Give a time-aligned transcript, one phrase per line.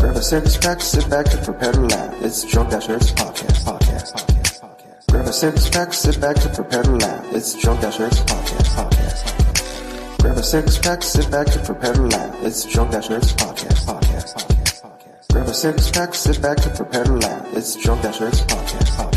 [0.00, 2.22] Grab a six pack, sit back and prepare to laugh.
[2.22, 5.06] It's Drunk Dash Nerds podcast, podcast, podcast, podcast.
[5.10, 7.34] Grab a six pack, sit back and prepare to laugh.
[7.34, 10.22] It's Drunk Dash Nerds podcast, podcast, podcast.
[10.22, 12.42] Grab a six pack, sit back and prepare to laugh.
[12.42, 15.32] It's Drunk Dash Nerds podcast, podcast, podcast, podcast.
[15.32, 17.46] Grab a six pack, sit back and prepare to laugh.
[17.54, 19.09] It's Drunk Dash Nerds podcast, podcast.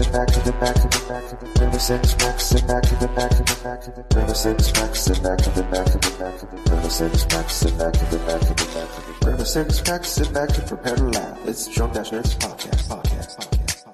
[0.00, 2.66] Back, sit back to the back of the back of the a six pack, sit
[2.66, 5.62] back to the back of the back of the a six sit back to the
[5.64, 8.64] back of the back of the a six sit back to the back of the
[8.64, 11.46] back of the a six sit back and prepare to laugh.
[11.46, 13.84] It's Drunk Dash podcast, podcast, podcast.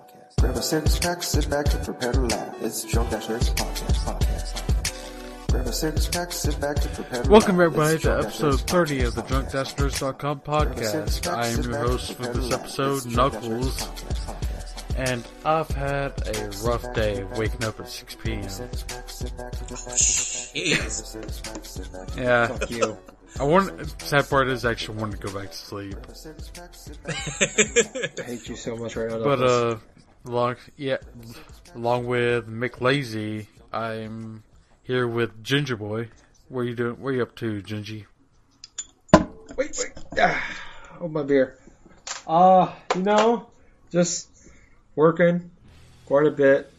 [0.40, 2.62] Grab a six pack, sit back and prepare to laugh.
[2.62, 5.50] It's Drunk Dash podcast, podcast.
[5.50, 9.22] Grab a six pack, sit back prepare to Welcome everybody to episode 30 of the
[9.22, 11.26] DrunkDashNerds.com podcast.
[11.26, 13.88] I am your host for this episode, Knuckles,
[14.96, 18.42] and I've had a rough day waking up at 6 p.m.
[20.56, 22.16] Jeez.
[22.16, 22.96] Yeah, Fuck you.
[23.38, 24.00] I want.
[24.00, 25.94] Sad part is I actually wanted to go back to sleep,
[27.08, 29.22] I hate you so much right now.
[29.22, 29.76] but uh,
[30.24, 30.96] along yeah,
[31.74, 34.42] along with Mick Lazy, I'm
[34.82, 36.08] here with Ginger Boy.
[36.48, 36.94] What are you doing?
[37.00, 38.06] What are you up to, Gingy?
[39.12, 39.92] wait, wait.
[40.18, 40.42] Ah,
[40.98, 41.58] hold my beer.
[42.26, 43.48] Uh, you know,
[43.90, 44.28] just
[44.96, 45.50] working
[46.06, 46.72] quite a bit.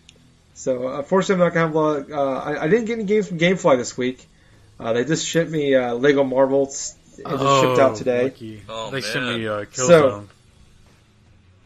[0.56, 1.98] So unfortunately, I'm not gonna have a lot.
[2.00, 4.28] Of, uh, I, I didn't get any games from GameFly this week.
[4.80, 6.64] Uh, they just shipped me uh, Lego Marvel.
[6.64, 8.20] It just shipped out today.
[8.20, 8.62] Oh, lucky.
[8.70, 9.40] Oh, they sent man.
[9.40, 9.88] me uh, Killzone.
[9.88, 10.28] So-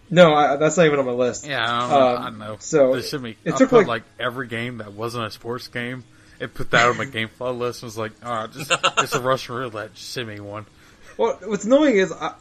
[0.09, 1.45] No, I, that's not even on my list.
[1.47, 2.57] Yeah, I, don't know, Um, I know.
[2.59, 3.37] so they sent me.
[3.45, 6.03] it I took, put like- like, every game that wasn't a sports game.
[6.39, 9.21] It put that on my GameFly list and was like, "All right, just it's a
[9.21, 9.93] Russian roulette.
[9.93, 10.65] Just send me one."
[11.15, 12.33] Well, what's annoying is I,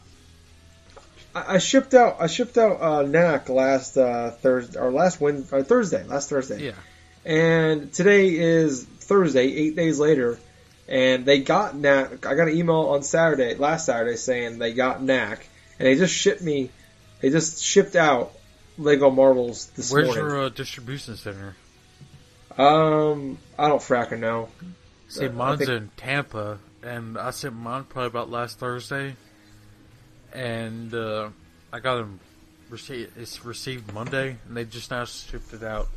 [1.34, 5.46] I I shipped out I shipped out uh, Knack last uh, Thursday or last Wed
[5.52, 6.66] or Thursday last Thursday.
[6.66, 6.72] Yeah,
[7.24, 10.38] And today is Thursday, eight days later,
[10.88, 12.26] and they got Knack.
[12.26, 15.46] I got an email on Saturday, last Saturday, saying they got Knack,
[15.78, 16.70] and they just shipped me.
[17.20, 18.32] They just shipped out
[18.78, 20.24] Lego Marvel this where's morning.
[20.24, 21.54] your uh, distribution center?
[22.56, 24.48] Um, I don't fracking know.
[25.08, 29.16] See, I mine's think- in Tampa, and I sent mine probably about last Thursday,
[30.32, 31.28] and uh,
[31.72, 32.20] I got them.
[32.68, 35.88] Received, it's received Monday, and they just now shipped it out.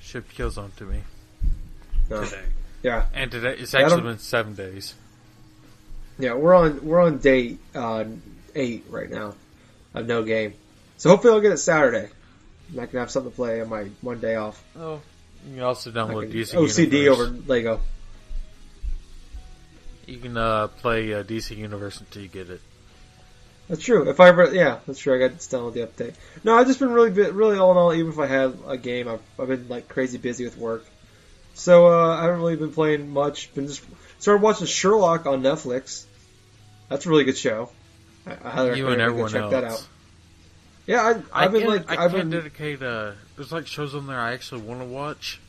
[0.00, 1.00] Shipped Killzone to me,
[2.08, 2.22] No.
[2.24, 2.42] Today.
[2.84, 4.94] Yeah, and today it's actually don't- been seven days.
[6.20, 8.04] yeah, we're on we're on day uh,
[8.54, 9.34] eight right now
[9.94, 10.54] of no game.
[10.98, 12.10] So hopefully I'll get it Saturday.
[12.70, 14.62] And I can have something to play on my one day off.
[14.78, 15.00] Oh,
[15.48, 17.18] you can also I download can- DC OCD Universe.
[17.18, 17.80] over Lego.
[20.06, 22.60] You can uh, play uh, DC Universe until you get it.
[23.68, 24.08] That's true.
[24.08, 25.14] If I ever, yeah, that's true.
[25.14, 26.14] I got to download the update.
[26.44, 27.94] No, I've just been really, really all in all.
[27.94, 30.84] Even if I had a game, I've, I've been like crazy busy with work,
[31.54, 33.54] so uh, I haven't really been playing much.
[33.54, 33.82] Been just
[34.18, 36.04] started watching Sherlock on Netflix.
[36.90, 37.70] That's a really good show.
[38.26, 39.50] I, I highly You recommend and everyone check else.
[39.52, 39.88] that out.
[40.86, 41.00] Yeah,
[41.32, 42.82] I, I I've been can, like, I I've can been, dedicate.
[42.82, 45.40] Uh, there's like shows on there I actually want to watch,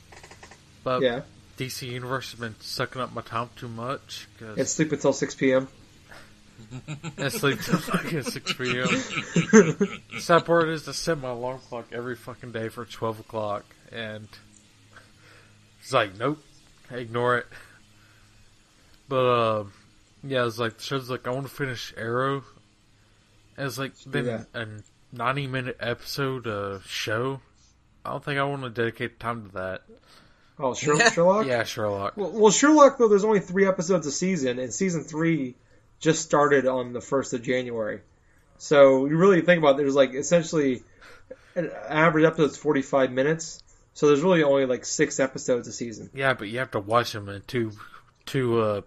[0.85, 1.21] but yeah,
[1.57, 5.67] DC Universe has been sucking up my time too much and sleep until six p.m.
[7.17, 8.87] I sleep till fucking six p.m.
[10.19, 14.27] Sad part is to set my alarm clock every fucking day for twelve o'clock, and
[15.81, 16.43] it's like nope,
[16.91, 17.47] ignore it.
[19.07, 19.63] But uh,
[20.23, 22.43] yeah, it's like the show's like I want to finish Arrow.
[23.57, 24.47] And it's like been that.
[24.53, 24.67] a
[25.13, 27.39] ninety minute episode uh, show.
[28.03, 29.81] I don't think I want to dedicate time to that.
[30.59, 31.45] Oh, Sher- Sherlock.
[31.47, 32.17] Yeah, Sherlock.
[32.17, 35.55] Well, well, Sherlock though, there's only three episodes a season, and season three
[36.05, 37.99] just started on the first of January.
[38.59, 40.83] So you really think about it, there's like essentially
[41.55, 43.61] an average episode's 45 minutes.
[43.95, 46.11] So there's really only like six episodes a season.
[46.13, 47.71] Yeah, but you have to watch them in two
[48.25, 48.81] two uh,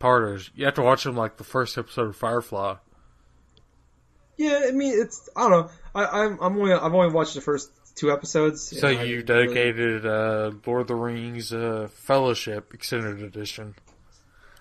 [0.00, 0.50] parters.
[0.56, 2.74] You have to watch them like the first episode of Firefly.
[4.36, 5.70] Yeah, I mean it's I don't know.
[5.94, 8.62] I, I'm I'm only I've only watched the first two episodes.
[8.80, 13.74] So you didn't really- dedicated uh, Lord of the Rings uh, Fellowship Extended Edition.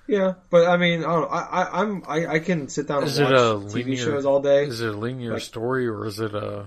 [0.08, 1.28] Yeah, but I mean I don't know.
[1.28, 3.98] I, I I'm I, I can sit down and Is it watch a TV linear-
[4.06, 4.66] shows all day.
[4.66, 6.66] Is it a linear Like- story or is it a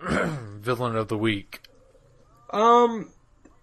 [0.00, 1.60] villain of the week?
[2.50, 3.10] Um,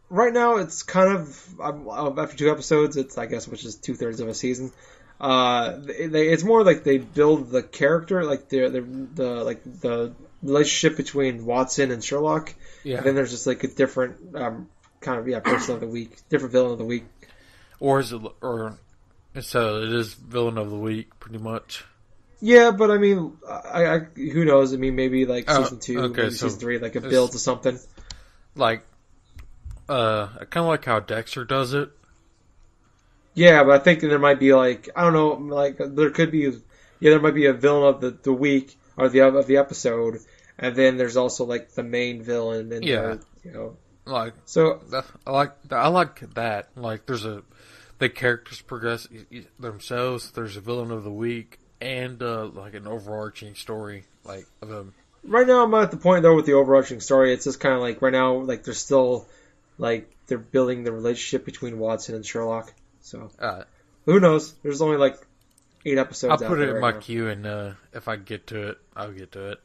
[0.10, 2.98] right now it's kind of I'm, I'm- after two episodes.
[2.98, 4.72] It's I guess which is two thirds of a season.
[5.20, 9.64] Uh, they, they, it's more like they build the character, like the the, the like
[9.64, 10.14] the
[10.44, 12.54] relationship between Watson and Sherlock.
[12.84, 12.98] Yeah.
[12.98, 14.70] And then there's just like a different um
[15.02, 17.06] kind of yeah person of the week, different villain of the week.
[17.80, 18.78] Or is it or
[19.42, 21.84] so it is villain of the week pretty much.
[22.42, 24.74] Yeah, but I mean, I, I who knows?
[24.74, 27.32] I mean, maybe like Oh, season two, okay, maybe so season three, like a build
[27.32, 27.80] to something.
[28.56, 28.86] Like
[29.90, 31.90] uh I kind of like how Dexter does it.
[33.34, 36.40] Yeah, but I think there might be like I don't know, like there could be
[37.00, 40.20] yeah, there might be a villain of the, the week or the of the episode,
[40.58, 43.02] and then there's also like the main villain and Yeah.
[43.02, 43.78] the, you know.
[44.06, 44.82] Like So
[45.26, 46.70] I like I like that.
[46.76, 47.44] Like there's a
[48.00, 49.08] the characters progress
[49.60, 50.32] themselves.
[50.32, 54.06] There's a villain of the week and uh, like an overarching story.
[54.24, 54.86] Like of a
[55.24, 57.34] right now I'm at the point though with the overarching story.
[57.34, 59.28] It's just kind of like right now like they're still
[59.78, 62.74] like they're building the relationship between Watson and Sherlock.
[63.02, 63.64] So uh,
[64.06, 64.54] who knows?
[64.64, 65.16] There's only like
[65.86, 66.42] eight episodes.
[66.42, 67.00] I'll put it in right my now.
[67.00, 69.60] queue, and uh, if I get to it, I'll get to it.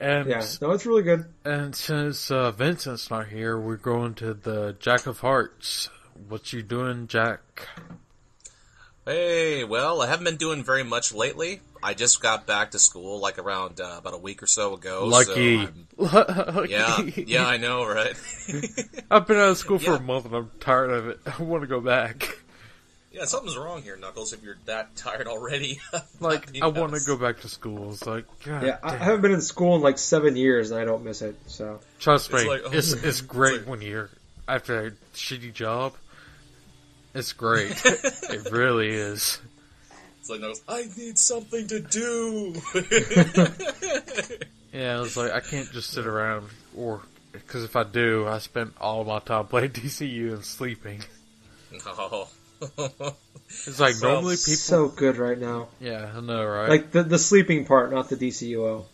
[0.00, 1.26] And Yeah, no, it's really good.
[1.44, 5.90] and since uh, Vincent's not here, we're going to the Jack of Hearts.
[6.28, 7.68] What you doing, Jack?
[9.04, 11.60] Hey, well, I haven't been doing very much lately.
[11.82, 15.04] I just got back to school like around uh, about a week or so ago.
[15.06, 15.66] Lucky.
[15.66, 16.70] So Lucky.
[16.70, 18.14] yeah, yeah, I know, right?
[19.10, 19.96] I've been out of school for Yeah.
[19.96, 21.18] a month and I'm tired of it.
[21.38, 22.38] I want to go back.
[23.10, 24.32] yeah, something's wrong here, Knuckles.
[24.32, 25.80] If you're that tired already,
[26.20, 27.90] Like, I want to go back to school.
[27.92, 29.02] It's like, God Yeah, I damn.
[29.02, 31.34] I haven't been in school in like seven years and I don't miss it.
[31.48, 34.10] So Trust It's me, like, oh, it's it's great like- when you're
[34.46, 35.94] after a shitty job.
[37.14, 37.70] It's great.
[37.84, 39.40] it really is.
[40.20, 42.54] It's like Knuckles, I need something to do.
[44.72, 48.72] Yeah, it's like I can't just sit around, or because if I do, I spend
[48.80, 51.02] all my time playing DCU and sleeping.
[51.70, 52.28] no.
[53.66, 54.54] It's like Well, normally people.
[54.56, 55.68] so good right now.
[55.78, 56.70] yeah, I know, right?
[56.70, 58.84] Like the the sleeping part, not the DCUO.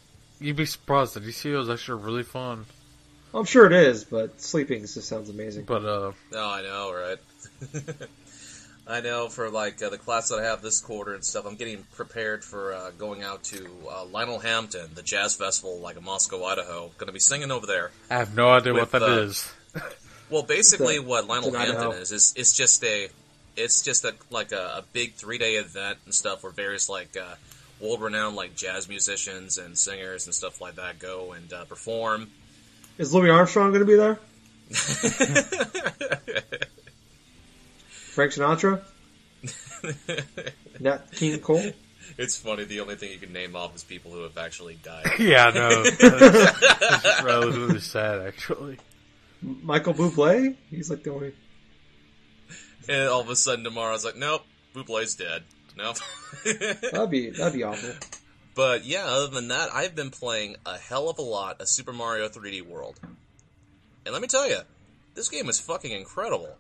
[0.41, 1.15] You'd be surprised.
[1.15, 2.67] The DCU is actually really fun,
[3.33, 5.65] I'm sure it is, but sleeping just sounds amazing.
[5.65, 7.19] but uh, No, I know, right?
[8.87, 11.57] I know for like uh, the class that I have this quarter and stuff, I'm
[11.57, 16.05] getting prepared for uh, going out to uh, Lionel Hampton, the jazz festival, like in
[16.05, 16.91] Moscow, Idaho.
[16.97, 17.91] Going to be singing over there.
[18.11, 19.53] I have no idea With, what that uh, is.
[20.31, 21.91] Well, basically, It's a- what Lionel Hampton Idaho.
[21.93, 23.09] is is it's just a
[23.57, 27.17] it's just a like a, a big three day event and stuff where various like
[27.17, 27.35] uh,
[27.81, 32.29] world renowned like jazz musicians and singers and stuff like that go and uh, perform.
[32.99, 34.19] Is Louis Armstrong going to be there?
[38.19, 38.81] Frank Sinatra?
[40.81, 41.71] Nat King Cole?
[42.19, 42.65] it's funny.
[42.65, 45.07] The only thing you can name off is people who have actually died.
[45.21, 45.85] yeah, no, know.
[46.01, 48.79] That's, that's relatively sad, actually.
[49.41, 50.57] Michael Bublé?
[50.69, 51.33] He's like the only.
[52.89, 54.43] And all of a sudden tomorrow, I was like, nope,
[54.75, 55.45] Bublé's dead.
[55.77, 55.99] Nope.
[56.91, 57.91] That'd be that'd be awful.
[58.57, 61.93] but yeah, other than that, I've been playing a hell of a lot of Super
[61.93, 62.99] Mario 3D World.
[64.05, 64.59] And let me tell you,
[65.15, 66.57] this game is fucking incredible.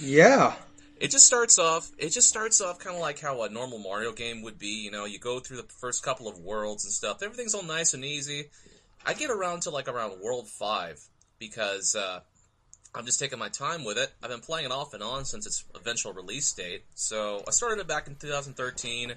[0.00, 0.54] Yeah.
[1.00, 1.90] It just starts off.
[1.98, 4.82] It just starts off kind of like how a normal Mario game would be.
[4.84, 7.22] You know, you go through the first couple of worlds and stuff.
[7.22, 8.50] Everything's all nice and easy.
[9.04, 11.00] I get around to like around World Five
[11.38, 12.20] because uh,
[12.94, 14.12] I'm just taking my time with it.
[14.22, 16.84] I've been playing it off and on since its eventual release date.
[16.94, 19.14] So I started it back in 2013,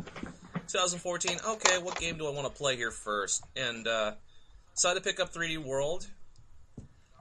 [0.68, 1.38] 2014.
[1.46, 3.44] Okay, what game do I want to play here first?
[3.58, 4.14] And uh,
[4.74, 6.08] decided to pick up 3D World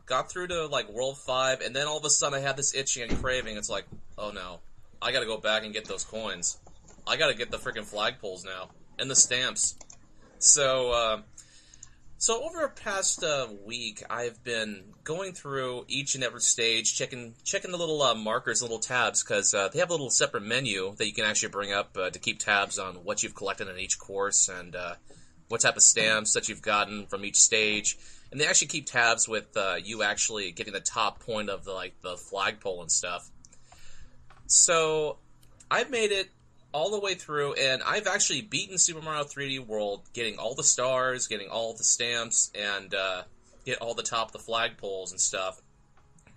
[0.07, 2.75] got through to like World Five, and then all of a sudden I had this
[2.75, 3.57] itching and craving.
[3.57, 3.87] It's like,
[4.19, 4.61] oh no,
[5.01, 6.59] I got to go back and get those coins.
[7.07, 9.77] I got to get the freaking flagpoles now and the stamps.
[10.39, 11.23] So, uh,
[12.19, 17.35] so over the past uh, week, I've been going through each and every stage, checking
[17.45, 20.95] checking the little uh, markers, little tabs, because uh, they have a little separate menu
[20.97, 23.79] that you can actually bring up uh, to keep tabs on what you've collected in
[23.79, 24.95] each course and uh,
[25.49, 27.99] what type of stamps that you've gotten from each stage
[28.33, 31.73] and they actually keep tabs with uh, you actually getting the top point of the
[31.73, 33.31] like the flagpole and stuff.
[34.47, 35.19] So
[35.71, 36.31] I've made it
[36.73, 40.65] all the way through, and I've actually beaten Super Mario 3D World, getting all the
[40.65, 43.23] stars, getting all the stamps, and uh,
[43.67, 45.61] get all the top of the flagpoles and stuff.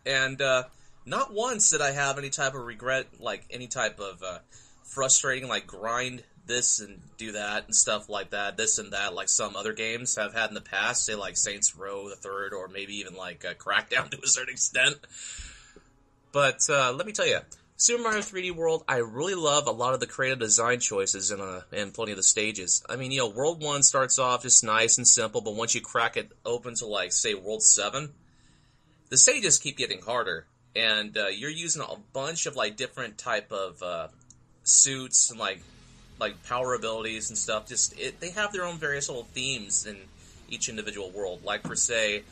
[0.06, 0.64] And uh,
[1.06, 4.40] not once did I have any type of regret, like any type of uh,
[4.84, 9.30] frustrating, like grind this and do that and stuff like that, this and that, like
[9.30, 12.68] some other games have had in the past, say like Saints Row the Third, or
[12.68, 14.98] maybe even like Crackdown to a certain extent.
[16.32, 17.40] But uh, let me tell you,
[17.78, 21.42] Super Mario 3D World, I really love a lot of the creative design choices in
[21.42, 22.84] uh, in plenty of the stages.
[22.90, 25.82] I mean, you know, World One starts off just nice and simple, but once you
[25.82, 28.14] crack it open to like say World Seven,
[29.10, 33.52] the stages keep getting harder, and uh, you're using a bunch of like different type
[33.52, 34.08] of uh,
[34.64, 35.62] suits and like
[36.20, 37.68] like power abilities and stuff.
[37.68, 39.98] Just it, they have their own various little themes in
[40.50, 41.44] each individual world.
[41.44, 42.24] Like for say,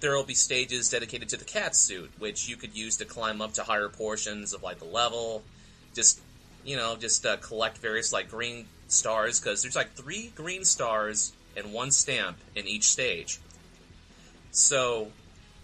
[0.00, 3.40] there will be stages dedicated to the cat suit, which you could use to climb
[3.40, 5.42] up to higher portions of like the level.
[5.94, 6.20] Just
[6.64, 11.32] you know, just uh, collect various like green stars because there's like three green stars
[11.56, 13.40] and one stamp in each stage.
[14.50, 15.10] So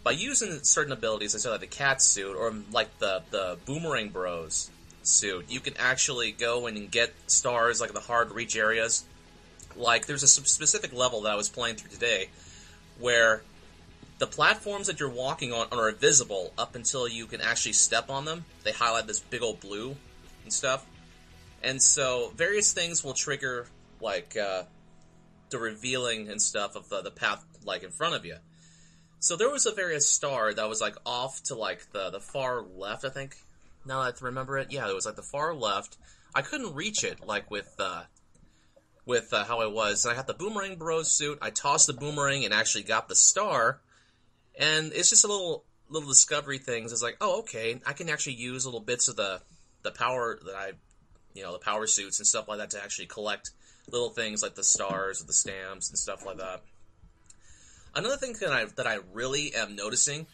[0.02, 4.08] by using certain abilities, I said like the cat suit or like the the boomerang
[4.08, 4.70] bros
[5.08, 9.04] suit, you can actually go and get stars like the hard reach areas.
[9.76, 12.30] Like there's a specific level that I was playing through today
[12.98, 13.42] where
[14.18, 18.24] the platforms that you're walking on are visible up until you can actually step on
[18.24, 18.44] them.
[18.64, 19.96] They highlight this big old blue
[20.42, 20.84] and stuff.
[21.62, 23.66] And so various things will trigger
[24.00, 24.64] like uh,
[25.50, 28.36] the revealing and stuff of the, the path like in front of you.
[29.20, 32.62] So there was a various star that was like off to like the the far
[32.62, 33.36] left, I think.
[33.88, 35.97] Now that I remember it, yeah, it was like the far left.
[36.35, 38.02] I couldn't reach it like with uh,
[39.07, 40.04] with uh, how I was.
[40.04, 41.38] And I had the boomerang bros suit.
[41.40, 43.80] I tossed the boomerang and actually got the star.
[44.59, 46.92] And it's just a little little discovery things.
[46.92, 49.40] It's like, oh, okay, I can actually use little bits of the
[49.83, 50.73] the power that I,
[51.33, 53.50] you know, the power suits and stuff like that to actually collect
[53.90, 56.62] little things like the stars, or the stamps, and stuff like that.
[57.95, 60.26] Another thing that I that I really am noticing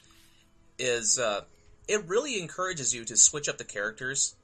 [0.77, 1.43] is uh,
[1.89, 4.35] it really encourages you to switch up the characters,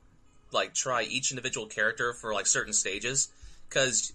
[0.53, 3.29] like try each individual character for like certain stages,
[3.69, 4.13] because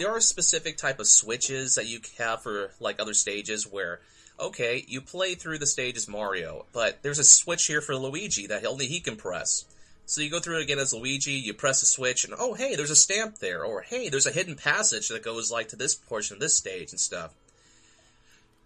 [0.00, 4.00] there are specific type of switches that you have for like other stages where
[4.40, 8.46] okay you play through the stage as mario but there's a switch here for luigi
[8.46, 9.66] that only he can press.
[10.06, 12.76] So you go through it again as luigi you press a switch and oh hey
[12.76, 15.94] there's a stamp there or hey there's a hidden passage that goes like to this
[15.94, 17.34] portion of this stage and stuff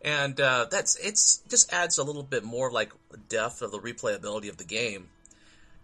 [0.04, 2.92] and uh, that's it's just adds a little bit more like
[3.28, 5.08] depth of the replayability of the game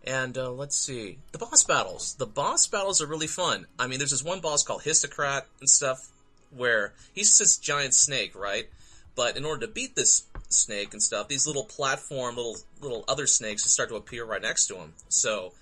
[0.05, 2.15] and uh, let's see the boss battles.
[2.15, 3.67] The boss battles are really fun.
[3.79, 6.09] I mean, there's this one boss called Hisstocrat and stuff
[6.57, 8.69] where he's this giant snake, right?
[9.15, 13.27] But in order to beat this snake and stuff, these little platform, little little other
[13.27, 14.95] snakes just start to appear right next to him.
[15.09, 15.53] So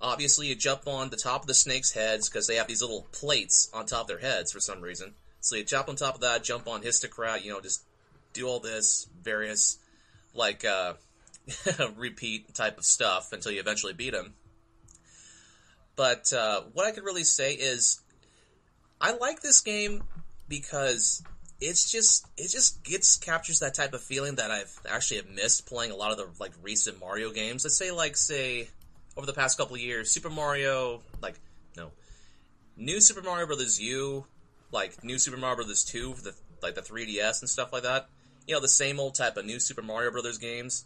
[0.00, 3.06] obviously, you jump on the top of the snake's heads because they have these little
[3.12, 5.14] plates on top of their heads for some reason.
[5.44, 7.82] So you jump on top of that, jump on Hisstocrat, you know, just
[8.32, 9.78] do all this various
[10.34, 10.64] like.
[10.64, 10.94] uh
[11.96, 14.34] repeat type of stuff until you eventually beat him.
[15.96, 18.00] But uh, what I could really say is,
[19.00, 20.02] I like this game
[20.48, 21.22] because
[21.60, 25.66] it's just it just gets captures that type of feeling that I've actually have missed
[25.66, 27.64] playing a lot of the like recent Mario games.
[27.64, 28.68] Let's say like say
[29.16, 31.38] over the past couple years, Super Mario like
[31.76, 31.90] no,
[32.76, 34.26] new Super Mario Brothers U,
[34.74, 38.08] like new Super Mario Brothers Two for the like the 3DS and stuff like that.
[38.46, 40.84] You know the same old type of new Super Mario Brothers games.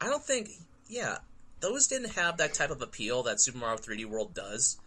[0.00, 0.48] I don't think,
[0.88, 1.18] yeah,
[1.60, 4.78] those didn't have that type of appeal that Super Mario 3D World does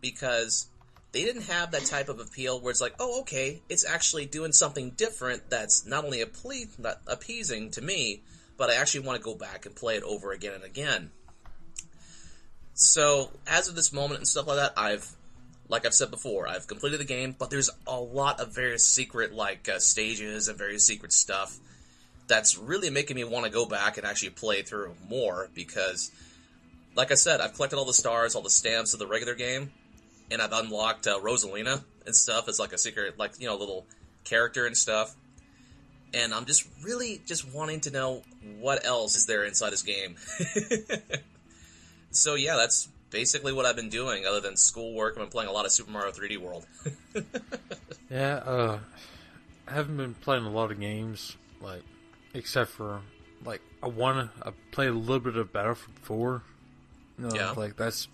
[0.00, 0.68] because
[1.12, 4.52] they didn't have that type of appeal where it's like, oh, okay, it's actually doing
[4.52, 6.22] something different that's not only
[6.78, 8.22] not appeasing to me,
[8.56, 11.10] but I actually want to go back and play it over again and again.
[12.74, 15.08] So, as of this moment and stuff like that, I've,
[15.68, 19.32] like I've said before, I've completed the game, but there's a lot of various secret,
[19.32, 21.58] like, uh, stages and various secret stuff
[22.26, 26.10] that's really making me want to go back and actually play through more because,
[26.94, 29.72] like I said, I've collected all the stars, all the stamps of the regular game,
[30.30, 33.86] and I've unlocked uh, Rosalina and stuff as like a secret, like you know, little
[34.24, 35.14] character and stuff.
[36.12, 38.22] And I'm just really just wanting to know
[38.60, 40.16] what else is there inside this game.
[42.10, 45.14] so yeah, that's basically what I've been doing other than schoolwork.
[45.14, 46.66] I've been playing a lot of Super Mario 3D World.
[48.10, 48.78] Yeah, uh,
[49.66, 51.82] I haven't been playing a lot of games, like,
[52.34, 53.00] except for,
[53.44, 56.42] like, I want to, I played a little bit of Battlefield 4.
[57.18, 57.50] You know, Yeah.
[57.52, 58.06] Like, that's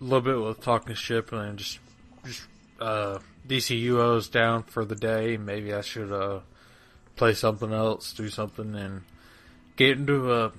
[0.00, 1.78] a little bit with talking ship and then just,
[2.24, 2.42] just,
[2.80, 5.36] uh, DCUO's down for the day.
[5.36, 6.40] Maybe I should, uh,
[7.14, 9.02] play something else, do something, and
[9.76, 10.52] get into a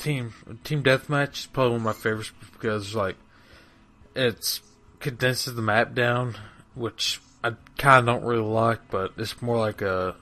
[0.00, 3.16] team, team deathmatch is probably one of my favorites because, like,
[4.14, 4.60] it's
[4.98, 6.36] condenses the map down,
[6.74, 10.16] which I kind of don't really like, but it's more like a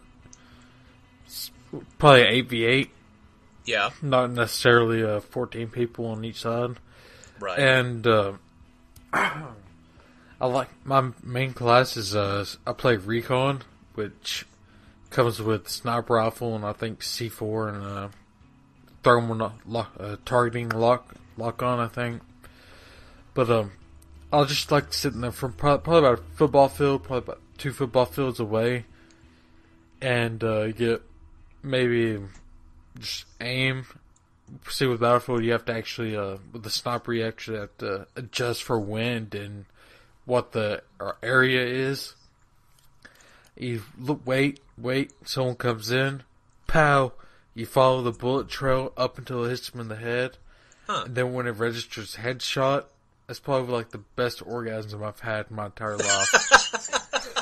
[1.99, 2.91] probably an eight v eight,
[3.65, 6.77] yeah, not necessarily uh, fourteen people on each side.
[7.41, 7.59] right.
[7.59, 8.33] And uh,
[9.13, 13.63] I like my main class is uh, I play recon,
[13.95, 14.47] which
[15.11, 18.09] comes with sniper rifle and I think C four and uh,
[19.03, 21.79] thermal lock, uh, targeting lock lock on.
[21.79, 22.23] I think,
[23.35, 23.73] but um.
[24.31, 27.73] I'll just like sitting there from probably, probably about a football field, probably about two
[27.73, 28.85] football fields away,
[30.03, 31.01] and uh, get
[31.63, 32.21] maybe
[32.99, 33.87] just aim.
[34.69, 38.07] See, with Battlefield, you have to actually, uh, with the sniper, you actually have to
[38.17, 39.65] adjust for wind and
[40.27, 40.83] what the
[41.23, 42.15] area is.
[43.57, 46.23] You look, wait, wait, someone comes in,
[46.67, 47.13] pow,
[47.59, 50.37] you follow the bullet trail up until it hits him in the head,
[50.87, 51.03] Huh.
[51.07, 52.85] and then when it registers headshot,
[53.27, 56.31] that's probably like the best orgasm I've had in my entire life.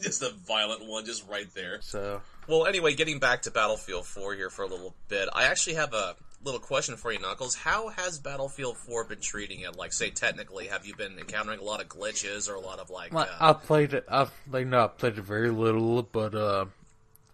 [0.00, 1.78] just a violent one, just right there.
[1.80, 5.76] So Well, anyway, getting back to Battlefield 4 here for a little bit, I actually
[5.76, 7.54] have a little question for you, Knuckles.
[7.54, 9.76] How has Battlefield 4 been treating it?
[9.76, 12.90] Like, say, technically, have you been encountering a lot of glitches or a lot of
[12.90, 13.12] like?
[13.12, 14.04] Like, uh, I played it.
[14.08, 16.66] I've like no, I played it very little, but uh,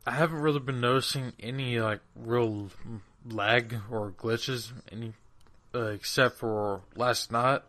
[0.07, 2.71] I haven't really been noticing any like real
[3.29, 4.73] lag or glitches.
[4.91, 5.13] Any
[5.75, 7.63] uh, except for last night.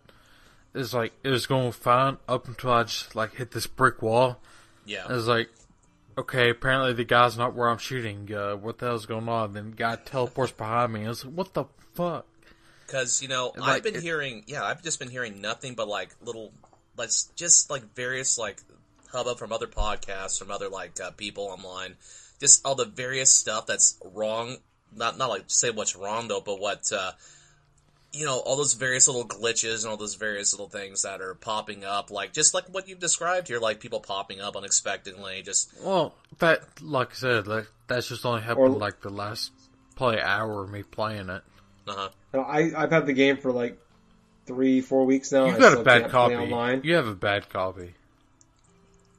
[0.74, 4.40] It's like it was going fine up until I just like hit this brick wall.
[4.86, 5.06] yeah.
[5.08, 5.50] I was like,
[6.18, 8.34] okay, apparently the guy's not where I'm shooting.
[8.34, 9.52] Uh, what the hell's going on?
[9.54, 11.06] Then the guy teleports behind me.
[11.06, 12.26] I was like, what the fuck?
[12.88, 15.90] Because you know, Like, I've been it- hearing, yeah, I've just been hearing nothing but
[15.90, 16.54] like little,
[16.98, 18.58] let's just like various like
[19.12, 21.96] hubbub from other podcasts, from other like uh, people online,
[22.40, 24.58] just all the various stuff that's wrong.
[24.96, 27.12] Not not like say what's wrong though, but what uh,
[28.14, 31.34] you know, all those various little glitches and all those various little things that are
[31.36, 35.72] popping up, like just like what you've described here, like people popping up unexpectedly, just
[35.82, 39.52] Well, that, like I said, like, that's just only happened Or- like the last
[39.96, 41.42] probably hour of me playing it.
[41.88, 42.10] uh huh.
[42.34, 43.78] No, I I've had the game for like
[44.46, 45.46] three, four weeks now.
[45.46, 46.36] You I got still a bad copy.
[46.36, 46.82] online.
[46.84, 47.94] You have a bad copy.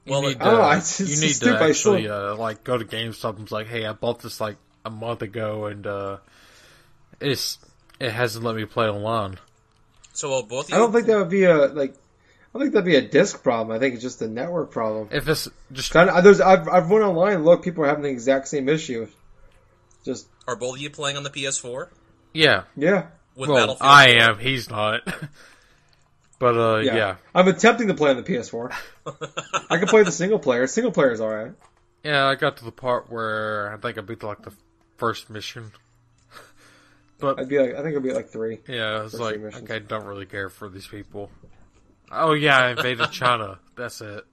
[0.05, 2.35] You Well, need I to, don't know, you need to stupid, I still- actually uh,
[2.37, 5.67] like go to GameStop and be like, hey, I bought this like a month ago
[5.67, 6.17] and uh,
[7.21, 7.59] it's
[8.01, 9.39] it hasn't let me play online.
[10.13, 11.95] So uh, both of you, I don't think that would be a like.
[12.55, 13.75] I don't think that'd be a disc problem.
[13.75, 15.09] I think it's just a network problem.
[15.11, 17.65] If it's just I, there's, I've, I've went online and looked.
[17.65, 19.07] People are having the exact same issue.
[20.05, 21.89] Just are both of you playing on the PS4
[22.35, 23.07] yeah, with yeah,
[23.37, 23.79] well, Battlefield?
[23.81, 24.39] I am.
[24.39, 25.01] He's not.
[26.43, 26.97] but uh, yeah.
[26.97, 27.17] yeah.
[27.33, 28.75] I'm attempting to play on the PS4.
[29.71, 30.67] I can play the single player.
[30.67, 31.53] Single player is all right.
[32.03, 34.53] Yeah, I got to the part where I think I beat like the
[34.97, 35.71] first mission.
[37.21, 38.59] but I'd be like, I think it'd be like three.
[38.67, 41.31] yeah, I was like, okay, don't really care for these people.
[42.11, 43.61] Oh yeah, I invaded China.
[43.77, 44.25] That's it.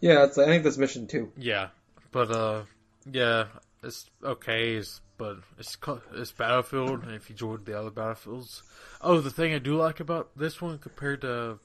[0.00, 1.32] Yeah, it's, I think that's mission two.
[1.36, 1.70] Yeah,
[2.12, 2.62] but uh,
[3.10, 3.46] yeah,
[3.82, 4.76] it's okay.
[4.76, 5.76] It's, but it's
[6.14, 8.62] it's Battlefield, and if you join the other Battlefields,
[9.02, 11.58] oh, the thing I do like about this one compared to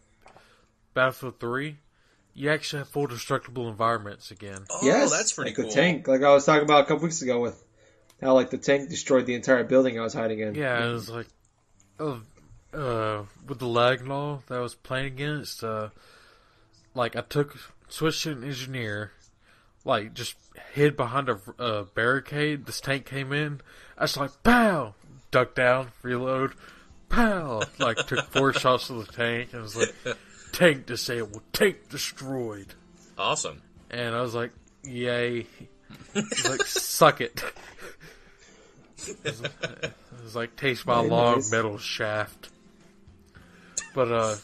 [0.93, 1.77] Battlefield Three,
[2.33, 4.65] you actually have full destructible environments again.
[4.69, 5.65] Oh, yes, that's pretty like cool.
[5.67, 7.63] the tank, like I was talking about a couple weeks ago with
[8.21, 10.55] how like the tank destroyed the entire building I was hiding in.
[10.55, 11.27] Yeah, it was like,
[11.99, 12.17] uh,
[12.73, 15.89] uh, with the lag and all that I was playing against, uh,
[16.95, 17.55] like I took,
[17.87, 19.11] switched to an engineer,
[19.85, 20.35] like just
[20.73, 22.65] hid behind a, a barricade.
[22.65, 23.61] This tank came in.
[23.97, 24.95] I was like, pow,
[25.31, 26.53] duck down, reload,
[27.09, 27.61] pow.
[27.79, 29.93] Like took four shots to the tank and was like,
[30.51, 32.73] tank disabled, tank destroyed.
[33.17, 33.61] Awesome.
[33.91, 34.51] And I was like,
[34.83, 35.45] yay.
[36.13, 37.43] He's like, suck it.
[39.05, 39.93] It was, it
[40.23, 41.51] was like, taste my Very long nice.
[41.51, 42.49] metal shaft.
[43.93, 44.35] But, uh,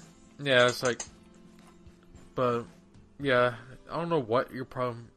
[0.43, 1.02] yeah, it's like,
[2.36, 2.65] but,
[3.19, 3.54] yeah,
[3.89, 5.10] I don't know what your problem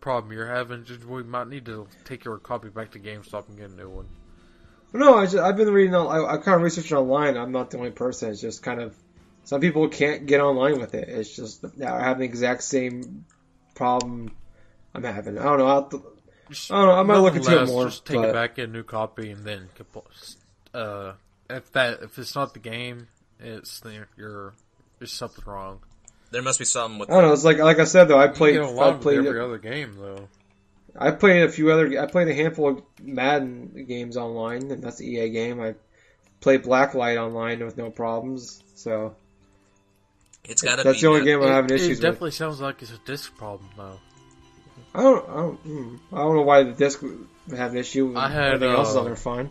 [0.00, 0.84] problem you're having.
[0.84, 3.88] Just we might need to take your copy back to GameStop and get a new
[3.88, 4.06] one.
[4.92, 5.94] No, I just, I've been reading.
[5.94, 7.36] I, I kind of researching online.
[7.36, 8.30] I'm not the only person.
[8.30, 8.96] It's just kind of
[9.44, 11.08] some people can't get online with it.
[11.08, 13.24] It's just they're having the exact same
[13.74, 14.30] problem
[14.94, 15.38] I'm having.
[15.38, 15.66] I don't know.
[15.66, 16.04] I'll
[16.48, 18.56] Just, I don't know, I might look into it more, Just take but- it back,
[18.56, 19.68] get a new copy, and then.
[20.74, 21.12] Uh,
[21.50, 23.08] if that if it's not the game,
[23.40, 24.54] it's the, you're
[24.98, 25.80] there's something wrong.
[26.30, 27.32] There must be something with I don't know.
[27.32, 28.18] It's like like I said though.
[28.18, 28.54] I played.
[28.54, 29.18] you get I along with played.
[29.26, 30.28] every other game though.
[30.98, 32.00] I played a few other.
[32.00, 35.60] I played a handful of Madden games online, and that's the EA game.
[35.60, 35.74] I
[36.40, 38.62] played Blacklight online with no problems.
[38.74, 39.14] So
[40.44, 41.02] It's got to that's be.
[41.02, 42.00] the only uh, game I'm It, having it issues with.
[42.00, 43.98] definitely sounds like it's a disc problem though.
[44.94, 45.28] I don't.
[45.30, 45.56] I don't.
[45.60, 45.96] hmm.
[46.12, 48.14] I don't know why the disc would have an issue.
[48.16, 49.50] I had, everything else is uh, on there fine.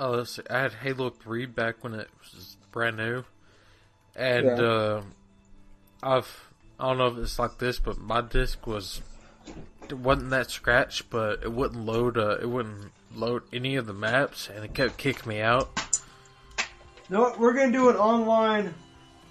[0.00, 0.42] Oh, let's see.
[0.48, 3.24] I had Halo Three back when it was brand new,
[4.14, 4.52] and Yeah.
[4.64, 5.02] uh,
[6.02, 6.46] I've
[6.78, 9.00] I don't know if it's like this, but my disc was
[9.88, 12.18] it wasn't that scratch, but it wouldn't load.
[12.18, 15.68] Uh, it wouldn't load any of the maps, and it kept kicking me out.
[17.08, 17.38] No, what?
[17.38, 18.74] we're gonna do it online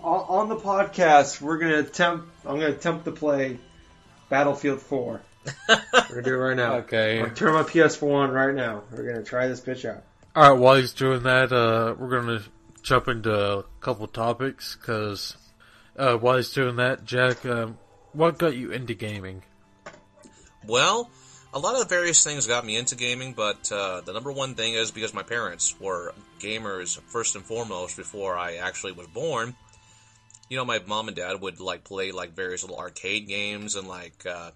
[0.01, 1.41] on, on the podcast.
[1.41, 2.27] We're gonna attempt.
[2.45, 3.59] I'm gonna attempt to play
[4.29, 5.21] Battlefield 4.
[5.69, 6.75] we're gonna do it right now.
[6.77, 7.21] Okay.
[7.21, 8.83] I'll turn my PS4 on right now.
[8.91, 10.03] We're gonna try this bitch out.
[10.35, 10.59] All right.
[10.59, 12.41] While he's doing that, uh, we're gonna
[12.81, 15.35] jump into a couple topics because
[15.97, 17.77] uh, while he's doing that, Jack, um,
[18.13, 19.43] what got you into gaming?
[20.67, 21.09] Well,
[21.53, 24.73] a lot of various things got me into gaming, but uh, the number one thing
[24.73, 29.55] is because my parents were gamers first and foremost before I actually was born.
[30.49, 33.87] You know, my mom and dad would like play like various little arcade games and
[33.87, 34.51] like uh,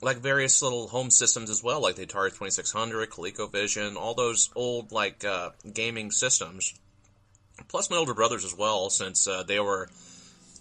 [0.00, 4.14] like various little home systems as well, like the Atari Twenty Six Hundred, ColecoVision, all
[4.14, 6.74] those old like uh, gaming systems.
[7.68, 9.88] Plus, my older brothers as well, since uh, they were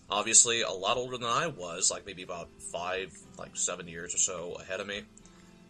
[0.10, 4.20] obviously a lot older than I was, like maybe about five, like seven years or
[4.20, 5.02] so ahead of me.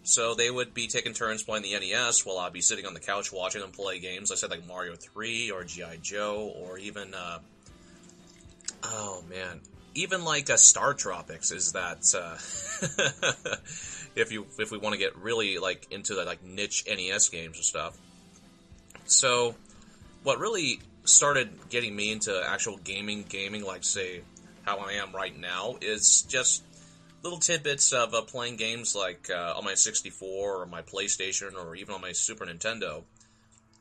[0.03, 2.99] So they would be taking turns playing the NES while I'd be sitting on the
[2.99, 4.31] couch watching them play games.
[4.31, 7.39] I said like Mario 3 or GI Joe or even uh,
[8.83, 9.61] oh man,
[9.95, 12.35] even like uh, Star Tropics is that uh,
[14.15, 17.57] if you if we want to get really like into the like niche NES games
[17.57, 17.97] and stuff.
[19.05, 19.55] So
[20.23, 24.21] what really started getting me into actual gaming, gaming like say
[24.63, 26.63] how I am right now is just
[27.23, 31.75] little tidbits of uh, playing games like uh, on my 64 or my PlayStation or
[31.75, 33.03] even on my Super Nintendo.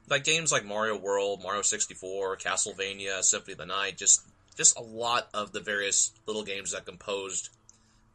[0.08, 4.22] Like games like Mario World, Mario 64, Castlevania, Symphony of the Night, just
[4.56, 7.48] just a lot of the various little games that composed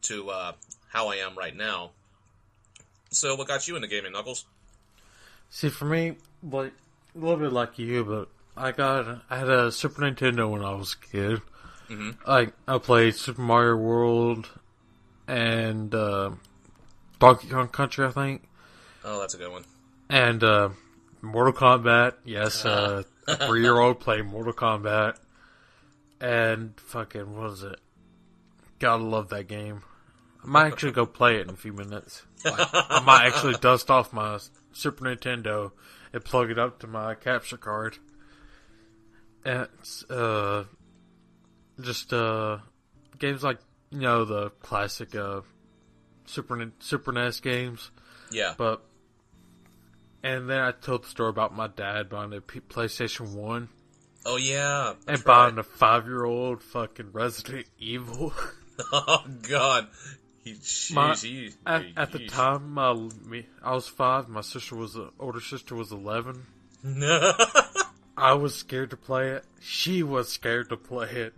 [0.02, 0.52] to uh,
[0.88, 1.90] how I am right now.
[3.10, 4.46] So, what got you into gaming, Knuckles?
[5.50, 6.72] See, for me, like
[7.14, 8.28] a little bit like you, but
[8.60, 11.42] I got I had a Super Nintendo when I was a kid.
[11.88, 12.16] Mhm.
[12.26, 14.48] I I played Super Mario World
[15.26, 16.30] and uh,
[17.18, 18.48] Donkey Kong Country, I think,
[19.04, 19.64] Oh, that's a good one.
[20.08, 20.70] and uh,
[21.22, 22.14] Mortal Kombat.
[22.24, 25.16] Yes, uh, a three year old playing Mortal Kombat,
[26.20, 27.80] and fucking what is it?
[28.78, 29.82] Gotta love that game.
[30.42, 32.22] I might actually go play it in a few minutes.
[32.44, 34.38] Like, I might actually dust off my
[34.72, 35.72] Super Nintendo
[36.12, 37.98] and plug it up to my capture card.
[39.44, 40.64] And it's uh,
[41.80, 42.58] just uh,
[43.18, 43.58] games like
[43.90, 45.40] you know the classic uh,
[46.26, 47.90] Super Super NES games,
[48.30, 48.54] Yeah.
[48.58, 48.82] but
[50.22, 53.68] and then I told the story about my dad buying a P- PlayStation One
[54.26, 54.92] Oh yeah.
[55.08, 55.60] and buying right.
[55.60, 58.32] a five year old fucking Resident Evil.
[58.92, 59.88] Oh god.
[60.44, 60.56] He,
[60.92, 61.14] My-
[61.66, 62.94] At, at the time, my
[63.26, 64.28] me, I was five.
[64.28, 66.46] My sister was uh, older sister was eleven.
[68.20, 69.44] I was scared to play it.
[69.60, 71.34] She was scared to play it.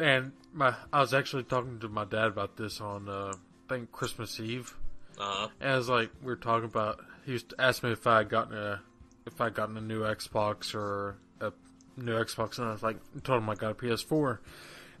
[0.00, 3.92] And my I was actually talking to my dad about this on uh, I think
[3.92, 4.76] Christmas Eve.
[5.18, 5.48] uh-huh.
[5.60, 7.00] And I was like, we were talking about.
[7.26, 8.80] He used to ask me if I had gotten a
[9.26, 11.52] if I gotten a new Xbox or a
[11.96, 14.38] new Xbox, and I was like, told him I got a PS4,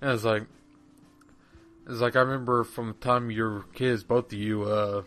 [0.00, 0.42] and I was like,
[1.88, 5.02] it's like I remember from the time you were kids, both of you uh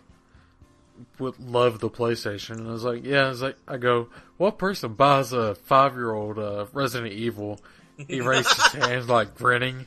[1.20, 4.58] would love the PlayStation, and I was like, yeah, I was like, I go, what
[4.58, 7.60] person buys a five year old uh, Resident Evil?
[8.08, 9.86] He raised his hands like grinning.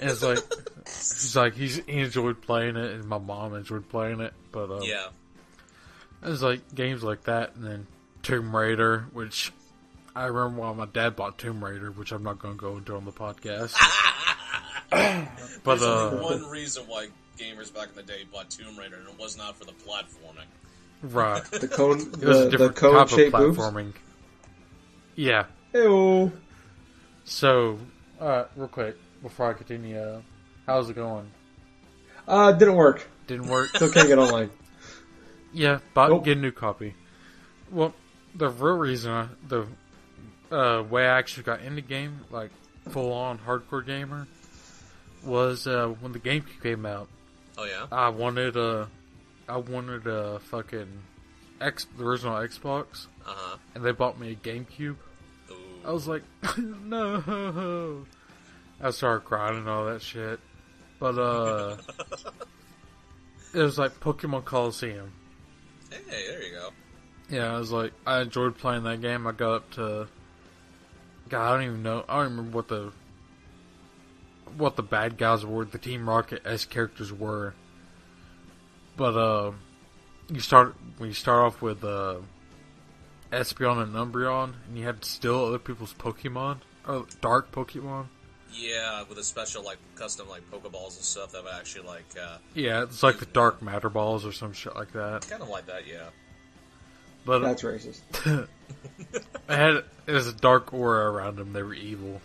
[0.00, 0.38] And it's like
[0.84, 4.32] he's like he's he enjoyed playing it, and my mom enjoyed playing it.
[4.52, 5.06] But uh, Yeah.
[6.22, 7.86] it was like games like that, and then
[8.22, 9.52] Tomb Raider, which
[10.14, 12.94] I remember when my dad bought Tomb Raider, which I'm not going to go into
[12.96, 13.74] on the podcast.
[14.90, 18.96] but There's only uh, one reason why gamers back in the day bought Tomb Raider,
[18.96, 20.46] and it was not for the platforming.
[21.02, 23.58] right, The cone, it was a the, the different cone type of shaped boobs.
[23.58, 23.92] platforming.
[25.14, 25.44] Yeah.
[25.74, 26.32] Ew.
[27.24, 27.78] So,
[28.20, 30.20] uh, real quick before I continue, uh,
[30.66, 31.30] how's it going?
[32.28, 33.06] Uh, didn't work.
[33.26, 33.68] Didn't work.
[33.70, 34.50] Still can't get online.
[35.52, 36.24] Yeah, but Nope.
[36.24, 36.94] get a new copy.
[37.70, 37.94] Well,
[38.34, 39.66] the real reason, I, the
[40.54, 42.50] uh, way I actually got into game, like
[42.90, 44.26] full on hardcore gamer,
[45.24, 47.08] was uh, when the GameCube came out.
[47.58, 47.86] Oh yeah.
[47.90, 48.88] I wanted a,
[49.48, 50.88] I wanted a fucking
[51.60, 53.56] X, the original Xbox, Uh huh.
[53.74, 54.96] and they bought me a GameCube.
[55.84, 56.22] I was like,
[56.58, 58.04] no.
[58.82, 60.38] I started crying and all that shit,
[60.98, 61.76] but uh,
[63.54, 65.12] it was like Pokemon Colosseum.
[65.90, 66.68] Hey, there you go.
[67.30, 69.26] Yeah, I was like, I enjoyed playing that game.
[69.26, 70.08] I got up to,
[71.28, 72.04] God, I don't even know.
[72.08, 72.92] I don't remember what the,
[74.56, 77.54] what the bad guys were, the Team Rocket S characters were.
[78.96, 79.52] But uh,
[80.28, 82.16] you start when you start off with uh,
[83.32, 88.06] Espeon and Umbreon, and you had to steal other people's Pokemon, or dark Pokemon.
[88.52, 92.38] Yeah, with a special like custom like Pokeballs and stuff that would actually like uh,
[92.54, 95.26] Yeah, it's like the Dark Matter Balls or some shit like that.
[95.28, 95.86] kind of like that.
[95.86, 96.08] Yeah.
[97.26, 98.00] But That's racist.
[98.24, 101.52] it had it was a dark aura around them.
[101.52, 102.20] They were evil.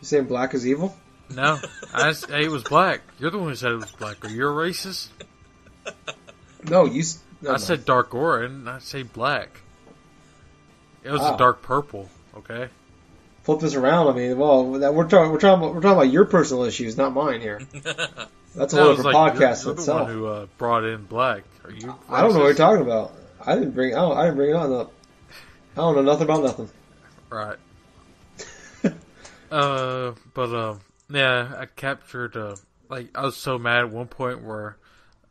[0.00, 0.96] You saying black is evil?
[1.34, 1.60] No,
[1.94, 3.02] I it was black.
[3.18, 4.24] You're the one who said it was black.
[4.24, 5.08] Are you a racist?
[6.68, 7.04] No, you.
[7.42, 7.58] No, I no.
[7.58, 9.60] said dark and I say black.
[11.02, 11.34] It was Wow.
[11.34, 12.08] a dark purple.
[12.36, 12.68] Okay.
[13.42, 14.08] flip this around.
[14.08, 15.32] I mean, well, that, we're talking.
[15.32, 15.62] We're talking.
[15.62, 17.60] About, we're talking about your personal issues, not mine here.
[18.54, 20.08] That's a whole different like, podcast you're, you're the one itself.
[20.08, 21.44] who uh, brought in black.
[21.64, 21.94] Are you?
[22.08, 23.12] I don't know what you're talking about.
[23.44, 23.94] I didn't bring.
[23.94, 24.92] I, don't, I didn't bring it on up.
[25.74, 26.68] I don't know nothing about nothing.
[27.30, 27.56] Right.
[29.50, 32.36] Uh, but um, yeah, I captured.
[32.36, 32.56] Uh,
[32.88, 34.76] like I was so mad at one point where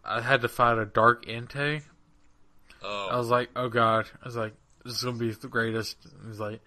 [0.03, 1.84] I had to fight a dark Entei.
[2.82, 3.08] Oh.
[3.12, 4.08] I was like, oh god.
[4.21, 4.53] I was like,
[4.84, 5.97] this is gonna be the greatest.
[6.05, 6.62] And He's like,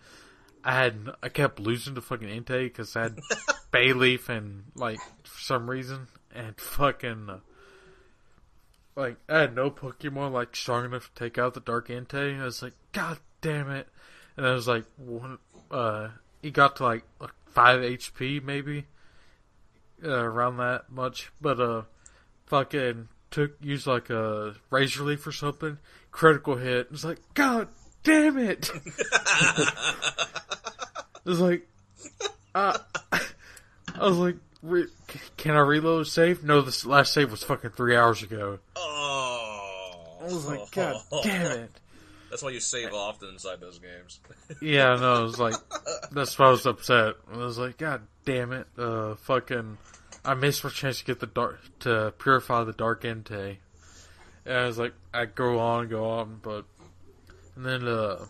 [0.65, 3.19] I had I kept losing to fucking Entei because I had
[3.73, 7.39] Bayleef and like for some reason and fucking uh,
[8.95, 12.41] like I had no Pokemon like strong enough to take out the Dark Entei.
[12.41, 13.89] I was like, God damn it!
[14.37, 15.39] And I was like, one,
[15.71, 16.09] uh,
[16.43, 18.87] he got to like, like five HP maybe,
[20.05, 21.31] uh, around that much.
[21.41, 21.83] But uh,
[22.47, 25.79] fucking took used like a razor leaf or something,
[26.11, 26.87] critical hit.
[26.87, 27.69] It was like, God
[28.03, 28.71] damn it!
[31.25, 31.69] It was like,
[32.53, 32.77] uh,
[33.13, 34.89] I was like, re-
[35.37, 36.43] can I reload save?
[36.43, 38.59] No, this last save was fucking three hours ago.
[38.75, 40.19] Oh.
[40.21, 41.71] I was like, God damn it.
[42.33, 44.19] That's why you save often inside those games.
[44.63, 45.55] Yeah, no, it was like,
[46.13, 47.17] that's why I was upset.
[47.31, 49.77] I was like, God damn it, uh, fucking,
[50.25, 53.59] I missed my chance to get the dark, to purify the dark Entei.
[54.47, 56.65] And I was like, I go on, go on, but,
[57.55, 58.25] and then, uh,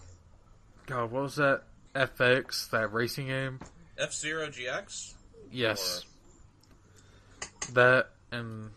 [0.86, 1.62] God, what was that?
[1.94, 3.60] FX, that racing game?
[3.96, 5.14] F Zero GX?
[5.52, 6.04] Yes.
[7.74, 8.70] That and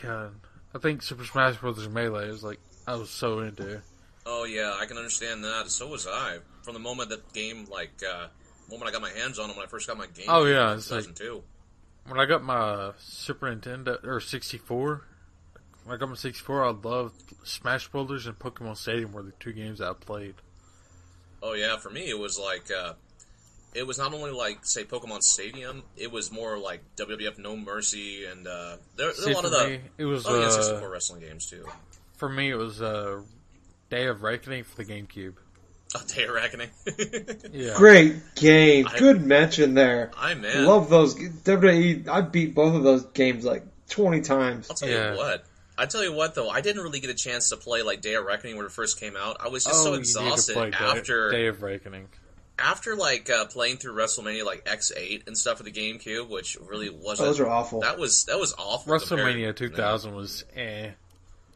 [0.00, 0.34] God,
[0.72, 1.88] I think Super Smash Bros.
[1.88, 3.82] Melee is like I was so into.
[4.26, 5.70] Oh yeah, I can understand that.
[5.70, 6.38] So was I.
[6.62, 8.28] From the moment that game, like, uh,
[8.70, 10.26] moment I got my hands on it when I first got my game.
[10.28, 11.42] Oh, yeah, in it's like- 2002.
[12.06, 15.02] When I got my Super Nintendo or 64,
[15.84, 19.52] when I got my 64, I loved Smash Brothers and Pokemon Stadium were the two
[19.52, 20.34] games I played.
[21.42, 22.94] Oh yeah, for me it was like uh,
[23.74, 28.24] it was not only like say Pokemon Stadium, it was more like WWF No Mercy
[28.26, 30.50] and uh, there, there See, a lot of the me, it was oh yeah, uh,
[30.50, 31.66] 64 wrestling games too.
[32.16, 33.20] for me it was uh,
[33.90, 35.34] Day of Reckoning for the GameCube.
[35.96, 36.70] Oh, Day of Reckoning.
[37.52, 38.88] Yeah, Great game.
[38.88, 40.10] I- Good mention there.
[40.16, 41.14] I man, Love those.
[41.14, 44.68] WWE, I beat both of those games like 20 times.
[44.70, 45.12] I'll tell Yeah.
[45.12, 45.44] you what.
[45.76, 48.14] I tell you what though, I didn't really get a chance to play like Day
[48.14, 49.36] of Reckoning when it first came out.
[49.40, 52.08] I was just oh, so you need to exhausted play after Day of Reckoning.
[52.58, 56.90] after like uh, playing through WrestleMania like X8 and stuff for the GameCube, which really
[56.90, 57.28] wasn't.
[57.28, 57.80] Those are awful.
[57.80, 58.92] That was that was awful.
[58.92, 60.90] WrestleMania 2000 was eh.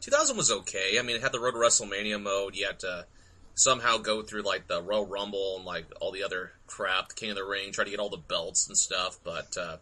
[0.01, 0.97] 2000 was okay.
[0.99, 2.55] I mean, it had the Road to WrestleMania mode.
[2.55, 3.05] You had to
[3.55, 7.31] somehow go through like the Royal Rumble and like all the other crap, the King
[7.31, 9.19] of the Ring, try to get all the belts and stuff.
[9.23, 9.77] But uh,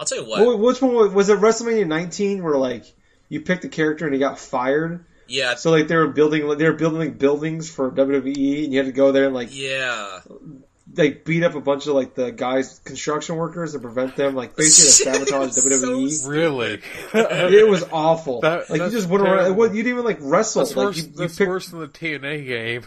[0.00, 0.40] I'll tell you what.
[0.44, 1.38] Wh- Which one was, was it?
[1.38, 2.84] WrestleMania 19, where like
[3.28, 5.04] you picked a character and he got fired.
[5.26, 8.78] yeah, So like they were building, they were building like buildings for WWE, and you
[8.78, 10.20] had to go there and like yeah.
[10.96, 14.56] Like beat up a bunch of like the guys, construction workers, and prevent them like
[14.56, 16.28] basically to sabotage So WWE.
[16.28, 16.80] Really?
[17.12, 18.40] It was awful.
[18.40, 19.36] That- like you just went around.
[19.38, 19.56] terrible.
[19.56, 20.62] What, you didn't even like wrestle.
[20.62, 20.96] That's like worse.
[20.98, 22.82] you, you that's picked worse than the TNA game.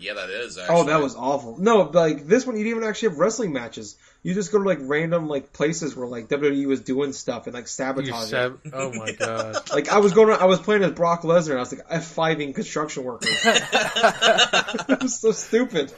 [0.00, 0.56] Yeah, that is.
[0.58, 0.76] Actually.
[0.76, 1.58] Oh, that was awful.
[1.58, 3.96] No, like this one, you didn't even actually have wrestling matches.
[4.22, 7.54] You just go to like random like places where like WWE was doing stuff and
[7.54, 8.28] like You sabotage it.
[8.28, 9.70] sab- oh my god!
[9.72, 11.50] Like I was going, around, I was playing as Brock Lesnar.
[11.50, 13.30] and I was like F fiving construction workers.
[13.44, 15.92] it was so stupid.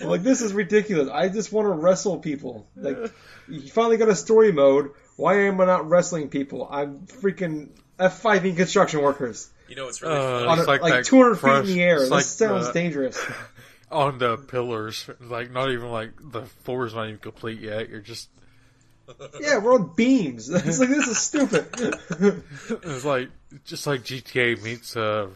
[0.00, 1.08] I'm like this is ridiculous.
[1.08, 2.66] I just want to wrestle people.
[2.76, 2.98] Like
[3.48, 4.90] you finally got a story mode.
[5.16, 6.66] Why am I not wrestling people?
[6.70, 10.46] I'm freaking F fiving construction workers You know, it's really Uh, funny.
[10.46, 11.94] on a, It's like like, that 200 feet in the air.
[11.94, 13.18] it's This like sounds the- dangerous.
[13.90, 17.88] On the pillars, like not even like the floor's not even complete yet.
[17.88, 18.28] You're just
[19.40, 20.48] Yeah, we're on beams.
[20.52, 21.66] It's like this is stupid.
[22.82, 23.30] it's like
[23.64, 25.28] just like GTA meets uh,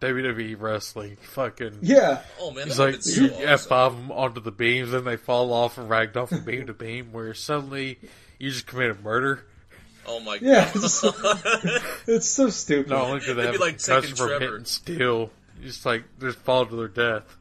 [0.00, 1.16] WWE wrestling.
[1.22, 2.20] Fucking yeah.
[2.40, 4.08] oh man, It's that like would've you so F awesome.
[4.08, 7.12] them onto the beams, then they fall off and rag off from beam to beam.
[7.12, 7.98] Where suddenly
[8.38, 9.46] you just committed murder.
[10.06, 10.76] Oh my Yeah, god.
[10.76, 11.12] it's so,
[12.06, 12.90] it's so stupid.
[12.90, 14.44] Not only do they It'd have be like concussion taking from Trevor.
[14.44, 15.30] hitting steel,
[15.62, 17.36] just like just fall to their death.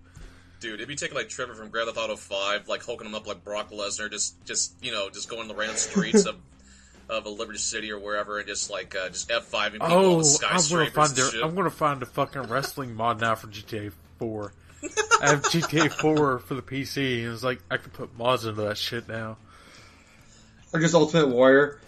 [0.60, 3.26] Dude, it'd be taking like Trevor from Grand Theft Auto Five, like hulking him up
[3.28, 6.36] like Brock Lesnar, just just you know, just going the random streets of
[7.10, 9.93] of a Liberty City or wherever, and just like uh, just F five people on
[9.93, 11.43] Oh, the I'm gonna find and the, shit.
[11.43, 14.54] I'm gonna find a fucking wrestling mod now for GTA 4.
[15.22, 18.62] I have GTA 4 for the PC, and it's like I can put mods into
[18.63, 19.38] that shit now.
[20.73, 21.79] Or just Ultimate Warrior.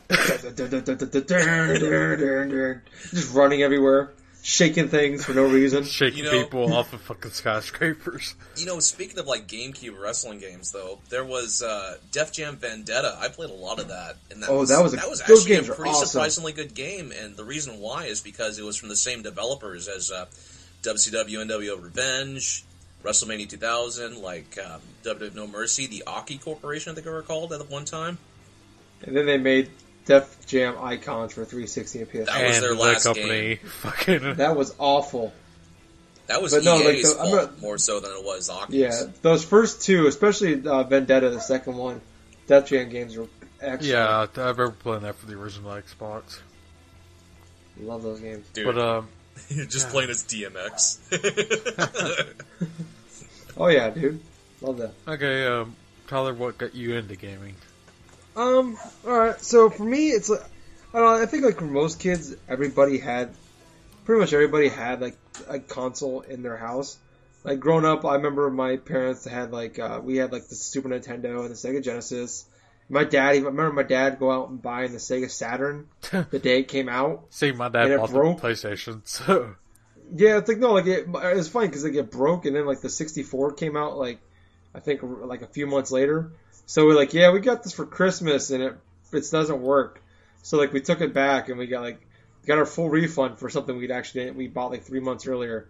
[3.11, 4.11] just running everywhere,
[4.43, 5.83] shaking things for no reason.
[5.83, 8.35] Shaking You know- people off of fucking skyscrapers.
[8.57, 13.17] You know, speaking of like GameCube wrestling games, though, there was uh, Def Jam Vendetta.
[13.19, 15.21] I played a lot of that, and that Oh, was that was a- that was
[15.21, 16.07] actually games a pretty awesome.
[16.07, 17.11] surprisingly good game.
[17.11, 20.25] And the reason why is because it was from the same developers as uh,
[20.83, 22.63] WCW NWO Revenge,
[23.03, 27.53] WrestleMania 2000, like um, WWE No Mercy, the Aki Corporation, I think they were called
[27.53, 28.17] at one time.
[29.03, 29.69] And then they made
[30.05, 32.13] Def Jam icons for 360 and PS.
[32.13, 35.33] That was and their that last company fucking That was awful.
[36.27, 38.75] That was But no, like, the- fault not- more so than it was Aki's.
[38.75, 41.99] Yeah, those first two, especially uh, Vendetta, the second one,
[42.47, 43.27] Def Jam games were
[43.59, 43.83] excellent.
[43.83, 44.25] yeah.
[44.37, 46.39] I remember playing that for the original Xbox.
[47.79, 48.47] love those games.
[48.53, 49.07] Dude, But um,
[49.49, 50.99] you're just playing as DMX.
[53.57, 54.21] Oh yeah, dude.
[54.61, 54.93] Love that.
[55.07, 55.75] Okay, um,
[56.07, 57.55] Tyler, what got you into gaming?
[58.35, 58.77] Um.
[59.05, 59.41] All right.
[59.41, 60.43] So for me, it's like
[60.93, 61.23] I don't know.
[61.23, 63.33] I think like for most kids, everybody had
[64.05, 65.17] pretty much everybody had like
[65.47, 66.97] a console in their house.
[67.43, 70.89] Like growing up, I remember my parents had like uh, we had like the Super
[70.89, 72.45] Nintendo and the Sega Genesis.
[72.89, 76.39] My dad even I remember my dad go out and buy the Sega Saturn the
[76.39, 77.25] day it came out.
[77.29, 78.41] See, my dad bought broke?
[78.41, 79.55] the PlayStation, so
[80.13, 82.65] Yeah, it's like no, like it, it was funny because like it broke, and then
[82.65, 84.19] like the 64 came out like
[84.75, 86.31] I think like a few months later.
[86.71, 88.73] So we're like, yeah, we got this for Christmas, and it
[89.11, 90.01] it doesn't work.
[90.41, 91.99] So like we took it back, and we got like
[92.47, 95.67] got our full refund for something we'd actually we bought like three months earlier,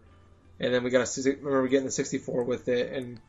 [0.59, 3.19] and then we got a remember getting the 64 with it, and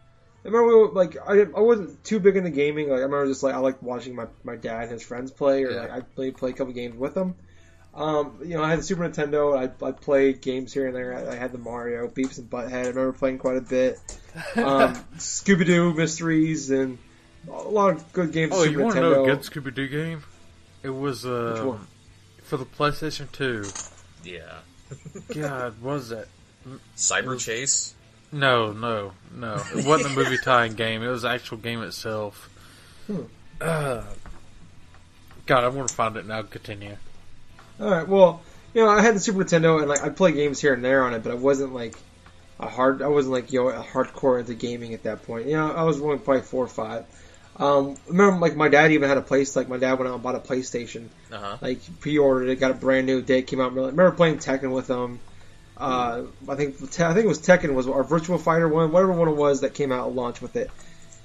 [0.45, 2.91] I remember we like I I wasn't too big into gaming.
[2.91, 5.65] Like I remember just like I liked watching my my dad and his friends play,
[5.65, 5.81] or Yeah.
[5.81, 7.37] like I play play a couple games with them.
[7.95, 9.57] Um, you know, I had the Super Nintendo.
[9.57, 11.15] I, I played games here and there.
[11.15, 12.73] I, I had the Mario, Beavis and Butthead.
[12.73, 13.99] I remember playing quite a bit.
[14.57, 16.99] Um, Scooby Doo mysteries and
[17.49, 18.53] a lot of good games.
[18.55, 20.23] Oh, Super you want to know a good Scooby Doo game?
[20.83, 21.79] It was uh,
[22.43, 23.65] for the PlayStation 2.
[24.25, 24.41] Yeah.
[25.35, 26.29] God, what was that?
[26.97, 27.95] Cyber Chase.
[28.31, 29.63] No, no, no.
[29.77, 31.03] It wasn't a movie tying game.
[31.03, 32.49] It was the actual game itself.
[33.07, 33.23] Hmm.
[33.61, 34.03] Uh,
[35.47, 36.43] God, I want to find it now.
[36.43, 36.97] Continue.
[37.81, 38.09] All right.
[38.09, 38.41] Well,
[38.75, 41.05] you know, I had the Super Nintendo and like I play games here and there
[41.05, 41.95] on it, but I wasn't like
[42.59, 43.03] a hard.
[43.03, 45.47] I wasn't like you know a hardcore into gaming at that point.
[45.47, 47.05] You know, I was only probably four or five.
[47.57, 49.55] Um, remember like my dad even had a place.
[49.57, 51.09] Like my dad went out and bought a PlayStation.
[51.31, 51.57] Uh huh.
[51.61, 53.73] like pre-ordered it, got a brand new day, came out.
[53.73, 55.21] I remember playing Tekken with them.
[55.77, 59.29] Uh, I think I think it was Tekken was our Virtua Fighter one, whatever one
[59.29, 60.71] it was that came out at launch with it,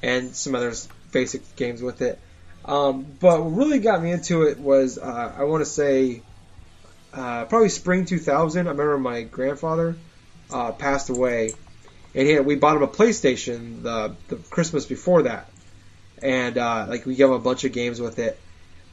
[0.02, 0.74] and some other
[1.12, 2.20] basic games with it.
[2.66, 6.22] Um, but what really got me into it was uh, I want to say
[7.14, 8.68] uh, probably spring 2000.
[8.68, 9.96] I remember my grandfather
[10.52, 11.54] uh, passed away,
[12.16, 15.50] and he had, we bought him a PlayStation the the Christmas before that,
[16.22, 18.40] and uh, like we gave him a bunch of games with it,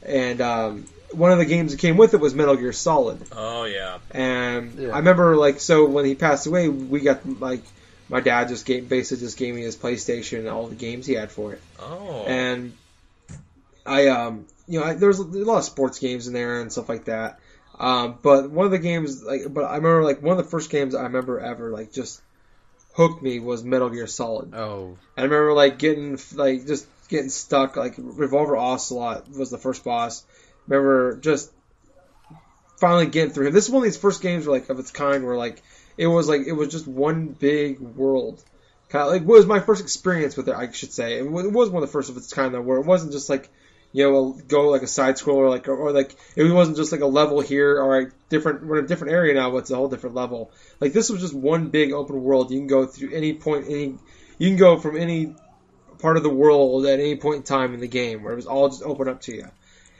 [0.05, 3.21] and um, one of the games that came with it was Metal Gear Solid.
[3.31, 3.99] Oh yeah.
[4.11, 4.89] And Yeah.
[4.89, 7.63] I remember like so when he passed away, we got like
[8.09, 11.13] my dad just gave basically just gave me his PlayStation and all the games he
[11.13, 12.23] had for it, Oh.
[12.27, 12.73] and
[13.85, 16.71] I um you know I, there was a lot of sports games in there and
[16.71, 17.39] stuff like that.
[17.77, 20.69] Um, but one of the games like but I remember like one of the first
[20.69, 22.21] games I remember ever like just
[22.93, 24.53] hooked me was Metal Gear Solid.
[24.55, 27.75] Oh, And I remember like getting like just getting stuck.
[27.75, 30.23] Like Revolver Ocelot was the first boss.
[30.67, 31.51] Remember just
[32.77, 33.53] finally getting through him.
[33.53, 35.61] This is one of these first games where like of its kind where like
[35.97, 38.43] it was like it was just one big world.
[38.89, 40.55] Kind of like was my first experience with it.
[40.55, 42.85] I should say it was one of the first of its kind though, where it
[42.85, 43.49] wasn't just like
[43.91, 47.01] you know go like a side scroller like or, or like it wasn't just like
[47.01, 49.55] a level here or a different we're in a different area now.
[49.57, 50.51] It's a whole different level.
[50.79, 52.51] Like this was just one big open world.
[52.51, 53.97] You can go through any point any
[54.37, 55.33] you can go from any
[55.99, 58.47] part of the world at any point in time in the game where it was
[58.47, 59.47] all just open up to you.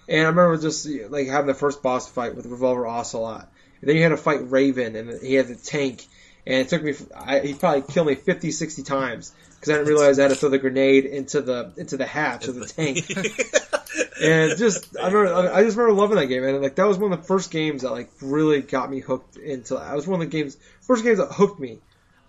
[0.07, 3.49] And I remember just like having the first boss fight with Revolver Ocelot.
[3.81, 6.05] And then you had to fight Raven, and he had the tank.
[6.45, 9.33] And it took me, I, he probably killed me 50, 60 times
[9.65, 12.47] because I didn't realize I had to throw the grenade into the into the hatch
[12.47, 13.09] of the tank.
[14.21, 17.11] and just I remember, I just remember loving that game, and like that was one
[17.11, 19.75] of the first games that like really got me hooked into.
[19.75, 21.79] That was one of the games, first games that hooked me.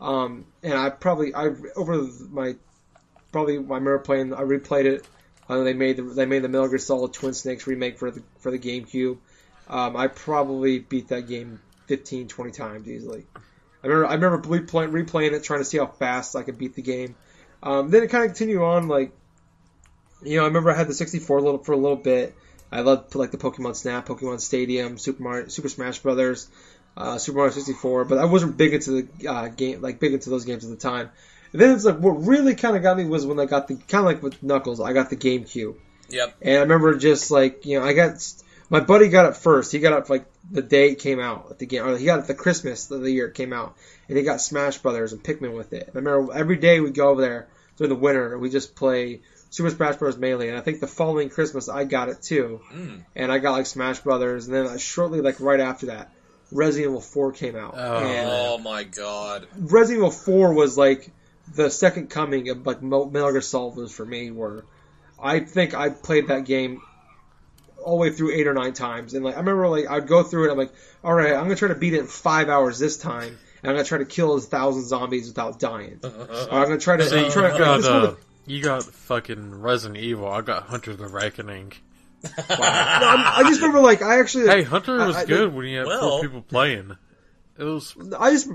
[0.00, 2.56] Um, and I probably I over my
[3.36, 4.32] probably I remember playing.
[4.32, 5.06] I replayed it.
[5.46, 8.50] They made the they made the Metal Gear Solid Twin Snakes remake for the for
[8.50, 9.18] the GameCube.
[9.68, 13.26] Um, I probably beat that game 15, 20 times easily.
[13.84, 16.74] I remember I remember replaying, replaying it, trying to see how fast I could beat
[16.74, 17.14] the game.
[17.62, 19.12] Um, then it kind of continued on like,
[20.22, 22.34] you know, I remember I had the 64 little for a little bit.
[22.72, 26.48] I loved like the Pokemon Snap, Pokemon Stadium, Super Mario, Super Smash Brothers,
[26.96, 30.30] uh, Super Mario 64, but I wasn't big into the uh, game, like big into
[30.30, 31.10] those games at the time.
[31.56, 33.76] And then it's like what really kind of got me was when I got the
[33.76, 35.76] kind of like with Knuckles, I got the GameCube,
[36.10, 36.34] Yep.
[36.42, 38.22] and I remember just like you know I got
[38.68, 39.72] my buddy got it first.
[39.72, 42.18] He got it like the day it came out at the game, or he got
[42.18, 43.74] it the Christmas of the year it came out,
[44.08, 45.88] and he got Smash Brothers and Pikmin with it.
[45.88, 48.76] And I remember every day we'd go over there during the winter and we just
[48.76, 50.18] play Super Smash Bros.
[50.18, 50.48] Melee.
[50.48, 53.00] And I think the following Christmas I got it too, Mm.
[53.14, 56.12] and I got like Smash Brothers, and then uh, shortly like right after that,
[56.52, 57.74] Resident Evil 4 came out.
[57.76, 57.96] Oh.
[57.98, 59.46] and Oh my god.
[59.58, 61.10] Resident Evil 4 was like
[61.54, 64.30] the second coming of like Metal Gear Solid was for me.
[64.30, 64.64] Where
[65.22, 66.82] I think I played that game
[67.84, 70.22] all the way through eight or nine times, and like I remember like I'd go
[70.22, 70.52] through it.
[70.52, 70.72] I'm like,
[71.04, 73.76] all right, I'm gonna try to beat it in five hours this time, and I'm
[73.76, 76.00] gonna try to kill a thousand zombies without dying.
[76.02, 77.08] Uh, uh, uh, or I'm gonna try to.
[77.08, 78.14] see, I'm you trying, got this one- uh,
[78.48, 80.28] you got fucking Resident Evil.
[80.28, 81.72] I got Hunter the Reckoning.
[82.24, 84.46] no, I'm, I just remember like I actually.
[84.48, 86.96] Hey, Hunter I- was I- good when you had Well- four people playing.
[87.58, 88.48] It was I just,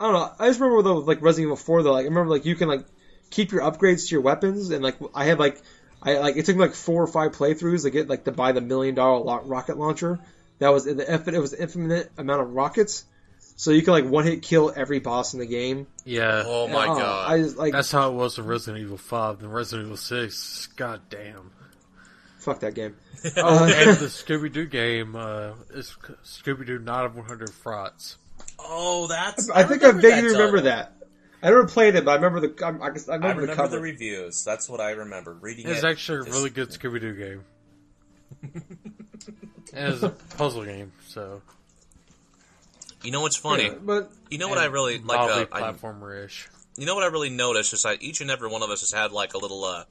[0.00, 0.32] I don't know.
[0.38, 1.92] I just remember though, like Resident Evil Four though.
[1.92, 2.84] Like I remember like you can like
[3.30, 5.60] keep your upgrades to your weapons, and like I had like
[6.02, 8.52] I like it took me like four or five playthroughs to get like to buy
[8.52, 10.18] the million dollar lo- rocket launcher.
[10.58, 13.04] That was in the it was infinite amount of rockets,
[13.56, 15.86] so you can like one hit kill every boss in the game.
[16.04, 17.30] Yeah, Oh my Oh, god.
[17.32, 19.40] I just like that's how it was in Resident Evil Five.
[19.42, 21.50] And Resident Evil Six, god damn.
[22.38, 22.94] fuck that game.
[23.36, 28.18] Oh, and the Scooby Doo game uh, is Scooby Doo Night of 100 Frights.
[28.58, 29.48] Oh, that's.
[29.50, 30.92] I think I vaguely that remember that.
[31.42, 33.68] I never played it, but I remember the I, I, guess- I I remember, remember
[33.68, 34.44] the the, reviews.
[34.44, 35.34] That's what I remember.
[35.34, 35.86] Reading It's it.
[35.86, 37.44] actually a just- really good Scooby Doo game.
[39.74, 41.40] and it's a puzzle game, so
[43.02, 43.64] You know what's funny?
[43.64, 45.04] Yeah, but You know what I really like?
[45.04, 46.48] mildly Uh, platformer-ish.
[46.76, 48.90] you know what I really noticed is that each and every one of us has
[48.92, 49.84] had like a little, uh,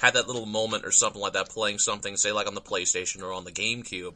[0.00, 3.22] had that little moment or something like that playing something, say like on the PlayStation
[3.22, 4.14] or on the GameCube,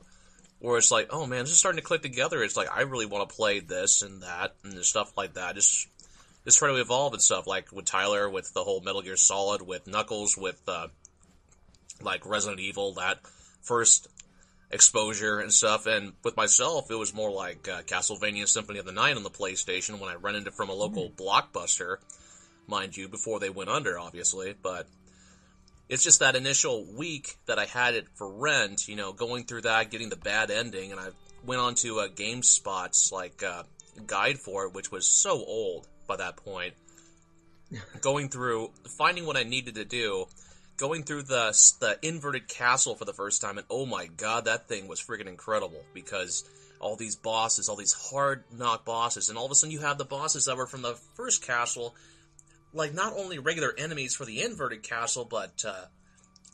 [0.61, 2.43] where it's like, oh man, this is starting to click together.
[2.43, 5.55] It's like I really want to play this and that and stuff like that.
[5.55, 5.89] Just,
[6.45, 7.47] just trying to evolve and stuff.
[7.47, 10.89] Like with Tyler, with the whole Metal Gear Solid, with Knuckles, with uh,
[12.03, 13.21] like Resident Evil, that
[13.63, 14.09] first
[14.71, 15.87] exposure and stuff.
[15.87, 19.31] And with myself, it was more like uh, Castlevania Symphony of the Night on the
[19.31, 21.97] PlayStation when I rented it from a local blockbuster,
[22.67, 24.55] mind you, before they went under, obviously.
[24.61, 24.87] But
[25.91, 29.63] it's just that initial week that I had it for rent, you know, going through
[29.63, 31.09] that, getting the bad ending, and I
[31.45, 33.65] went on to uh, GameSpot's like uh,
[34.07, 36.75] guide for it, which was so old by that point.
[38.01, 40.27] going through, finding what I needed to do,
[40.77, 44.69] going through the the inverted castle for the first time, and oh my god, that
[44.69, 49.45] thing was freaking incredible because all these bosses, all these hard knock bosses, and all
[49.45, 51.97] of a sudden you have the bosses that were from the first castle,
[52.73, 55.87] like not only regular enemies for the inverted castle, but uh,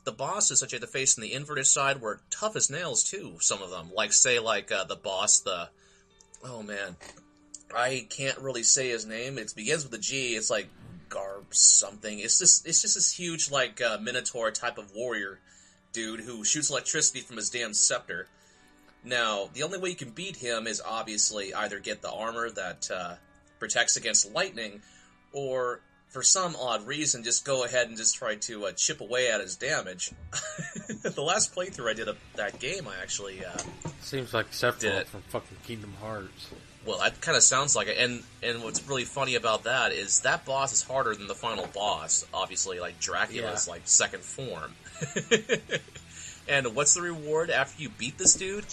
[0.04, 3.04] the bosses that you had to face on the inverted side were tough as nails
[3.04, 3.36] too.
[3.40, 5.68] Some of them, like say like uh, the boss, the
[6.44, 6.96] oh man,
[7.74, 9.38] I can't really say his name.
[9.38, 10.36] It begins with a G.
[10.36, 10.68] It's like
[11.08, 12.18] Garb something.
[12.18, 15.40] It's just it's just this huge like uh, Minotaur type of warrior
[15.92, 18.28] dude who shoots electricity from his damn scepter.
[19.04, 22.90] Now, the only way you can beat him is obviously either get the armor that
[22.90, 23.14] uh,
[23.58, 24.82] protects against lightning,
[25.32, 25.80] or
[26.16, 29.38] for some odd reason, just go ahead and just try to uh, chip away at
[29.42, 30.12] his damage.
[31.02, 33.54] the last playthrough I did of that game, I actually uh,
[34.00, 35.08] Seems like Sephiroth it.
[35.08, 36.48] from fucking Kingdom Hearts.
[36.86, 37.98] Well, that kind of sounds like it.
[37.98, 41.66] And and what's really funny about that is that boss is harder than the final
[41.66, 42.24] boss.
[42.32, 43.72] Obviously, like Dracula's Yeah.
[43.74, 44.72] like second form.
[46.48, 48.64] and what's the reward after you beat this dude?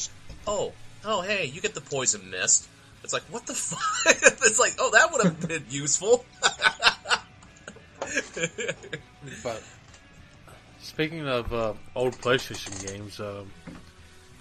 [0.48, 0.72] Oh,
[1.04, 2.70] oh, hey, you get the poison mist.
[3.04, 4.16] It's like what the fuck?
[4.24, 6.24] it's like oh, that would have been useful.
[9.44, 9.64] But
[10.82, 13.52] speaking of uh, old PlayStation games, um,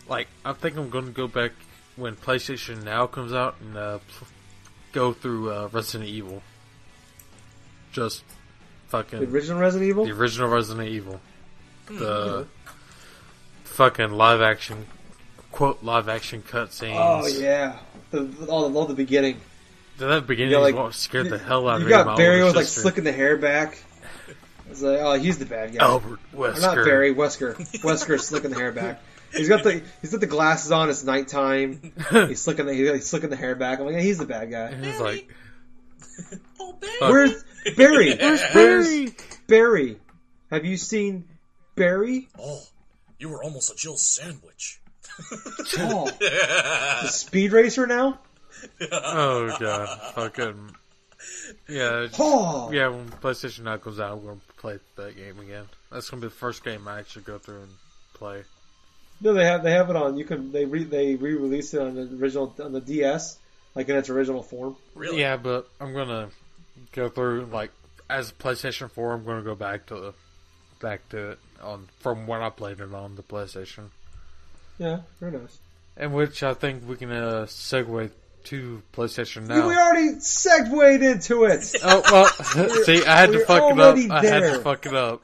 [0.09, 1.53] like I think I'm going to go back
[1.97, 4.27] when PlayStation Now comes out and uh, pl-
[4.93, 6.43] go through uh, Resident Evil.
[7.93, 8.25] Just
[8.89, 10.05] fucking The original Resident Evil.
[10.07, 11.21] the original Resident Evil,
[11.89, 12.47] the
[13.65, 14.87] fucking live action
[15.53, 16.97] quote live action cutscenes.
[16.99, 17.79] Oh yeah,
[18.11, 19.41] the, all, all the beginning.
[19.99, 21.85] That beginning Yeah, is like, what scared the hell out of me.
[21.87, 22.81] You got Barry was like sister.
[22.83, 23.79] slicking the hair back.
[24.71, 25.85] It's like, oh, he's the bad guy.
[25.85, 26.61] Albert Or Wesker.
[26.63, 27.57] not Barry, Wesker.
[27.83, 29.01] Wesker slicking the hair back.
[29.35, 30.91] He's got the he's got the glasses on.
[30.91, 31.93] It's nighttime.
[32.11, 33.79] He's slicking the he's slicking the hair back.
[33.81, 34.75] I'm like, yeah, he's the bad guy.
[34.75, 35.27] He's like,
[36.61, 36.91] oh, man.
[37.01, 37.11] Fuck.
[37.11, 37.45] Where's
[37.77, 38.15] Barry?
[38.21, 39.15] Where's Where's Barry?
[39.47, 39.99] Barry?
[40.51, 41.25] Have you seen
[41.77, 42.29] Barry?
[42.39, 42.61] Oh,
[43.19, 44.81] you were almost a Jill sandwich.
[45.79, 48.19] Oh, the speed racer now.
[48.93, 50.75] Oh god, fucking
[51.69, 52.89] yeah, Oh, yeah.
[52.89, 55.65] When PlayStation Now comes out, I'm gonna play that game again.
[55.91, 57.71] That's gonna be the first game I actually go through and
[58.15, 58.43] play.
[59.21, 60.17] no, they have they have it on.
[60.19, 63.39] You can they re they re released it on the original on the DS,
[63.75, 64.77] like in its original form.
[64.95, 65.21] Really?
[65.21, 66.31] Yeah, but I'm gonna
[66.93, 67.71] go through like
[68.11, 69.13] as PlayStation Four.
[69.13, 70.15] I'm gonna go back to the
[70.81, 73.91] back to it on from when I played it on the PlayStation,
[74.79, 75.59] Yeah, very nice.
[75.97, 78.11] and which I think we can uh, segue
[78.45, 79.67] to PlayStation Now.
[79.69, 81.75] We already segued into it.
[81.83, 82.27] Oh well,
[82.85, 83.79] see, I had to fuck it up.
[83.79, 85.23] already I had to fuck it up.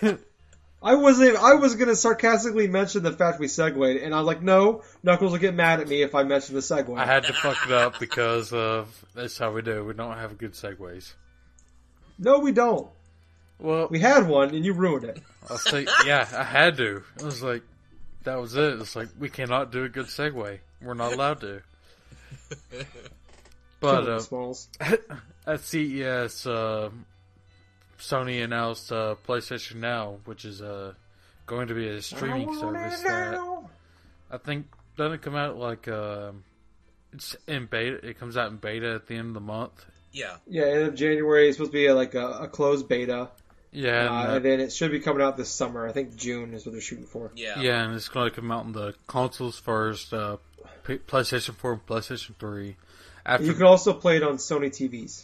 [0.84, 1.36] I wasn't.
[1.36, 5.30] I was gonna sarcastically mention the fact we segued, and I was like, "No, Knuckles
[5.32, 7.72] will get mad at me if I mention the segue." I had to fuck it
[7.72, 9.84] up because of that's how we do.
[9.84, 11.14] We don't have good segues.
[12.18, 12.88] no, we don't.
[13.60, 15.22] Well, We had one, and you ruined it.
[15.48, 17.04] I'll say, yeah, I had to.
[17.16, 17.62] It was like,
[18.24, 18.80] that was it.
[18.80, 20.58] It's like, we cannot do a good segue.
[20.80, 21.62] We're not allowed to.
[23.80, 24.68] But Killing uh, Smalls.
[25.46, 26.90] at CES, uh,
[27.98, 30.92] Sony announced uh, PlayStation Now, which is uh,
[31.46, 33.40] going to be a streaming service that
[34.30, 36.44] I think doesn't come out like um
[37.12, 38.06] it's in beta.
[38.06, 40.36] It comes out in beta at the end of the month, Yeah.
[40.46, 41.48] Yeah, end of January.
[41.48, 43.28] It's supposed to be a, like a, a closed beta,
[43.70, 45.86] Yeah, uh, and, and then it should be coming out this summer.
[45.86, 47.30] I think June is what they're shooting for.
[47.34, 47.60] Yeah.
[47.60, 50.14] yeah, and it's going to come out on the consoles first.
[50.14, 50.42] Uh, P-
[50.84, 52.76] PlayStation Four and PlayStation Three.
[53.24, 55.22] After You can also play it on Sony TVs.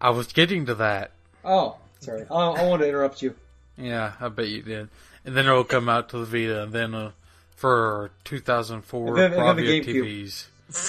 [0.00, 1.12] I was getting to that.
[1.44, 2.26] Oh, sorry.
[2.30, 3.34] I, I want to interrupt you.
[3.76, 4.88] Yeah, I bet you did.
[5.24, 7.12] And then it'll come out to the Vita, and then uh,
[7.56, 10.46] for 2004 And then- and then the Bravia TVs.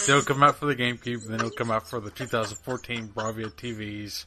[0.09, 3.51] It'll come out for the GameCube, and then it'll come out for the 2014 Bravia
[3.51, 4.25] TVs.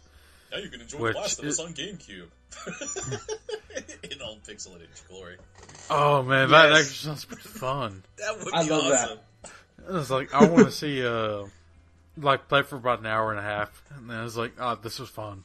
[0.53, 2.27] Now you can enjoy Which The Last of Us on GameCube.
[4.11, 5.37] In all pixelated glory.
[5.91, 8.03] Oh man, that actually sounds pretty fun.
[8.19, 9.19] That would be I love that.
[9.87, 9.99] Awesome.
[10.01, 11.45] It's like I want to see uh,
[12.17, 14.99] like play for about an hour and a half, and then it's like, oh, this
[14.99, 15.45] was fun.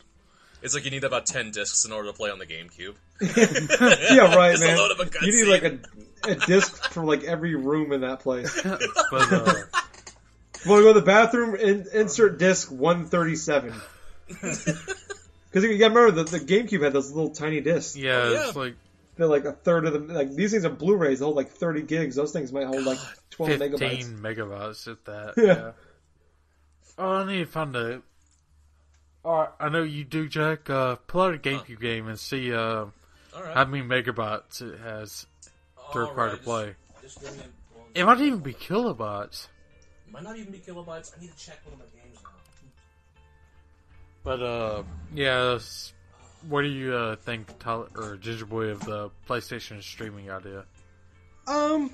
[0.62, 2.94] It's like you need about 10 discs in order to play on the GameCube.
[4.16, 4.78] Yeah, right, Just a man.
[4.78, 5.82] load of a You need cutscene.
[6.24, 8.54] like a, a disc for like every room in that place.
[9.12, 9.54] But uh,
[10.68, 11.56] Want to go to the bathroom?
[11.56, 13.74] In, insert disc 137.
[14.28, 17.96] Because you gotta remember the, the GameCube had those little tiny discs.
[17.98, 18.48] yeah, Oh, yeah.
[18.48, 18.76] it's like
[19.22, 20.08] They're like a third of them.
[20.08, 21.20] Like these things are Blu-rays.
[21.20, 22.16] They hold like 30 gigs.
[22.16, 22.98] Those things might hold like
[23.30, 24.20] 12 15 megabytes.
[24.20, 25.34] megabytes at that.
[25.38, 25.46] Yeah.
[25.46, 25.72] Yeah.
[26.98, 28.02] Oh, I need to find a.
[29.24, 30.72] Alright, I know you do, Jack.
[30.72, 32.86] Uh, pull out a GameCube game and see uh,
[33.36, 33.54] Alright.
[33.54, 35.28] how many megabytes it has
[35.94, 36.76] to require to play.
[37.04, 39.50] Just, just give me one- It might even be kilobytes.
[40.12, 41.12] Might not even be kilobytes.
[41.16, 42.30] I need to check one of my games now.
[44.24, 45.60] But uh, yeah.
[46.48, 50.66] What do you uh, think, Tyler or Ginger Boy, of the PlayStation streaming idea?
[51.48, 51.92] Um,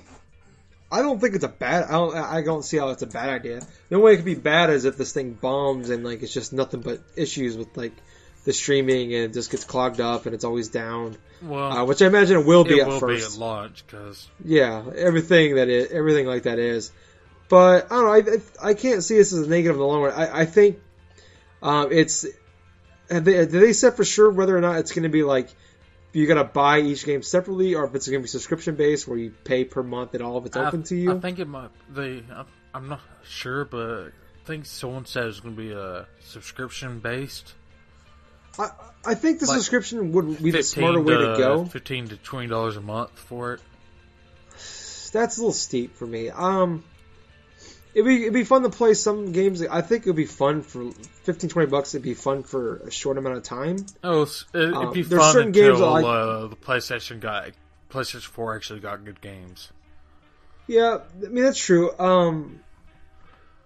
[0.90, 1.84] I don't think it's a bad.
[1.84, 2.16] I don't.
[2.16, 3.60] I don't see how it's a bad idea.
[3.88, 6.32] The only way it could be bad is if this thing bombs and like it's
[6.32, 7.92] just nothing but issues with like
[8.44, 11.16] the streaming and it just gets clogged up and it's always down.
[11.42, 13.38] Well, Uh, which I imagine it will be it at will be at first.
[13.38, 16.90] launch because yeah, everything that is everything like that is.
[17.48, 18.42] But I don't know.
[18.62, 20.14] I I can't see this as a negative in the long run.
[20.14, 20.78] I I think
[21.62, 22.26] um, it's.
[23.10, 25.48] Have they, did they set for sure whether or not it's going to be like
[26.12, 29.06] you got to buy each game separately, or if it's going to be subscription based
[29.06, 31.12] where you pay per month and all of it's open to you?
[31.14, 31.70] I think it might.
[31.90, 32.44] They, I,
[32.74, 37.54] I'm not sure, but I think someone said it's going to be a subscription based.
[38.58, 38.70] I,
[39.04, 41.64] I think the Like, subscription would be the 15 smarter way to go.
[41.66, 43.60] Fifteen to twenty dollars a month for it.
[45.12, 46.28] That's a little steep for me.
[46.30, 46.84] Um,
[47.98, 49.62] it'd be it'd be fun to play some games.
[49.62, 50.90] I think it'd be fun for
[51.24, 51.94] 15, 20 bucks.
[51.94, 53.84] It'd be fun for a short amount of time.
[54.04, 54.22] Oh,
[54.54, 57.50] it'd Um, be fun certain until games like- uh, the PlayStation got
[57.90, 59.70] PlayStation Four actually got good games.
[60.66, 61.90] Yeah, I mean that's true.
[61.98, 62.60] Um,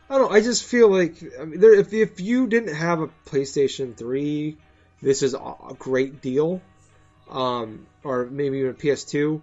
[0.08, 0.30] I don't.
[0.30, 3.96] know, I just feel like I mean, there, if if you didn't have a PlayStation
[3.96, 4.56] Three,
[5.02, 6.60] this is a great deal.
[7.30, 9.40] Um, or maybe even a PS2.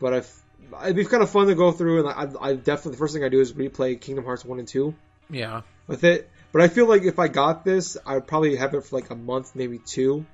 [0.00, 0.42] But if
[0.82, 2.08] it'd be kind of fun to go through, and
[2.38, 4.94] I, I definitely the first thing I do is replay Kingdom Hearts one and two
[5.30, 6.30] Yeah, with it.
[6.52, 9.10] But I feel like if I got this, I would probably have it for like
[9.10, 10.24] a month, maybe two,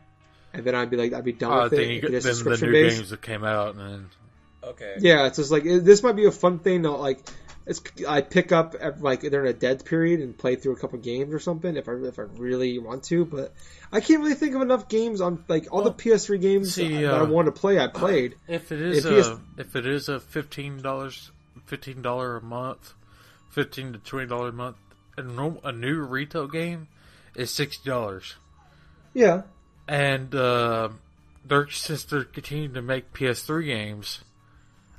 [0.53, 1.89] and then I'd be like, I'd be done uh, with then, it.
[1.89, 2.97] you, if get- it is then the new based.
[2.99, 4.11] games that came out, and then
[4.62, 4.97] Okay.
[5.01, 7.18] Yeah, it's just like it, this might be a fun thing to like.
[7.66, 11.32] It's I pick up like during a dead period and play through a couple games
[11.32, 13.24] or something if I if I really want to.
[13.24, 13.54] But
[13.90, 17.14] I can't really think of enough games on like all the PS3 games see, that
[17.14, 17.78] I want to play.
[17.78, 18.36] I played.
[18.48, 21.30] If it is If a if it is a fifteen dollars
[21.64, 22.92] fifteen dollar a month,
[23.50, 24.76] fifteen to twenty dollar a month,
[25.16, 26.88] a, norm, a new retail game
[27.34, 28.34] is sixty dollars,
[29.14, 29.42] Yeah,
[29.88, 30.90] and uh,
[31.44, 34.20] they're since they're continuing to make PS3 games,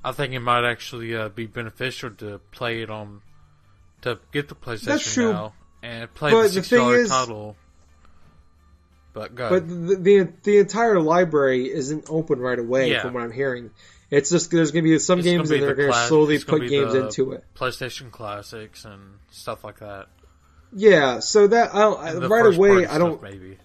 [0.06, 3.22] I think it might actually uh, be beneficial to play it on
[4.04, 5.34] to get the PlayStation That's true.
[5.34, 7.56] now and play But the thing is- title.
[9.14, 13.02] But go but the, the the entire library isn't open right away Yeah.
[13.02, 13.72] from what I'm hearing.
[14.12, 16.38] It's just there's going to be some It's games that they're the going to slowly
[16.40, 17.44] put games into it.
[17.56, 19.02] PlayStation Classics and
[19.32, 20.08] stuff like that.
[20.74, 21.80] Yeah, so that I
[22.12, 23.58] don't, right away I don't maybe.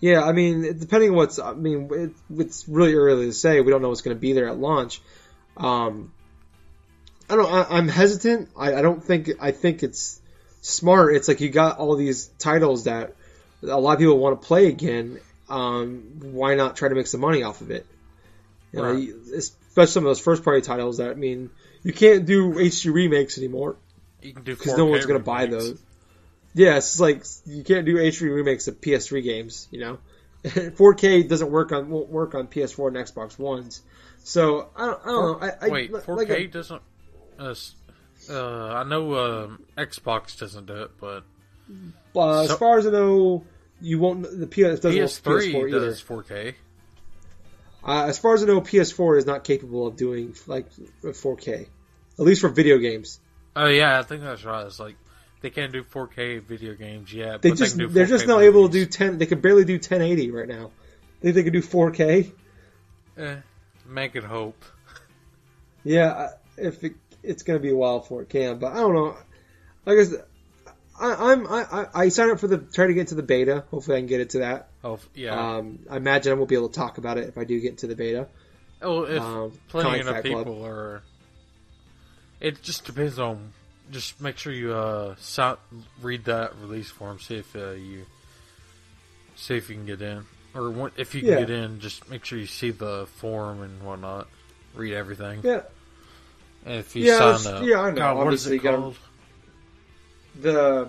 [0.00, 3.60] Yeah, I mean, depending on what's, I mean, it, it's really early to say.
[3.60, 5.00] We don't know what's going to be there at launch.
[5.56, 6.12] Um,
[7.28, 7.52] I don't.
[7.52, 8.50] I, I'm hesitant.
[8.56, 9.30] I, I don't think.
[9.40, 10.20] I think it's
[10.62, 11.14] smart.
[11.16, 13.14] It's like you got all these titles that
[13.62, 15.18] a lot of people want to play again.
[15.48, 17.86] Um, why not try to make some money off of it?
[18.72, 18.98] You Right.
[18.98, 21.50] you- especially some of those first party titles that I mean,
[21.82, 23.76] you can't do HD remakes anymore
[24.22, 25.78] You can do because no one's going to buy those.
[26.54, 29.68] Yeah, it's like you can't do HD remakes of PS3 games.
[29.70, 29.98] You know,
[30.44, 33.82] 4K doesn't work on won't work on PS4 and Xbox Ones.
[34.26, 35.46] So I don't, I don't know.
[35.46, 36.82] I, I, Wait, like 4K a- doesn't.
[37.38, 37.54] Uh,
[38.28, 41.22] uh, I know um, Xbox doesn't do it, but
[42.16, 43.44] uh, as so- far as I know,
[43.80, 44.22] you won't.
[44.22, 45.80] The PS doesn't work for PS3 PS4 either.
[45.80, 46.54] does 4K.
[47.86, 50.66] Uh, as far as I know, PS4 is not capable of doing like
[51.04, 51.68] 4K,
[52.18, 53.20] at least for video games.
[53.54, 54.66] Oh yeah, I think that's right.
[54.66, 54.96] It's like
[55.40, 57.42] they can't do 4K video games yet.
[57.42, 59.18] They just they they're just 4K not able to do 10.
[59.18, 60.72] They can barely do 1080 right now.
[61.20, 62.32] Think they can do 4K?
[63.18, 63.36] Eh,
[63.88, 64.64] make it hope.
[65.84, 68.94] Yeah, if it, it's going to be a while before it can, but I don't
[68.94, 69.16] know.
[69.84, 70.24] Like I said,
[70.98, 73.64] I, I'm I, I- signed up for the try to get to the beta.
[73.70, 74.68] Hopefully, I can get it to that.
[74.82, 75.56] Oh yeah.
[75.56, 77.70] Um, I imagine I won't be able to talk about it if I do get
[77.70, 78.28] into the beta.
[78.82, 80.46] oh, if um, plenty enough Fact Club.
[80.46, 81.02] people are.
[82.40, 83.52] It just depends on.
[83.90, 85.14] Just make sure you uh
[86.02, 87.20] read that release form.
[87.20, 88.06] See if uh, you
[89.36, 90.24] see if you can get in,
[90.56, 91.38] or if you can Yeah.
[91.40, 91.80] get in.
[91.80, 94.28] Just make sure you see the form and whatnot.
[94.74, 95.40] Read everything.
[95.42, 95.62] Yeah,
[96.64, 97.96] And if you Yeah, sign up, yeah, I know.
[97.96, 98.96] God, what is Obviously, it called?
[100.40, 100.88] the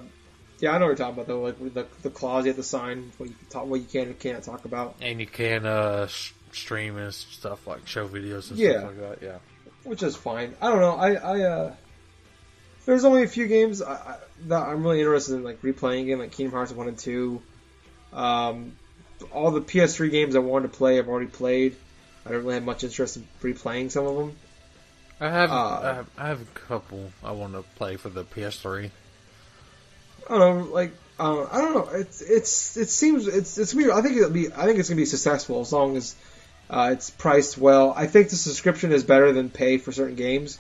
[0.60, 1.42] yeah, I know what you're talking about though.
[1.42, 4.08] Like the the clause you have to sign, what you can talk, what you can
[4.08, 4.96] and can't talk about.
[5.02, 6.08] And you can uh,
[6.52, 8.80] stream and stuff like show videos and Yeah.
[8.80, 9.26] stuff like that.
[9.26, 9.38] Yeah.
[9.84, 10.56] which is fine.
[10.62, 10.96] I don't know.
[10.96, 11.74] I, I uh,
[12.86, 16.20] there's only a few games I, I, that I'm really interested in, like replaying again,
[16.20, 17.42] like Kingdom Hearts one and two.
[18.14, 18.74] Um,
[19.32, 21.76] all the PS3 games I wanted to play, I've already played.
[22.26, 24.36] I don't really have much interest in replaying some of them.
[25.20, 28.24] I have, Uh, I have I have a couple I want to play for the
[28.24, 28.92] PS3.
[30.30, 31.90] I don't know, like uh, I don't know.
[32.00, 33.92] It's it's it seems it's it's weird.
[33.92, 36.16] I think it'll be I think it's gonna be successful as long as
[36.70, 37.94] uh, it's priced well.
[37.96, 40.60] I think the subscription is better than pay for certain games.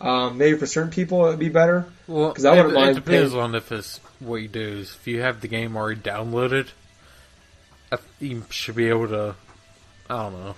[0.00, 1.84] Um, maybe for certain people it'd be better.
[2.08, 4.78] Well, because I wouldn't it, mind it depends paying- on if it's what you do.
[4.78, 6.66] Is if you have the game already downloaded,
[8.20, 9.34] you should be able to.
[10.08, 10.54] I don't know,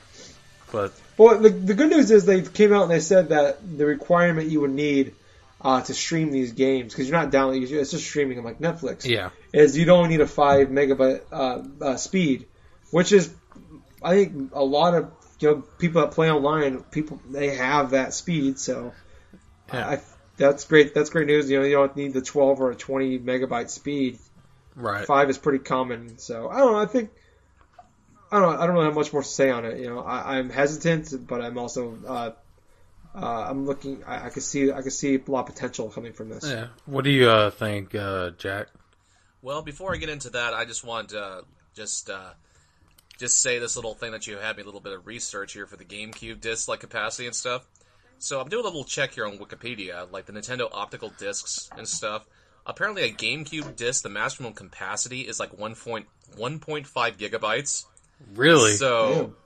[0.72, 3.86] but Well, the, the good news is they came out and they said that the
[3.86, 5.14] requirement you would need
[5.60, 9.06] uh, to stream these games because you're not downloading, it's just streaming them like Netflix.
[9.06, 12.46] yeah, Is you don't need a five megabyte uh, uh, speed,
[12.90, 13.32] which is
[14.02, 15.10] I think a lot of
[15.40, 18.92] you know people that play online, people they have that speed, so
[19.72, 19.88] Yeah.
[19.88, 20.00] I,
[20.36, 20.94] that's great.
[20.94, 21.48] That's great news.
[21.48, 24.18] You know, you don't need the 12 or a 20 megabyte speed.
[24.74, 25.06] right.
[25.06, 26.78] Five is pretty common, so I don't know.
[26.78, 27.10] I think
[28.34, 28.52] I don't.
[28.52, 29.78] know, I don't really have much more to say on it.
[29.78, 32.30] You know, I, I'm hesitant, but I'm also uh,
[33.14, 34.02] uh, I'm looking.
[34.04, 34.72] I, I can see.
[34.72, 36.44] I can see a lot of potential coming from this.
[36.44, 36.66] Yeah.
[36.86, 38.68] What do you uh, think, uh, Jack?
[39.40, 41.44] Well, before I get into that, I just want to
[41.76, 42.30] just uh,
[43.18, 45.66] just say this little thing that you had me a little bit of research here
[45.66, 47.64] for the GameCube disc like capacity and stuff.
[48.18, 51.86] So I'm doing a little check here on Wikipedia, like the Nintendo optical discs and
[51.86, 52.26] stuff.
[52.66, 56.06] Apparently, a GameCube disc, the maximum capacity is like 1.1.5
[57.16, 57.84] gigabytes.
[58.34, 58.72] Really?
[58.72, 59.36] So, Damn.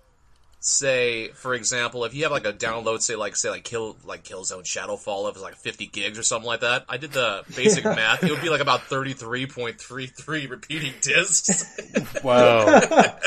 [0.61, 4.24] say for example, if you have like a download, say like say like kill like
[4.24, 6.85] Killzone Shadowfall, if it's like 50 gigs or something like that.
[6.89, 12.81] I did the basic math; it would be like about 33.33 repeating discs wow.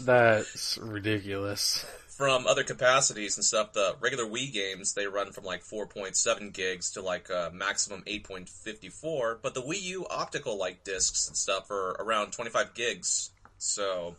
[0.00, 1.84] That's ridiculous.
[2.08, 3.72] from other capacities and stuff.
[3.72, 9.38] The regular Wii games they run from like 4.7 gigs to like uh, maximum 8.54,
[9.42, 13.30] but the Wii U optical like discs and stuff are around 25 gigs.
[13.58, 14.14] So,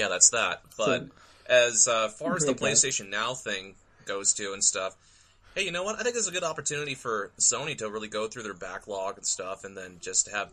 [0.00, 0.62] yeah, that's that.
[0.76, 1.08] But
[1.46, 2.54] as uh, far as the.
[2.54, 3.74] PlayStation Now thing
[4.06, 4.96] goes to and stuff,
[5.54, 5.98] hey, you know what?
[5.98, 9.16] I think this is a good opportunity for Sony to really go through their backlog
[9.18, 10.50] and stuff, and then just have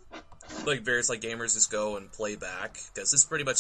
[0.66, 3.60] like various like gamers just go and play back because this pretty much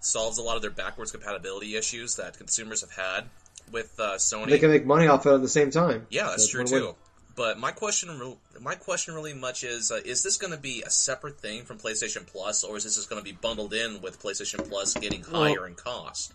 [0.00, 3.24] solves a lot of their backwards compatibility issues that consumers have had
[3.70, 4.48] with uh, Sony.
[4.48, 6.06] They can make money off it at the same time.
[6.10, 6.74] Yeah, that's So true too.
[6.74, 6.94] win-win.
[7.34, 10.82] But my question, re- my question really much is: uh, Is this going to be
[10.82, 14.00] a separate thing from PlayStation Plus, or is this just going to be bundled in
[14.02, 16.32] with PlayStation Plus getting higher in cost?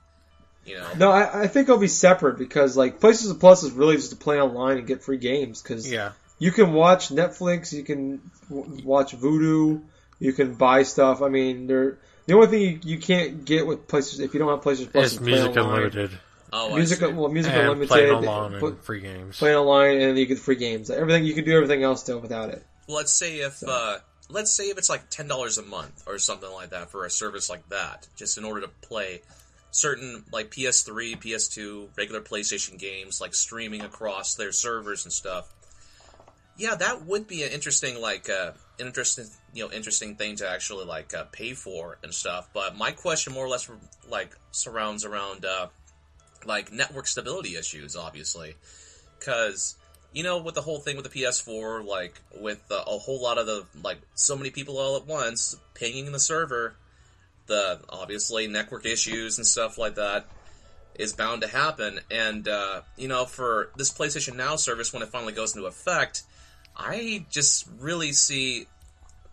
[0.66, 3.96] You know, No, I, I think it'll be separate because like PlayStation Plus is really
[3.96, 6.12] just to play online and get free games because Yeah.
[6.40, 8.20] you can watch Netflix, you can
[8.50, 9.82] w- watch Vudu,
[10.20, 11.22] you can buy stuff.
[11.22, 14.50] I mean, they're the only thing you, you can't get with PlayStation if you don't
[14.50, 15.66] have PlayStation Plus It's is play music online.
[15.84, 16.20] unlimited.
[16.54, 17.06] Oh, I Music, see.
[17.08, 17.88] well, music And unlimited.
[17.90, 19.38] playing online put- and free games.
[19.38, 20.90] playing online, and you get free games.
[20.90, 22.64] Everything you can do everything else still without it.
[22.88, 23.98] Well, let's say if uh,
[24.30, 27.10] let's say if it's like ten dollars a month or something like that for a
[27.10, 29.22] service like that, just in order to play
[29.72, 35.54] certain like PS3, PS2, regular PlayStation games, like streaming across their servers and stuff.
[36.60, 40.50] Yeah, that would be an interesting like uh, an interesting you know interesting thing to
[40.50, 42.50] actually like uh, pay for and stuff.
[42.54, 43.70] But my question more or less
[44.10, 45.68] like surrounds around uh,
[46.48, 48.56] like network stability issues, obviously,
[49.20, 49.76] because
[50.14, 53.38] you know, with the whole thing with the PS4, like with uh, a whole lot
[53.38, 56.76] of the like so many people all at once pinging the server,
[57.48, 60.26] the obviously network issues and stuff like that
[60.96, 62.00] is bound to happen.
[62.10, 66.24] And uh, you know, for this PlayStation Now service when it finally goes into effect,
[66.76, 68.68] I just really see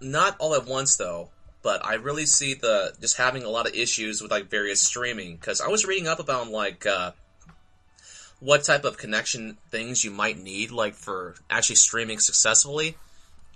[0.00, 1.30] not all at once though,
[1.64, 5.34] but I really see the just having a lot of issues with like various streaming
[5.34, 6.86] because I was reading up about like.
[6.86, 7.10] Uh,
[8.40, 12.94] what type of connection things you might need, like for actually streaming successfully.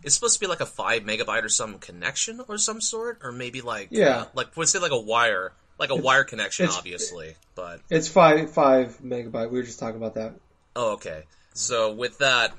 [0.02, 3.30] it's supposed to be like a five megabyte or some connection or some sort, or
[3.32, 4.16] maybe like Yeah.
[4.20, 7.34] uh, like let's say like a wire, like a wire connection, obviously.
[7.54, 9.50] But It's five five megabyte.
[9.50, 10.34] We were just talking about that.
[10.76, 11.24] oh, okay.
[11.52, 12.54] So with that,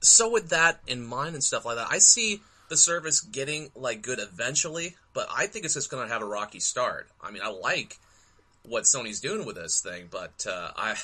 [0.00, 4.02] so with that in mind and stuff like that, I see the service getting like
[4.02, 7.08] good eventually, but I think it's just going to have a rocky start.
[7.22, 7.98] I mean, I like
[8.62, 10.94] what Sony's doing with this thing, but uh, I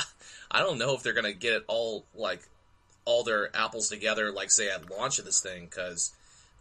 [0.50, 2.42] I don't know if they're going to get it all like
[3.04, 6.12] all their apples together, like say at launch of this thing, because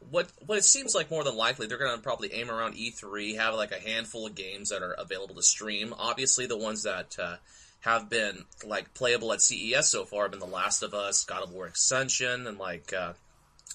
[0.09, 3.35] what what it seems like more than likely they're going to probably aim around E3,
[3.37, 5.93] have like a handful of games that are available to stream.
[5.97, 7.35] Obviously, the ones that uh,
[7.81, 11.43] have been like playable at CES so far have been The Last of Us, God
[11.43, 13.13] of War Ascension, and like uh,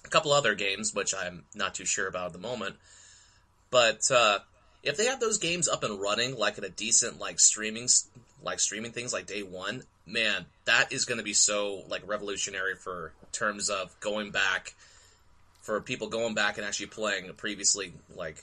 [0.09, 2.76] a couple other games which I'm not too sure about at the moment.
[3.70, 4.40] But uh,
[4.82, 7.88] if they have those games up and running, like at a decent like streaming
[8.42, 12.74] like streaming things like day one, man, that is going to be so like revolutionary
[12.74, 14.74] for terms of going back
[15.61, 18.42] for people going back and actually playing previously like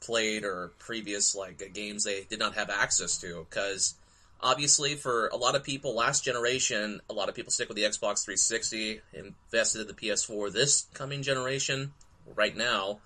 [0.00, 3.94] played or previous like games they did not have access to because
[4.40, 7.84] obviously for a lot of people last generation a lot of people stick with the
[7.84, 11.92] xbox 360 invested in the ps4 this coming generation
[12.34, 12.98] right now.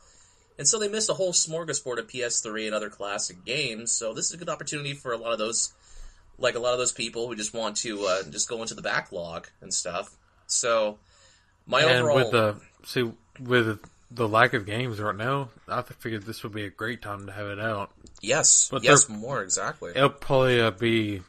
[0.58, 3.92] And so they missed a whole smorgasbord of ps3 and other classic games.
[3.92, 5.72] So this is a good opportunity for a lot of those
[6.38, 8.82] like a lot of those people who just want to uh, just go into the
[8.82, 10.16] backlog and stuff.
[10.46, 10.98] So
[11.66, 13.78] my and overall with the see with
[14.10, 17.32] the lack of games right now, I figured this would be a great time to
[17.32, 17.92] have it out.
[18.20, 21.22] yes But yes more exactly It'll probably uh, be,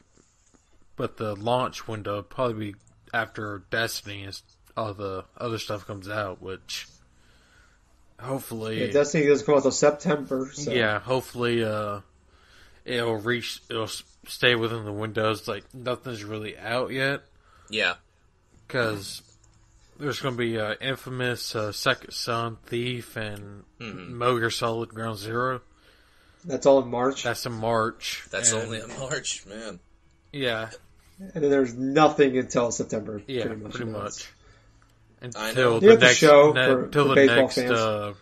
[0.96, 2.78] but the launch window will probably be
[3.14, 4.40] after Destiny and
[4.76, 6.86] all the other stuff comes out, which
[8.18, 10.50] hopefully, Yeah, Destiny doesn't come out until September.
[10.52, 10.72] So.
[10.72, 12.00] yeah, hopefully, uh,
[12.84, 13.90] it'll reach, it'll
[14.26, 15.46] stay within the windows.
[15.46, 17.22] Like nothing's really out yet
[17.70, 17.94] yeah
[18.66, 19.22] because
[20.02, 24.18] there's going to be uh, Infamous, uh, Second Son, Thief, and Mm-hmm.
[24.18, 25.60] Metal Gear Solid Ground Zero.
[26.44, 27.22] That's all in March.
[27.22, 28.24] That's in March.
[28.30, 29.78] That's and- only in March, man.
[30.32, 30.70] yeah,
[31.18, 33.22] and then there's nothing until September.
[33.26, 33.72] yeah, pretty much.
[33.74, 34.32] pretty much.
[35.20, 35.78] Until know.
[35.78, 37.70] the You have to next, show ne- for- until for the next, fans.
[37.70, 38.14] uh,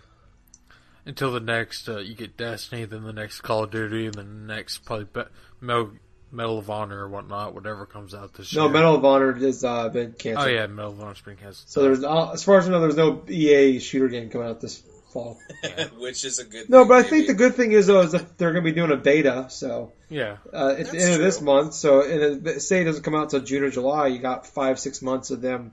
[1.07, 4.47] until the next, uh, you get Destiny, then the next Call of Duty, and then
[4.47, 5.31] the next probably be-
[5.63, 5.93] Medal,
[6.33, 8.69] Medal of Honor or whatnot, whatever comes out this No, year.
[8.69, 10.47] No, Medal of Honor has uh, been canceled.
[10.47, 11.69] Oh yeah, Medal of Honor's been canceled.
[11.69, 14.61] So there's, uh, as far as I know, there's no EA shooter game coming out
[14.61, 15.39] this fall.
[15.99, 16.71] Which is a good.
[16.71, 18.71] No, thing, but I think the good thing is though is that they're going to
[18.71, 19.47] be doing a beta.
[19.51, 22.85] So yeah, uh, at the That's end of this month, so and it, say it
[22.85, 25.73] doesn't come out until June or July, you got five six months of them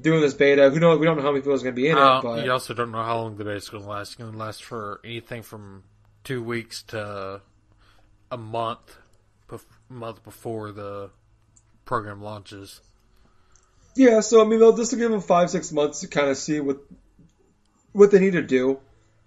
[0.00, 0.70] doing this beta.
[0.70, 0.98] Who knows?
[0.98, 2.52] We don't know how many people is going to be in uh, it, but you
[2.52, 4.08] also don't know how long the beta's going to last.
[4.08, 5.84] It's going to last for anything from
[6.24, 7.40] two weeks to
[8.30, 8.96] a month, bef-
[9.88, 11.10] month before the
[11.84, 12.80] program launches.
[13.94, 16.60] Yeah, so I mean, they'll just give them five, six months to kind of see
[16.60, 16.78] what
[17.92, 18.78] what they need to do.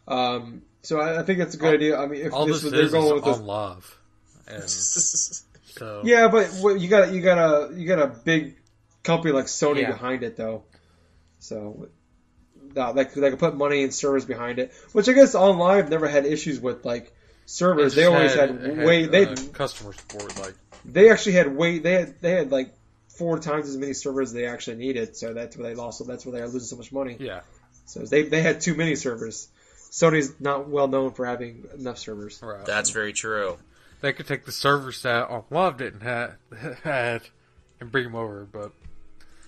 [0.07, 1.97] Um, so I, I think it's a good idea.
[1.97, 3.99] I mean, if All this this is they're is going with on this, love,
[4.47, 8.57] and so yeah, but what, you got you got a you got a big
[9.03, 9.91] company like Sony Yeah.
[9.91, 10.63] behind it though,
[11.39, 11.89] so
[12.73, 14.71] that they could, they could put money and servers behind it.
[14.91, 17.11] Which I guess online I've never had issues with like
[17.49, 17.95] servers.
[17.95, 20.53] They just always had, it way they uh, customer support like
[20.85, 22.73] they actually had way they had they had like
[23.17, 25.17] four times as many servers as they actually needed.
[25.17, 25.97] So that's where they lost.
[25.97, 27.17] So That's where they are losing so much money.
[27.19, 27.41] yeah
[27.85, 29.49] So they they had too many servers.
[29.91, 32.39] Sony's not well known for having enough servers.
[32.43, 32.65] right.
[32.65, 33.57] That's very true.
[34.01, 36.35] they could take the servers that OnLive didn't have
[36.83, 37.23] had
[37.81, 38.71] and bring them over, but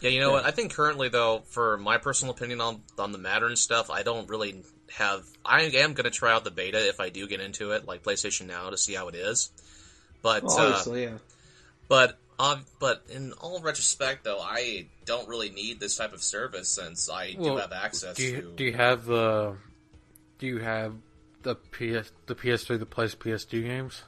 [0.02, 0.44] Yeah, you know what?
[0.46, 4.02] I think currently, though, for my personal opinion on on the matter and stuff, I
[4.04, 4.64] don't really
[4.98, 5.24] have.
[5.46, 8.04] I am going to try out the beta if I do get into it, like
[8.04, 9.50] PlayStation Now, to see how it is.
[10.22, 11.18] But Well, uh, obviously, yeah.
[11.88, 16.70] but um, but in all retrospect, though, I don't really need this type of service
[16.70, 18.52] since I do Well, have access do you to.
[18.56, 19.56] do you have the
[20.40, 20.94] do you have
[21.44, 24.04] the PS the PS3 that plays PS2 games?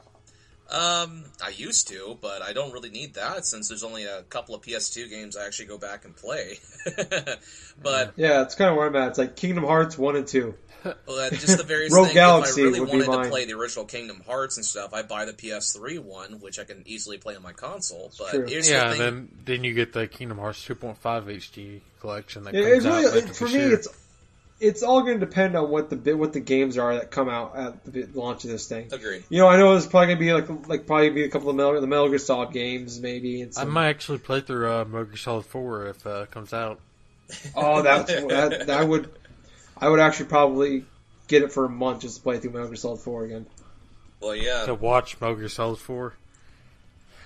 [0.71, 4.55] Um, I used to, but I don't really need that since there's only a couple
[4.55, 6.57] of PS2 games I actually go back and play.
[7.83, 9.09] but Yeah, it's kind of where I'm at.
[9.09, 10.55] It's like Kingdom Hearts one and two.
[11.07, 12.15] Well, that, just the various Rogue thing.
[12.15, 15.25] Galaxy if I really wanted to play the original Kingdom Hearts and stuff, I buy
[15.25, 18.11] the PS3 one, which I can easily play on my console.
[18.17, 18.45] But true.
[18.47, 22.53] here's yeah, the thing: then then you get the Kingdom Hearts 2.5 HD collection that
[22.53, 23.59] Yeah, comes it's out later it- for this me.
[23.59, 23.73] year.
[23.73, 23.87] It's
[24.59, 27.27] it's all going to depend on what the bi- what the games are that come
[27.27, 28.87] out at the launch of this thing.
[28.93, 29.23] Agreed.
[29.29, 31.49] You know, I know there's probably going to be like like probably be a couple
[31.49, 33.41] of Metal, the Metal Gear Solid games, maybe.
[33.41, 36.53] And I might actually play through uh, Metal Gear Solid 4 if uh, it comes
[36.53, 36.79] out.
[37.55, 39.09] Oh, that, that that would
[39.83, 40.85] I would actually probably
[41.27, 43.45] get it for a month just to play through Metal Gear Solid 4 again.
[44.21, 44.65] Well, yeah.
[44.65, 46.13] To watch Metal Gear Solid 4.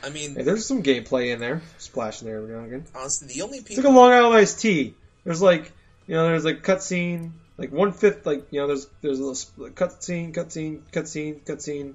[0.04, 2.86] I mean, Hey, there's some gameplay in there, splashing there every now and again.
[2.96, 4.96] honestly, the only It's people like a Long Island iced tea.
[5.24, 5.72] There's like
[6.08, 9.70] you know, there's like cutscene, like one fifth, like you know, there's there's a little
[9.72, 11.94] cutscene, cutscene, cutscene, cutscene,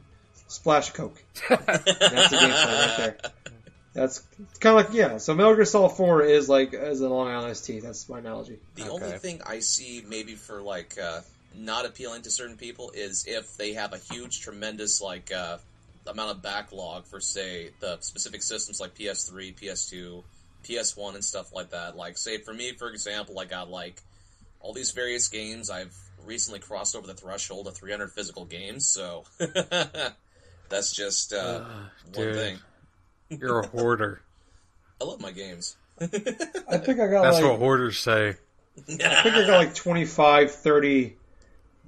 [0.49, 1.25] splash of coke.
[1.49, 3.17] That's the gameplay right there.
[3.95, 4.21] That's
[4.61, 5.19] kind of like yeah.
[5.19, 7.81] So Metal Gear Solid Four is like as a Long Island iced tea.
[7.81, 8.59] That's my analogy.
[8.75, 8.91] The Okay.
[8.91, 11.21] only thing I see maybe for like uh,
[11.55, 15.59] not appealing to certain people is if they have a huge, tremendous like uh,
[16.07, 20.25] amount of backlog for say the specific systems like PS3, PS2,
[20.63, 21.97] PS1, and stuff like that.
[21.97, 24.03] Like say for me, for example, I got like
[24.61, 25.71] all these various games.
[25.71, 29.25] I've recently crossed over the threshold of 300 physical games, so
[30.69, 31.61] that's just uh,
[32.15, 32.35] one dude.
[32.35, 32.59] Thing.
[33.41, 34.23] You're a hoarder.
[35.01, 35.77] I love my games.
[36.01, 38.35] I think I got That's like what hoarders say.
[38.79, 41.17] I think I got like 25, 30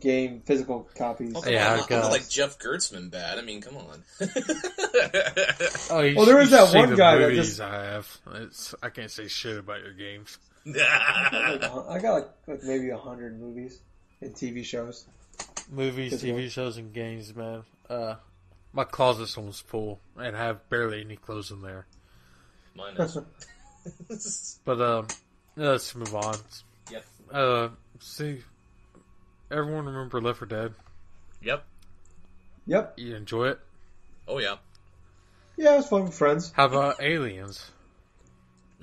[0.00, 1.32] game physical copies.
[1.34, 3.38] Oh, Yeah, on, I I'm not like Jeff Gertzman bad.
[3.38, 4.02] I mean, come on.
[5.90, 8.18] Oh, you Well, there was that one the guy that movies just- I have.
[8.34, 10.38] It's I can't say shit about your games.
[10.66, 13.80] Like, I got like, like maybe a hundred movies
[14.20, 15.06] and TV shows.
[15.70, 17.64] Movies, TV shows, and games, man.
[17.88, 18.14] Uh,
[18.74, 21.86] my closet's almost full, and I have barely any clothes in there.
[22.74, 22.96] Mine
[24.10, 24.58] is.
[24.64, 25.06] But um,
[25.56, 26.36] let's move on.
[26.90, 27.04] yep.
[27.32, 27.68] Uh,
[28.00, 28.42] see,
[29.50, 30.74] everyone remember Left 4 Dead?
[31.42, 31.64] Yep.
[32.66, 32.94] Yep.
[32.96, 33.60] You enjoy it?
[34.26, 34.56] Oh yeah.
[35.56, 36.52] Yeah, it was fun with friends.
[36.52, 37.70] How about Aliens?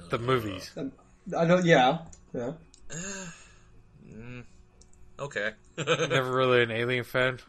[0.10, 0.72] The movies.
[1.38, 1.60] I know.
[1.60, 2.00] Yeah.
[2.34, 2.54] Yeah.
[4.14, 4.44] Mm,
[5.18, 5.52] okay.
[5.78, 7.40] Never really an Alien fan.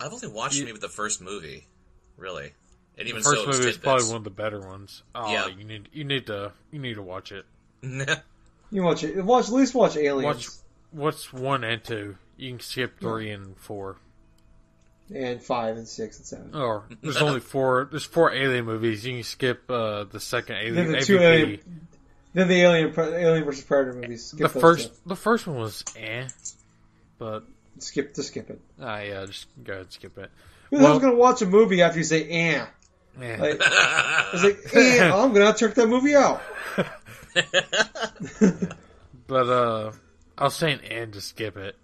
[0.00, 1.66] I've only watched You- maybe the first movie,
[2.16, 2.52] really,
[2.98, 5.02] and The even first so, it movie is probably one of the better ones.
[5.14, 5.46] Oh, Yeah.
[5.48, 7.44] you need you need to you need to watch it.
[8.72, 9.24] You watch it.
[9.24, 10.48] Watch at least watch Aliens Watch
[10.90, 12.16] what's one and two.
[12.36, 13.96] You can skip three and four.
[15.14, 16.52] and five and six and seven.
[16.52, 17.86] Or there's only four.
[17.88, 19.06] There's four Alien movies.
[19.06, 20.74] You can skip uh, the second Alien.
[20.74, 21.86] Then the two Alien-
[22.34, 24.26] Then the Alien, Alien versus Predator movies.
[24.26, 25.00] Skip the first two.
[25.06, 26.26] the first one was eh,
[27.18, 27.44] but
[27.78, 28.60] Skip to skip it.
[28.80, 30.30] ah yeah, just go ahead and skip it.
[30.70, 32.64] Who the Well- hell's gonna watch a movie after you say "eh"?
[33.20, 33.36] Yeah.
[33.40, 33.60] Like,
[34.34, 36.40] it's like, eh, I'm gonna check that movie out.
[39.28, 39.92] But uh,
[40.38, 41.74] I was saying and to skip it.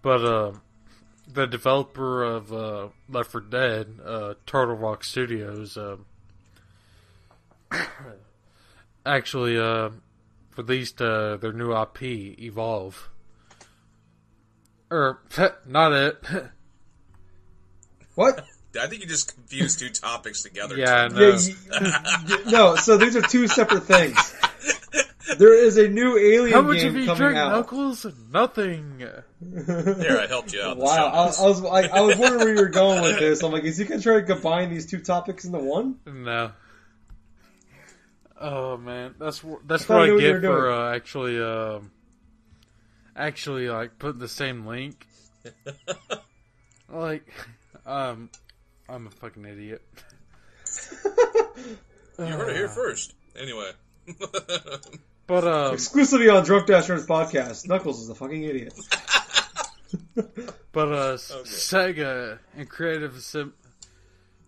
[0.00, 0.52] But uh,
[1.26, 5.96] the developer of uh, Left 4 Dead, uh, Turtle Rock Studios, uh,
[9.04, 9.90] actually uh,
[10.56, 12.02] released uh, their new IP,
[12.40, 13.08] Evolve.
[14.90, 15.20] Or
[15.66, 16.18] not it.
[18.14, 18.44] What?
[18.80, 20.76] I think you just confused two topics together.
[20.76, 21.20] yeah, no.
[21.20, 24.34] Yeah, you- you- no, so these are two separate things.
[25.38, 27.52] There is a new Alien How much game have you coming drank, out.
[27.52, 28.04] Knuckles?
[28.32, 28.98] Nothing.
[29.40, 30.76] There, I helped you out.
[30.76, 31.42] Wow, I.
[31.42, 33.42] I was like, I was wondering where you were going with this.
[33.42, 35.96] I'm like, is he gonna try to combine these two topics into one?
[36.04, 36.50] No.
[38.40, 41.90] Oh man, that's that's what you I knew what you get for uh, actually um
[43.16, 45.06] actually like put the same link.
[46.88, 47.26] like,
[47.86, 48.30] um,
[48.88, 49.82] I'm a fucking idiot.
[52.18, 53.14] You heard it here first.
[53.34, 53.70] Anyway.
[55.26, 57.68] But um, Exclusively on Drunk Dash Nerds podcast.
[57.68, 58.74] Knuckles is a fucking idiot.
[60.72, 63.52] but uh, S- Sega and Creative Assemb-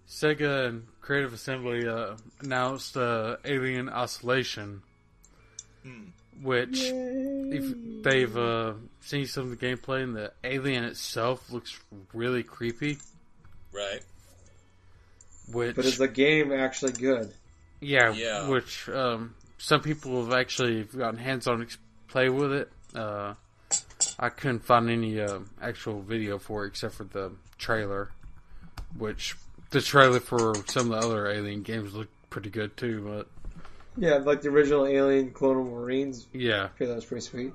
[0.08, 4.82] Sega and Creative Assembly uh, announced uh, Alien Isolation,
[6.42, 11.78] which if they've uh, seen some of the gameplay and the alien itself looks
[12.12, 12.98] really creepy.
[13.72, 14.02] right.
[15.52, 17.32] Which But is the game actually good?
[17.80, 18.48] yeah, Yeah.
[18.48, 21.78] which um, some people have actually gotten hands-on ex-
[22.08, 22.72] play with it.
[22.94, 23.34] Uh,
[24.18, 28.10] I couldn't find any uh, actual video for it except for the trailer,
[28.96, 29.34] which
[29.70, 33.02] the trailer for some of the other Alien games looked pretty good too.
[33.04, 33.41] But
[33.96, 36.26] Yeah, like the original Alien Colonial Marines.
[36.32, 37.52] yeah, I that was pretty sweet.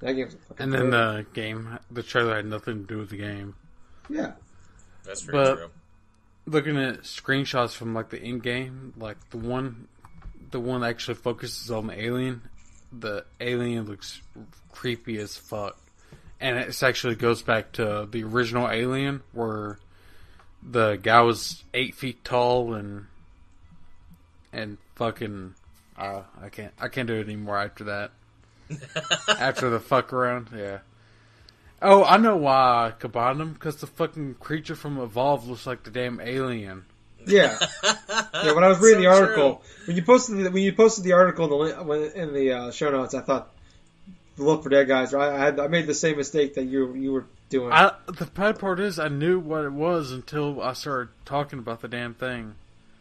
[0.00, 0.92] That game's fucking and then good.
[0.92, 3.54] the game, the trailer had nothing to do with the game.
[4.08, 4.32] yeah,
[5.04, 5.70] That's pretty But- true.
[6.46, 9.88] looking at screenshots from like the in game, like the one,
[10.50, 12.42] the one that actually focuses on the alien.
[12.92, 14.20] The alien looks
[14.72, 15.78] creepy as fuck,
[16.40, 19.78] and it actually goes back to the original Alien, where
[20.62, 23.06] the guy was eight feet tall and
[24.52, 25.54] and fucking.
[25.96, 26.72] Uh, I can't.
[26.80, 28.10] I can't do it anymore after that.
[29.38, 30.78] after the fuck around, yeah.
[31.80, 35.82] Oh, I know why I combined them because the fucking creature from Evolve looks like
[35.82, 36.84] the damn alien.
[37.26, 38.52] yeah, yeah.
[38.52, 41.12] When I was reading So the article, when you posted the, when you posted the
[41.12, 43.50] article in the in the uh, show notes, I thought
[44.36, 45.12] the Left 4 Dead guys.
[45.12, 47.72] I, I had I made the same mistake that you you were doing.
[47.72, 51.80] I, the bad part is I knew what it was until I started talking about
[51.80, 52.54] the damn thing.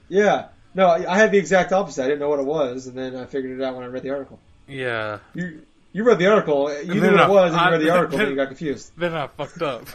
[0.10, 2.03] yeah, no, I I had the exact opposite.
[2.03, 4.03] I didn't know what it was, and then I figured it out when I read
[4.03, 4.39] the article.
[4.67, 5.19] Yeah.
[5.34, 5.61] You
[5.93, 6.74] you read the article.
[6.84, 8.91] You knew what I- it was, and you read the article, and you got confused.
[8.97, 9.86] Then I fucked up.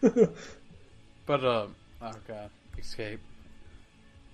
[1.26, 3.20] but um, oh god, escape.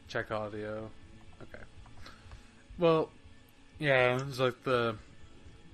[0.09, 0.91] Check audio.
[1.43, 1.63] Okay.
[2.79, 3.11] Well,
[3.79, 4.97] yeah, it was like the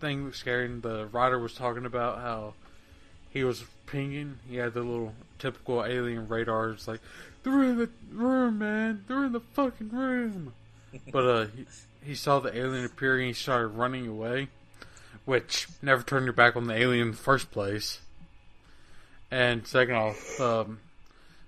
[0.01, 0.67] thing was scary.
[0.67, 2.55] and The writer was talking about how
[3.31, 4.39] he was pinging.
[4.49, 7.01] He had the little typical alien radars, like
[7.47, 9.05] they're in the room, man.
[9.07, 10.53] They're in the fucking room.
[11.13, 11.67] but uh, he,
[12.03, 14.49] he saw the alien appear and he started running away,
[15.25, 18.01] which never turned your back on the alien in the first place.
[19.31, 20.81] And second off, um,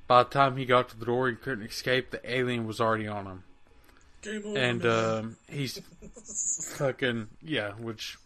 [0.07, 2.12] by the time he got to the door, he couldn't escape.
[2.12, 3.44] The alien was already on him,
[4.22, 5.80] Game over, and um, he's
[6.76, 7.72] fucking yeah.
[7.72, 8.18] Which,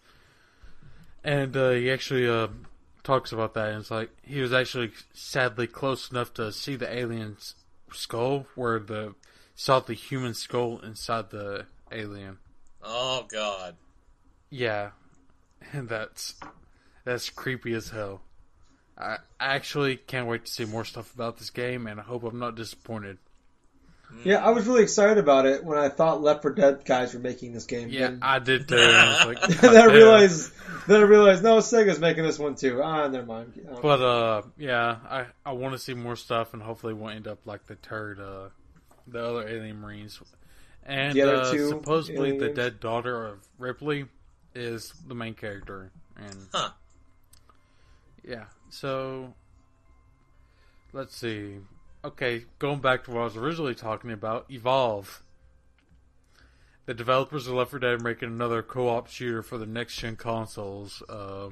[1.24, 2.48] and uh, he actually uh,
[3.02, 3.70] talks about that.
[3.70, 7.54] And it's like he was actually sadly close enough to see the alien's
[7.92, 9.14] skull, where the
[9.54, 12.38] saw the human skull inside the alien.
[12.82, 13.76] oh god.
[14.50, 14.90] Yeah,
[15.72, 16.34] and that's
[17.04, 18.22] that's creepy as hell.
[18.98, 22.24] I I actually can't wait to see more stuff about this game, and I hope
[22.24, 23.18] I'm not disappointed.
[24.24, 27.20] Yeah, I was really excited about it when I thought Left 4 Dead guys were
[27.20, 27.88] making this game.
[27.88, 28.76] Yeah, Then, I did too.
[28.76, 30.52] and I was like, then I realized,
[30.86, 32.80] then I realized, no, Sega's making this one too.
[32.82, 33.52] Ah, never mind.
[33.82, 37.28] But uh, yeah, I I want to see more stuff, and hopefully, it won't end
[37.28, 38.48] up like the turd, uh,
[39.06, 40.20] the other Alien Marines,
[40.84, 44.06] and The other uh, two supposedly the dead daughter of Ripley
[44.54, 46.70] is the main character, and Huh.
[48.24, 48.44] Yeah.
[48.70, 49.34] So
[50.92, 51.56] let's see.
[52.04, 55.22] Okay, going back to what I was originally talking about, Evolve.
[56.86, 60.16] The developers of Left 4 Dead are making another co-op shooter for the next gen
[60.16, 61.50] consoles, uh,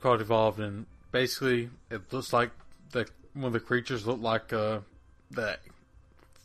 [0.00, 2.50] called Evolve, and basically it looks like
[2.90, 4.80] the one of the creatures look like uh,
[5.30, 5.56] the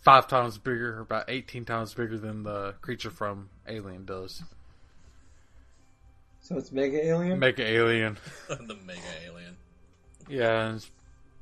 [0.03, 4.43] five times bigger, about eighteen times bigger than the creature from Alien does.
[6.39, 7.39] so it's Mega Alien.
[7.39, 8.17] Mega alien.
[8.47, 9.57] the mega alien.
[10.29, 10.89] Yeah, and it's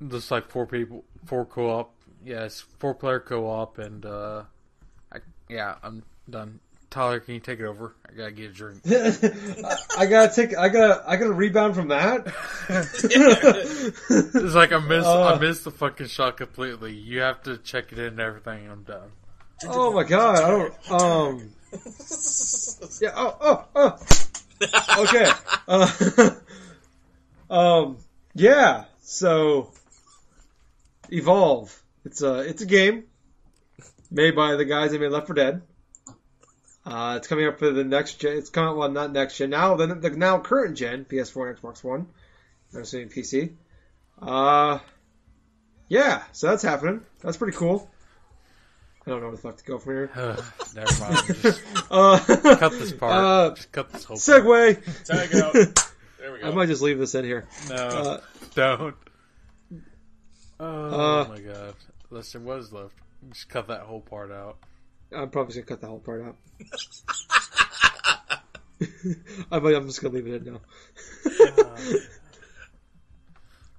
[0.09, 1.93] just like four people, four co-op.
[2.23, 4.43] Yeah, it's four player co-op, and uh,
[5.13, 5.17] I,
[5.49, 6.59] yeah, I'm done.
[6.89, 7.93] Tyler, can you take it over?
[8.09, 8.81] I gotta get a drink.
[9.97, 10.57] I gotta take.
[10.57, 11.03] I gotta.
[11.05, 12.25] I gotta rebound from that.
[12.69, 15.39] It's like I missed, I Uh.
[15.39, 16.93] missed the fucking shot completely.
[16.93, 19.11] You have to check it in and everything, and I'm done.
[19.67, 20.37] oh my god!
[20.37, 20.91] I don't.
[20.91, 21.51] Um.
[23.01, 23.11] Yeah.
[23.15, 23.35] Oh.
[23.41, 23.65] Oh.
[23.75, 25.03] Oh.
[25.03, 25.29] Okay.
[25.67, 26.29] Uh,
[27.53, 27.97] um.
[28.33, 28.85] Yeah.
[29.01, 29.71] So.
[31.12, 31.82] Evolve.
[32.03, 32.39] It's a.
[32.39, 33.06] It's a game
[34.12, 35.62] made by the guys that made Left 4 Dead.
[36.86, 38.38] Uh, it's coming up for the next gen.
[38.38, 39.76] It's coming well, not next gen now.
[39.76, 42.08] The, the now current gen, PS4 and Xbox One.
[42.74, 43.53] I'm assuming PC.
[44.22, 44.80] Uh,
[45.89, 46.24] yeah.
[46.32, 47.01] So that's happening.
[47.22, 47.89] That's pretty cool.
[49.08, 50.10] I don't know where the fuck to go from here.
[50.76, 51.18] Never mind.
[51.41, 52.20] Just Uh,
[52.58, 53.14] cut this part.
[53.14, 54.43] Uh, Just cut this whole part.
[54.43, 55.06] segue.
[55.06, 55.53] Tag out.
[56.20, 56.47] There we go.
[56.47, 57.47] I might just leave this in here.
[57.70, 58.22] No, Uh,
[58.56, 58.95] don't.
[60.60, 61.76] Oh Uh, my god.
[62.10, 62.95] Unless Listen, what is left?
[63.32, 64.58] Just cut that whole part out.
[65.16, 66.36] I'm probably just gonna cut the whole part out.
[69.51, 70.62] I might, I'm just gonna leave it in now.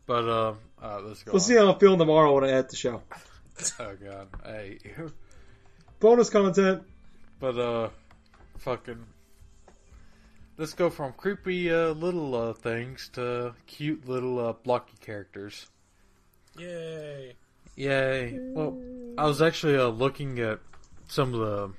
[0.06, 1.32] But um, uh, let's go.
[1.32, 1.46] We'll on.
[1.46, 3.02] see how I'm feeling tomorrow when I edit the show.
[3.80, 5.12] Oh god, I hate you.
[5.98, 6.82] Bonus content.
[7.40, 7.88] But uh,
[8.58, 9.04] fucking.
[10.58, 15.66] Let's go from creepy uh, little uh, things to cute little uh, blocky characters.
[16.58, 17.34] Yay.
[17.76, 18.38] Yay!
[18.40, 18.78] Well,
[19.18, 20.60] I was actually uh, looking at
[21.08, 21.72] some of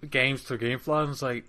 [0.00, 1.44] the games through GameFly, and it's like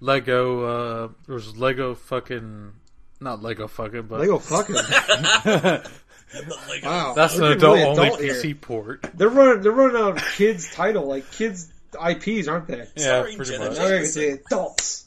[0.00, 0.64] Lego.
[0.64, 2.72] Uh, there was Lego fucking,
[3.20, 4.76] not Lego fucking, but Lego fucking.
[6.68, 7.14] Like, Wow.
[7.14, 8.34] that's an We're getting really adult only adult here.
[8.34, 9.04] PC port.
[9.14, 9.62] They're running.
[9.62, 12.86] They're running out of kids' title, like kids' IPs, aren't they?
[12.94, 13.64] Yeah, Sorry, pretty Jenna.
[13.70, 13.78] much.
[13.78, 15.06] Now say adults.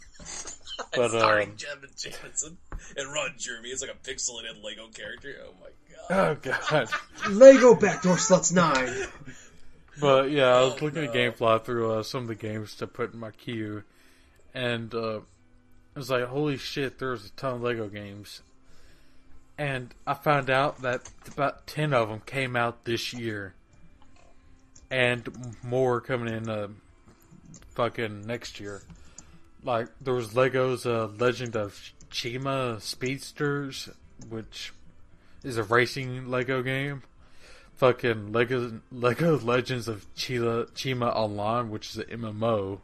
[0.94, 2.58] But, starring um, Jevin Jamison
[2.98, 5.34] and Ron Jeremy is like a pixelated Lego character.
[5.46, 5.74] Oh my god.
[6.10, 6.90] Oh god.
[7.30, 8.94] Lego Backdoor Sluts Nine.
[10.00, 11.14] But yeah, I was Oh, looking at.
[11.14, 13.84] GameFly through uh, some of the games to put in my queue,
[14.54, 18.42] and uh, I was like, "Holy shit!" There's a ton of Lego games,
[19.58, 23.54] and I found out that about ten of them came out this year,
[24.90, 26.70] and more coming in uh,
[27.76, 28.82] fucking next year.
[29.64, 31.80] Like there was Lego's uh, Legend of
[32.12, 33.90] Chima Speedsters,
[34.28, 34.74] which
[35.44, 37.04] is a racing Lego game
[37.76, 42.80] fucking Lego Lego Legends of Chila, Chima Online, which is an MMO.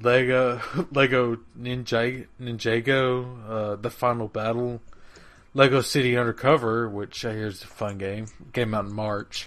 [0.00, 0.60] Lego
[0.92, 4.80] Lego Ninja Ninjago, uh, the Final Battle.
[5.56, 8.26] Lego City Undercover, which I hear is a fun game.
[8.52, 9.46] Came out in March.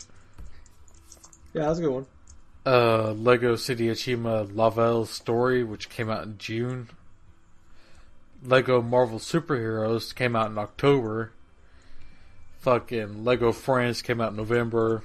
[1.54, 2.06] Yeah, that's a good one.
[2.66, 6.90] Uh, Lego City Achima Lavelle Story, which came out in June.
[8.42, 11.34] Lego Marvel Superheroes came out in October.
[12.68, 15.01] Fucking Lego Friends came out in November.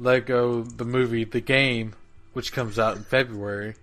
[0.00, 1.94] Lego the movie The Game,
[2.32, 3.76] which comes out in February.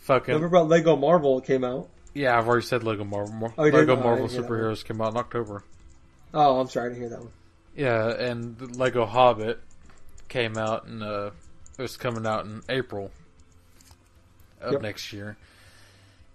[0.00, 1.90] Fucking Remember about Lego Marvel came out?
[2.14, 3.52] yeah, I've already said Lego Marvel.
[3.58, 3.62] Oh.
[3.62, 4.58] Lego Oh, Marvel didn't hear that one.
[4.58, 5.64] Superheroes came out in October.
[6.32, 7.32] Oh, I'm sorry, to hear that one.
[7.76, 9.60] Yeah, and the Lego Hobbit
[10.30, 11.32] came out in uh
[11.78, 13.10] it's coming out in April
[14.62, 14.80] of Yep.
[14.80, 15.36] next year.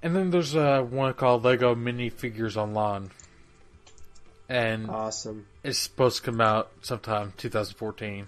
[0.04, 3.10] And then there's uh one called Lego Minifigures Online.
[4.50, 5.46] And Awesome.
[5.64, 8.28] it's supposed to come out sometime 2014.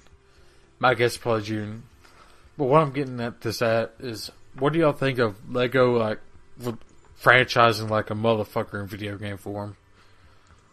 [0.80, 1.84] My guess is probably June.
[2.58, 6.20] But what I'm getting at this at is what do y'all think of Lego like
[7.22, 9.78] franchising like a motherfucker in video game form?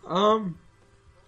[0.07, 0.59] Um,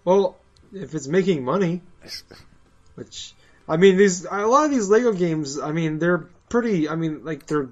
[0.03, 0.37] well,
[0.73, 1.81] if it's making money,
[2.95, 3.33] which
[3.67, 6.89] I mean, these a lot of these Lego games, I mean, they're pretty.
[6.89, 7.69] I mean, like they're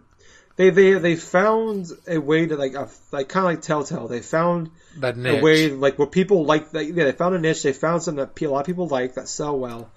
[0.58, 4.08] they they they found a way to like a, like kind of like Telltale.
[4.08, 5.39] They found That niche.
[5.39, 6.86] a way like where people like that.
[6.86, 7.64] Yeah, they found a niche.
[7.64, 9.89] They found something that a lot of people like that sell well,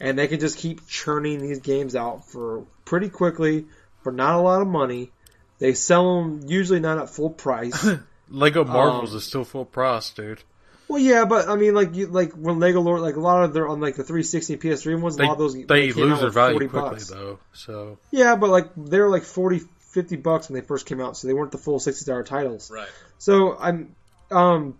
[0.00, 3.66] and they can just keep churning these games out for pretty quickly
[4.02, 5.10] for not a lot of money.
[5.58, 7.86] They sell them usually not at full price.
[8.28, 10.42] Lego Marvels Um, is still full price, dude.
[10.88, 13.54] Well, yeah, but I mean, like, you, like when Lego Lord, like a lot of
[13.54, 16.20] their on like the 360 PS3 ones, a They, lot of those they came lose
[16.20, 17.08] their value quickly bucks.
[17.08, 17.38] though.
[17.52, 19.60] So Yeah, but like they're like 40,
[19.92, 22.70] 50 bucks when they first came out, so they weren't the full 60 dollar titles.
[22.70, 22.88] Right.
[23.18, 23.94] So I'm,
[24.30, 24.78] um,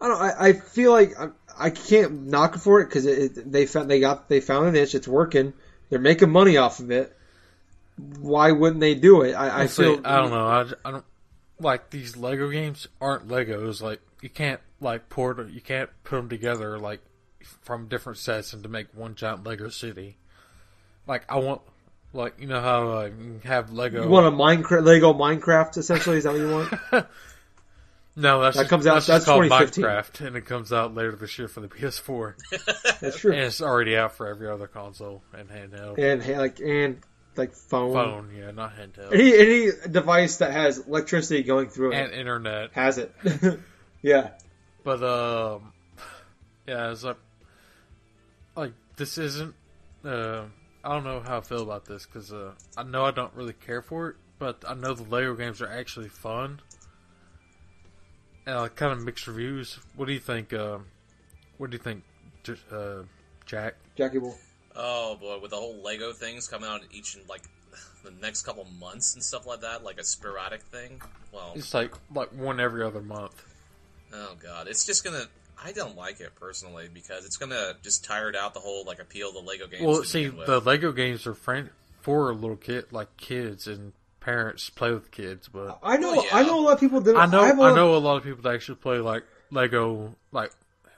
[0.00, 3.36] I don't, I, I feel like I, I can't knock it for it because it,
[3.38, 5.52] it, they found they got they found an itch, it's working,
[5.88, 7.16] they're making money off of it.
[8.18, 9.34] Why wouldn't they do it?
[9.34, 10.46] I, I See, feel I don't know.
[10.46, 11.04] I, j- I don't
[11.60, 13.80] like these Lego games aren't Legos.
[13.82, 17.00] Like you can't like port you can't put them together like
[17.62, 20.16] from different sets and to make one giant Lego city.
[21.06, 21.60] Like I want
[22.12, 24.02] like you know how uh, you have Lego.
[24.02, 26.18] You want a Minecraft Lego Minecraft essentially?
[26.18, 26.70] Is that what you want?
[28.16, 29.84] no, that's that just, comes out- That's, that's called 2015.
[29.84, 32.34] Minecraft, and it comes out later this year for the PS4,
[33.00, 33.32] That's true.
[33.32, 35.98] and it's already out for every other console and handheld.
[35.98, 37.00] and like and
[37.36, 37.92] like phone.
[37.92, 39.14] Phone, yeah, not handheld.
[39.14, 42.72] Any any device that has electricity going through it and internet.
[42.72, 43.14] has it.
[44.02, 44.30] yeah.
[44.82, 45.72] But um,
[46.66, 47.16] yeah, it's like
[48.56, 49.54] like this isn't.
[50.04, 50.44] Uh,
[50.84, 53.52] I don't know how I feel about this because uh, I know I don't really
[53.52, 56.60] care for it, but I know the Lego games are actually fun.
[58.46, 59.78] And like kind of mixed reviews.
[59.96, 60.52] What do you think?
[60.54, 60.86] Um,
[61.58, 62.02] what do you think,
[62.72, 63.02] uh,
[63.44, 63.74] Jack?
[63.96, 64.36] Jackie Bull.
[64.74, 67.42] Oh boy, with the whole Lego things coming out each in like
[68.04, 71.02] the next couple months and stuff like that, like a sporadic thing.
[71.32, 73.44] Well, It's like like one every other month.
[74.14, 75.24] oh god, it's just gonna.
[75.62, 79.28] I don't like it personally because it's gonna just tired out the whole like appeal
[79.28, 79.82] of the Lego games.
[79.86, 84.70] Well, to see, the Lego games are fran- for little kid like kids and parents
[84.70, 86.12] play with kids, but I know.
[86.12, 86.30] Well, yeah.
[86.36, 88.16] I know a lot of people that I know have a I know a lot
[88.16, 90.50] of people that actually play like Lego, like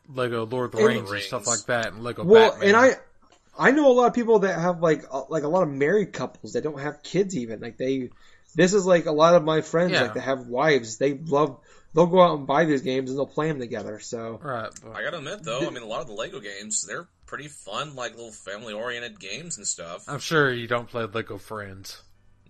[0.08, 2.68] Lego Lord of the And- Rings and stuff like that, and Lego Well, Batman.
[2.68, 2.90] and I,
[3.58, 6.12] I know a lot of people that have like uh, like a lot of married
[6.12, 7.60] couples that don't have kids even.
[7.60, 8.10] Like they,
[8.54, 10.02] this is like a lot of my friends Yeah.
[10.02, 10.96] like that have wives.
[10.98, 11.58] They love.
[11.94, 14.00] They'll go out and buy these games and they'll play them together.
[14.00, 16.84] So right, but- I gotta admit though, I mean, a lot of the Lego games
[16.86, 20.04] they're pretty fun, like little family-oriented games and stuff.
[20.08, 22.00] I'm sure you don't play Lego Friends.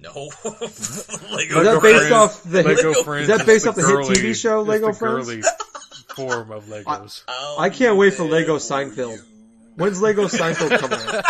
[0.01, 0.31] No,
[0.63, 1.63] Is Lego.
[1.65, 3.29] that Friends- based off the Lego Lego- Friends?
[3.29, 5.27] is that based off the hit girly- TV show Lego the Friends?
[5.29, 5.43] girly
[6.17, 7.23] form of Legos.
[7.29, 9.17] Oh, I can't wait for Lego Seinfeld.
[9.17, 9.23] you.
[9.77, 11.25] When's Lego Seinfeld coming out?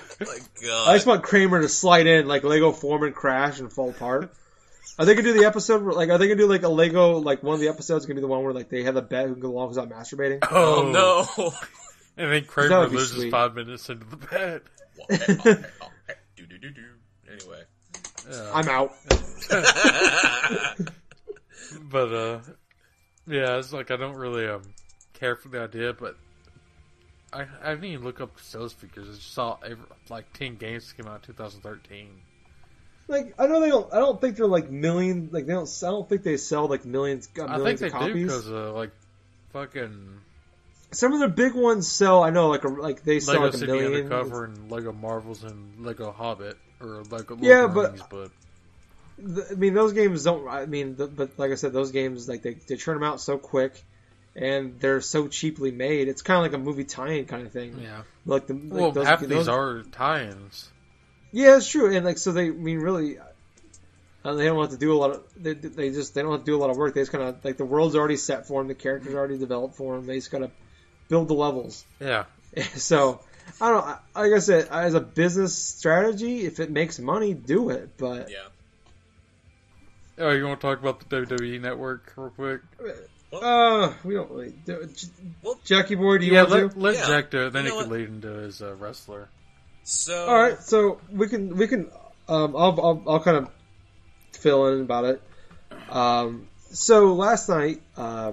[0.62, 0.88] My God.
[0.88, 4.32] I just want Kramer to slide in like Lego form and crash and fall apart.
[4.98, 7.18] Are they gonna do the episode where, like are they gonna do like a Lego
[7.18, 9.26] like one of the episodes gonna be the one where like they have a bet
[9.28, 10.38] who can go long without masturbating?
[10.50, 11.52] oh no.
[12.20, 13.30] And then That Kramer would be loses sweet.
[13.30, 14.62] five minutes into the bet.
[16.36, 16.82] do do do do.
[17.30, 17.62] Anyway.
[18.52, 18.92] I'm out.
[21.82, 22.40] But uh,
[23.26, 24.62] yeah, it's like I don't really um
[25.12, 26.16] care for the idea, but
[27.32, 29.08] I I didn't even look up the sales figures.
[29.08, 32.08] I just saw every, like ten games came out in 2013.
[33.08, 33.92] Like I know they don't.
[33.92, 35.28] I don't think they're like million.
[35.32, 35.68] Like they don't.
[35.82, 37.28] I don't think they sell like millions.
[37.38, 38.22] Uh, I think they of do copies.
[38.24, 38.90] because uh, like
[39.52, 40.20] fucking
[40.92, 42.22] Some of the big ones sell.
[42.22, 43.92] I know like a, like they sell Lego like a City million.
[43.94, 48.30] Undercover and Lego Marvels and Lego Hobbit or Lego Lord Yeah, but- Rings, but
[49.50, 50.46] I mean, those games don't.
[50.46, 53.20] I mean, the, but like I said, those games like they they churn them out
[53.20, 53.82] so quick,
[54.36, 56.08] and they're so cheaply made.
[56.08, 57.78] It's kind of like a movie tie-in kind of thing.
[57.82, 58.02] yeah.
[58.26, 60.68] Like the like well, those, half those- these are tie-ins.
[61.32, 63.18] Yeah, it's true, and like so they I mean really,
[64.24, 66.40] uh, they don't have to do a lot of they, they just they don't have
[66.40, 66.94] to do a lot of work.
[66.94, 69.74] They just kind of like the world's already set for them, the characters already developed
[69.76, 70.06] for them.
[70.06, 70.50] They just gotta
[71.08, 71.84] build the levels.
[72.00, 72.24] Yeah.
[72.76, 73.20] So
[73.60, 73.86] I don't.
[73.86, 73.96] know.
[74.14, 77.90] Like I said, as a business strategy, if it makes money, do it.
[77.98, 78.36] But Yeah.
[80.18, 82.60] Oh, you want to talk about the WWE network real quick?
[83.32, 84.54] Uh, we don't really.
[84.64, 84.88] Do,
[85.42, 86.78] Well- Jackie boy, do you yeah, want let, to?
[86.78, 87.06] let Yeah.
[87.06, 87.52] Jack do it.
[87.52, 87.98] Then You he know can what?
[87.98, 89.28] lead into his uh, wrestler.
[89.84, 91.90] So All right, so we can we can
[92.28, 93.48] um, I'll, I'll I'll kind of
[94.32, 95.22] fill in about it.
[95.90, 98.32] Um, so last night, uh,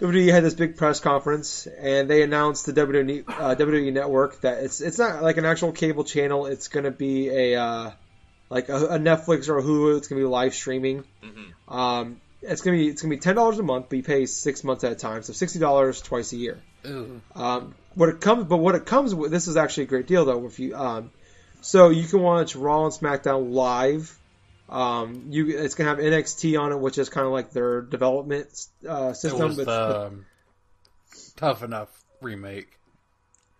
[0.00, 4.62] WWE had this big press conference, and they announced the WWE uh, WWE Network that
[4.64, 6.46] it's it's not like an actual cable channel.
[6.46, 7.90] It's going to be a uh,
[8.48, 9.98] like a, a Netflix or a Hulu.
[9.98, 11.04] It's going to be live streaming.
[11.22, 11.74] Mhm.
[11.74, 14.64] Um, it's gonna be it's gonna be ten dollars a month, but you pay six
[14.64, 16.58] months at a time, so sixty dollars twice a year.
[17.34, 20.24] Um, what it comes, but what it comes with, this is actually a great deal
[20.24, 20.46] though.
[20.46, 21.10] If you, um,
[21.60, 24.16] so you can watch Raw and SmackDown live.
[24.68, 28.48] Um, you, it's gonna have NXT on it, which is kind of like their development
[28.88, 29.48] uh, It system.
[29.48, 30.26] was but- the um,
[31.36, 31.88] Tough Enough
[32.20, 32.75] remake.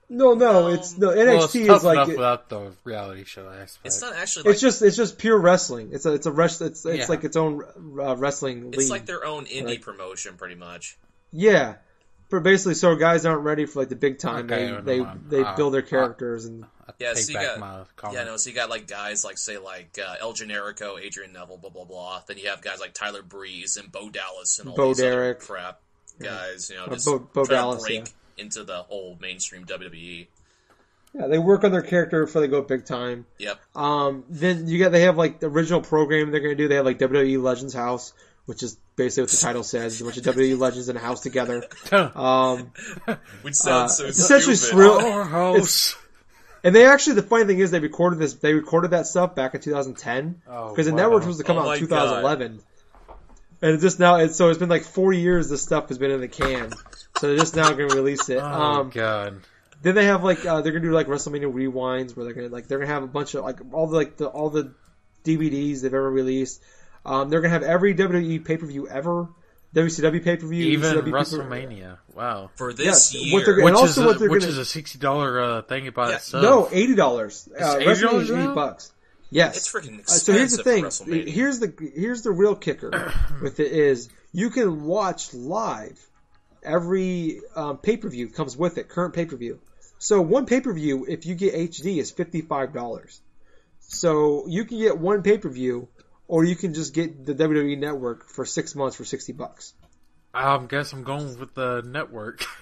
[0.08, 3.48] No, no, it's no well, it's NXT is like enough it- without the reality show
[3.48, 3.86] aspect.
[3.86, 5.90] it's not actually like it's just it's just pure wrestling.
[5.92, 6.62] It's a it's a rest.
[6.62, 7.06] It's it's Yeah.
[7.08, 7.62] like its own
[7.98, 8.90] uh, wrestling it's league.
[8.90, 9.82] like their own indie Right.
[9.82, 10.96] promotion, pretty much.
[11.32, 11.76] yeah.
[12.28, 14.46] But basically, so guys aren't ready for like the big time.
[14.46, 15.26] Okay, they they mind.
[15.28, 17.82] they Uh, build their uh, characters and I Yeah, take so you back got- my
[17.94, 18.18] comment.
[18.18, 18.36] Yeah, no.
[18.36, 21.84] So you got like guys like say like uh, El Generico, Adrian Neville, blah blah
[21.84, 22.22] blah.
[22.26, 25.34] Then you have guys like Tyler Breeze and Bo Dallas and all Bo these other
[25.34, 25.80] crap
[26.18, 26.68] guys.
[26.68, 28.12] You know, just Bo- Bo Dallas, to break yeah.
[28.36, 29.64] Into the whole mainstream.
[29.64, 30.26] WWE.
[31.14, 33.26] yeah, they work on their character before they go big time.
[33.38, 33.58] Yep.
[33.74, 36.68] Um, then you got they have like the original program they're gonna do.
[36.68, 38.12] They have like WWE Legends House,
[38.44, 41.20] which is basically what the title says, a bunch of WWE legends in a house
[41.20, 41.62] together.
[41.92, 42.72] Um,
[43.42, 44.76] Which uh, sounds so it's essentially stupid.
[44.78, 45.02] surreal.
[45.02, 45.96] Our house.
[46.64, 48.34] and they actually the funny thing is they recorded this.
[48.34, 50.96] They recorded that stuff back in 2010 Oh, because the wow.
[50.98, 52.60] network was to come Oh out in 2011.
[53.62, 55.48] And it's just now, it's, so it's been like four years.
[55.48, 56.72] This stuff has been in the can,
[57.18, 58.38] so they're just now going to release it.
[58.38, 59.40] Oh um, god.
[59.82, 62.66] Then they have like uh, they're gonna do like WrestleMania rewinds where they're gonna like
[62.66, 64.72] they're gonna have a bunch of like all the like the all the
[65.24, 66.62] DVDs they've ever released.
[67.04, 69.28] Um, they're gonna have every WWE pay per view ever,
[69.74, 71.98] WCW pay per view, Even WCW WrestleMania.
[72.14, 72.50] Wow.
[72.56, 73.56] for Yes, this what they're year.
[73.56, 75.86] gonna- Which also is what a, they're which gonna- is a sixty dollar uh, thing
[75.88, 76.42] about Yeah, itself.
[76.42, 77.48] No, eighty dollars.
[77.56, 78.44] Uh, WrestleMania is now?
[78.44, 78.92] eighty bucks.
[79.28, 81.26] Yes, It's freaking Uh, so here's the thing.
[81.26, 83.12] Here's the here's the real kicker
[83.42, 86.00] with it is you can watch live
[86.66, 88.88] every um, pay per view comes with it.
[88.88, 89.60] Current pay per view.
[89.98, 93.20] So one pay per view, if you get HD, is fifty five dollars.
[93.80, 95.88] So you can get one pay per view,
[96.28, 99.72] or you can just get the WWE Network for six months for sixty bucks.
[100.34, 102.44] I guess I'm going with the network.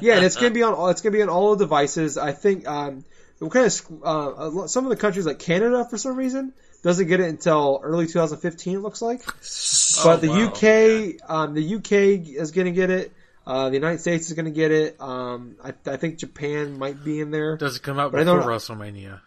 [0.00, 0.88] Yeah, and it's gonna be on all.
[0.88, 2.16] It's gonna be on all the devices.
[2.16, 2.66] I think.
[2.66, 3.04] Um,
[3.50, 6.52] kind of uh, some of the countries like Canada for some reason
[6.82, 8.76] doesn't get it until early 2015.
[8.76, 9.24] It looks like,
[10.04, 10.46] but the wow.
[10.46, 13.12] UK, um, the UK is gonna get it.
[13.46, 15.00] Uh, the United States is gonna get it.
[15.00, 17.56] Um, I, I think Japan might be in there.
[17.56, 19.20] Does it come out before WrestleMania?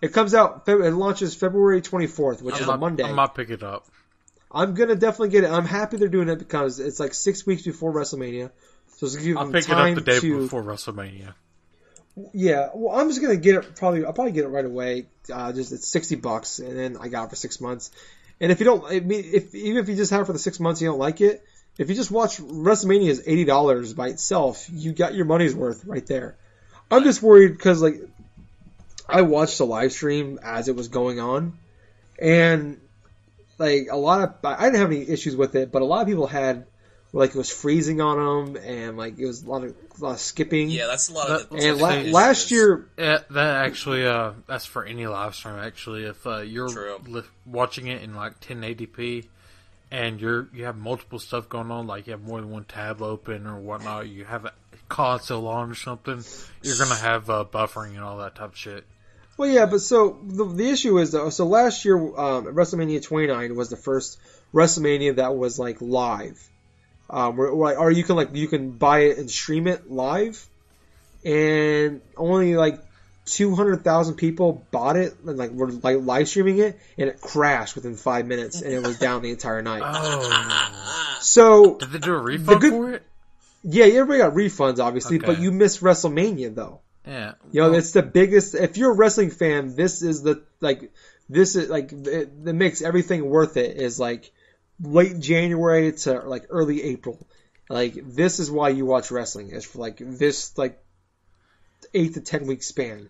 [0.00, 0.64] It comes out.
[0.66, 3.04] It launches February 24th, which is I a Monday.
[3.04, 3.86] I might pick it up.
[4.50, 5.50] I'm gonna definitely get it.
[5.50, 8.50] I'm happy they're doing it because it's like six weeks before WrestleMania,
[8.96, 10.42] so it's give I'll them it up time the day to.
[10.42, 11.34] before WrestleMania.
[12.32, 13.76] Yeah, well, I'm just gonna get it.
[13.76, 15.06] Probably, I'll probably get it right away.
[15.32, 17.90] Uh, just it's sixty bucks, and then I got it for six months.
[18.40, 20.38] And if you don't, I mean, if even if you just have it for the
[20.38, 21.44] six months, you don't like it.
[21.76, 25.84] If you just watch WrestleMania is eighty dollars by itself, you got your money's worth
[25.84, 26.36] right there.
[26.90, 28.00] I'm just worried because like
[29.08, 31.58] I watched the live stream as it was going on,
[32.18, 32.80] and
[33.58, 36.06] like a lot of I didn't have any issues with it, but a lot of
[36.06, 36.66] people had
[37.12, 40.12] like it was freezing on them, and like it was a lot of, a lot
[40.12, 40.68] of skipping.
[40.68, 44.66] Yeah, that's a lot of the And la- last year, Yeah, that actually, uh, that's
[44.66, 45.54] for any live stream.
[45.56, 46.68] Actually, if uh, you're
[47.06, 49.26] li- watching it in like 1080p,
[49.94, 53.00] and you're you have multiple stuff going on, like you have more than one tab
[53.00, 54.52] open or whatnot, you have a
[54.88, 56.24] console on or something,
[56.62, 58.84] you're gonna have uh, buffering and all that type of shit.
[59.36, 61.30] Well, yeah, but so the, the issue is though.
[61.30, 64.18] So last year, um, WrestleMania 29 was the first
[64.52, 66.42] WrestleMania that was like live,
[67.08, 70.44] um, where, where, or you can like you can buy it and stream it live,
[71.24, 72.80] and only like
[73.26, 77.96] 200,000 people bought it and like were like live streaming it, and it crashed within
[77.96, 79.82] five minutes, and it was down the entire night.
[79.84, 83.02] Oh, So did they do a refund good- for it?
[83.62, 86.80] yeah, everybody got refunds obviously, but you missed WrestleMania though.
[87.06, 88.54] Yeah, You know, it's the biggest.
[88.54, 90.92] If you're a wrestling fan, this is the like.
[91.28, 93.76] This is like it, that makes everything worth it.
[93.78, 94.30] Is like
[94.82, 97.26] late January to like early April.
[97.70, 99.50] Like this is why you watch wrestling.
[99.50, 100.82] Is for like this like
[101.92, 103.08] eight to ten week span,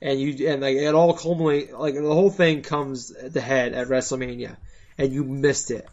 [0.00, 3.88] and you and like it all culminate like the whole thing comes to head at
[3.88, 4.56] WrestleMania,
[4.98, 5.88] and you missed it.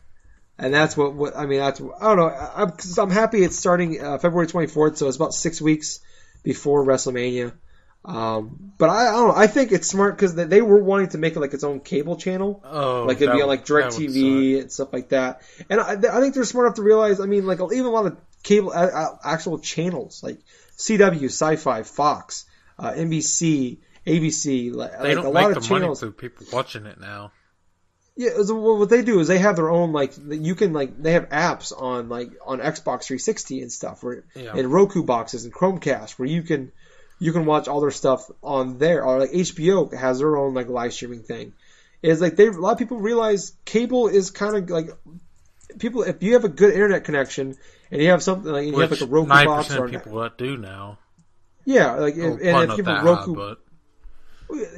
[0.57, 1.59] and that's what, what I mean.
[1.59, 2.29] That's I don't know.
[2.29, 5.99] I'm, I'm happy it's starting uh, February 24th, so it's about six weeks
[6.43, 7.53] before WrestleMania.
[8.05, 9.35] Um, but I, I don't know.
[9.35, 11.79] I think it's smart because they, they were wanting to make it like its own
[11.79, 12.61] cable channel.
[12.65, 15.41] Oh, like it'd be on like would DirecTV and stuff like that.
[15.69, 17.21] And I, I think they're smart enough to realize.
[17.21, 18.73] I mean, like even a lot of cable
[19.23, 20.39] actual channels like
[20.77, 22.45] CW, Sci-Fi, Fox,
[22.77, 24.91] uh, NBC, ABC, like.
[25.01, 25.99] They like don't a make lot the of money channels.
[25.99, 27.31] through people watching it now.
[28.15, 31.13] Yeah, well, what they do is they have their own like you can like they
[31.13, 34.53] have apps on like on Xbox 360 and stuff where Yeah.
[34.55, 36.71] and Roku boxes and Chromecast where you can
[37.19, 40.67] you can watch all their stuff on there or like HBO has their own like
[40.67, 41.53] live streaming thing.
[42.03, 44.89] Is like they a lot of people realize cable is kind of like
[45.79, 47.55] people if you have a good internet connection
[47.89, 50.55] and you have something like you have like a Roku box or people that do
[50.55, 50.99] now.
[51.65, 53.59] yeah like if, and if not you have a Roku high, but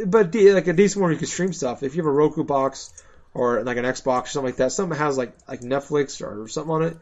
[0.05, 1.83] but de- like a decent one you can stream stuff.
[1.83, 2.91] If you have a Roku box
[3.33, 6.47] or like an Xbox or something like that, something that has like like Netflix or
[6.47, 6.97] something on it.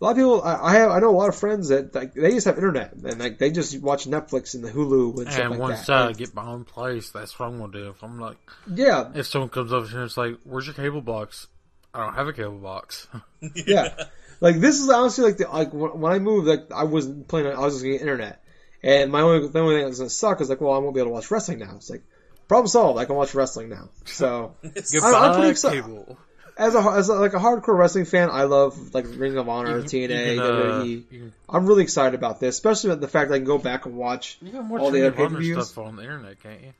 [0.00, 2.14] A lot of people, I, I have, I know a lot of friends that like
[2.14, 5.40] they just have internet and like they just watch Netflix and the Hulu and stuff
[5.42, 6.08] and like once that.
[6.08, 7.90] I get my own place, that's what I'm gonna do.
[7.90, 11.02] If I'm like, yeah, if someone comes up here and it's like, "Where's your cable
[11.02, 11.48] box?"
[11.92, 13.08] I don't have a cable box.
[13.66, 13.94] yeah.
[14.40, 17.52] Like this is honestly like the like when I moved, like I wasn't planning.
[17.52, 18.39] I was just gonna internet,
[18.82, 21.00] and my only the only thing that's gonna suck is like, well, I won't be
[21.00, 21.74] able to watch wrestling now.
[21.76, 22.02] It's like
[22.48, 22.98] problem solved.
[22.98, 23.88] I can watch wrestling now.
[24.04, 25.82] So Goodbye, I'm pretty excited.
[25.84, 26.18] cable.
[26.58, 29.78] as a as a, like a hardcore wrestling fan, I love like Ring of Honor,
[29.78, 30.44] You TNA, you can, uh,
[30.82, 31.08] WWE.
[31.08, 33.86] can- I'm really excited about this, especially with the fact that I can go back
[33.86, 35.68] and watch You can watch all the Ring other of Honor pay-per-views.
[35.68, 36.72] stuff on the internet, can't you?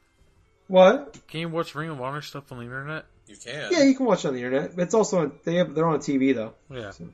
[0.68, 1.18] What?
[1.28, 3.04] Can you watch Ring of Honor stuff on the internet?
[3.26, 3.72] You can.
[3.72, 4.72] Yeah, you can watch it on the internet.
[4.78, 6.54] It's also on, they have they're on TV though.
[6.70, 6.90] Yeah.
[6.90, 7.08] So-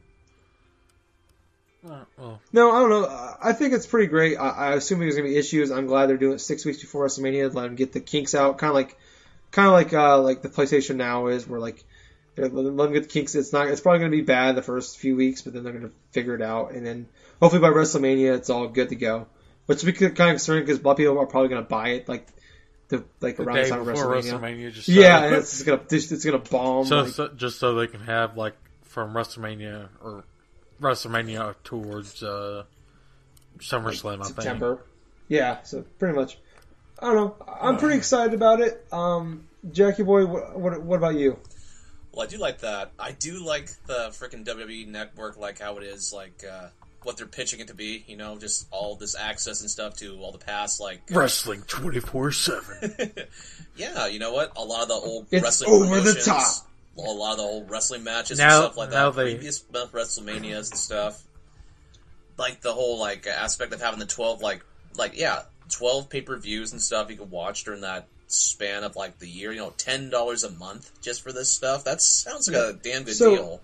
[1.88, 3.36] Uh, well, No, I don't know.
[3.42, 4.36] I- think it's pretty great.
[4.36, 5.70] I, I assume there's gonna be issues.
[5.70, 7.52] I'm glad they're doing it six weeks before WrestleMania.
[7.54, 8.96] Let them get the kinks out, kind of like,
[9.52, 11.84] kind of like uh like the PlayStation Now is, where like
[12.34, 13.34] they're, let them get the kinks.
[13.34, 13.68] It's not.
[13.68, 16.42] It's probably gonna be bad the first few weeks, but then they're gonna figure it
[16.42, 17.06] out, and then
[17.40, 19.26] hopefully by WrestleMania it's all good to go.
[19.66, 21.90] Which would be kind of concerning because a lot of people are probably gonna buy
[21.90, 22.26] it like
[22.88, 24.40] the like the around the time of WrestleMania.
[24.40, 26.84] WrestleMania, just Yeah, and it's gonna it's gonna bomb.
[26.86, 30.24] so, like, so- just so they can have like from WrestleMania or
[30.80, 32.64] WrestleMania towards uh,
[33.58, 34.20] SummerSlam.
[34.20, 34.36] I think.
[34.36, 34.84] September.
[35.28, 36.38] Yeah, so pretty much.
[36.98, 37.46] I don't know.
[37.60, 38.86] I'm pretty excited about it.
[38.92, 41.38] Um, Jackie boy, what, what, what about you?
[42.12, 42.92] Well, I do like that.
[42.98, 46.68] I do like the freaking WWE network, like how it is, like uh,
[47.02, 48.04] what they're pitching it to be.
[48.06, 52.00] You know, just all this access and stuff to all the past, like Wrestling twenty
[52.00, 53.12] four seven.
[53.76, 54.56] yeah, you know what?
[54.56, 56.66] A lot of the old It's wrestling over the top.
[56.98, 59.14] A lot of the old wrestling matches Now- and stuff like that.
[59.14, 61.22] they- Previous WrestleManias and stuff.
[62.38, 64.62] Like the whole like aspect of having the twelve, like
[64.96, 68.94] like yeah, twelve pay per views and stuff you can watch during that span of
[68.96, 69.52] like the year.
[69.52, 71.84] You know, ten dollars a month just for this stuff.
[71.84, 73.60] That sounds like a damn good So- deal.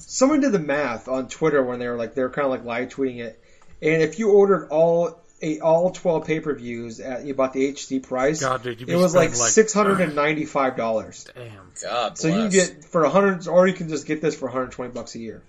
[0.00, 2.64] Someone did the math on Twitter when they were like they were kind of like
[2.64, 3.40] live tweeting it,
[3.80, 8.02] and if you ordered all eight, all twelve pay per views at about the HD
[8.02, 11.26] price, God, dude, you it was like, like six hundred and ninety five dollars.
[11.34, 11.72] Damn.
[11.82, 14.52] God, So you get for a hundred, or you can just get this for one
[14.54, 15.42] hundred twenty bucks a year.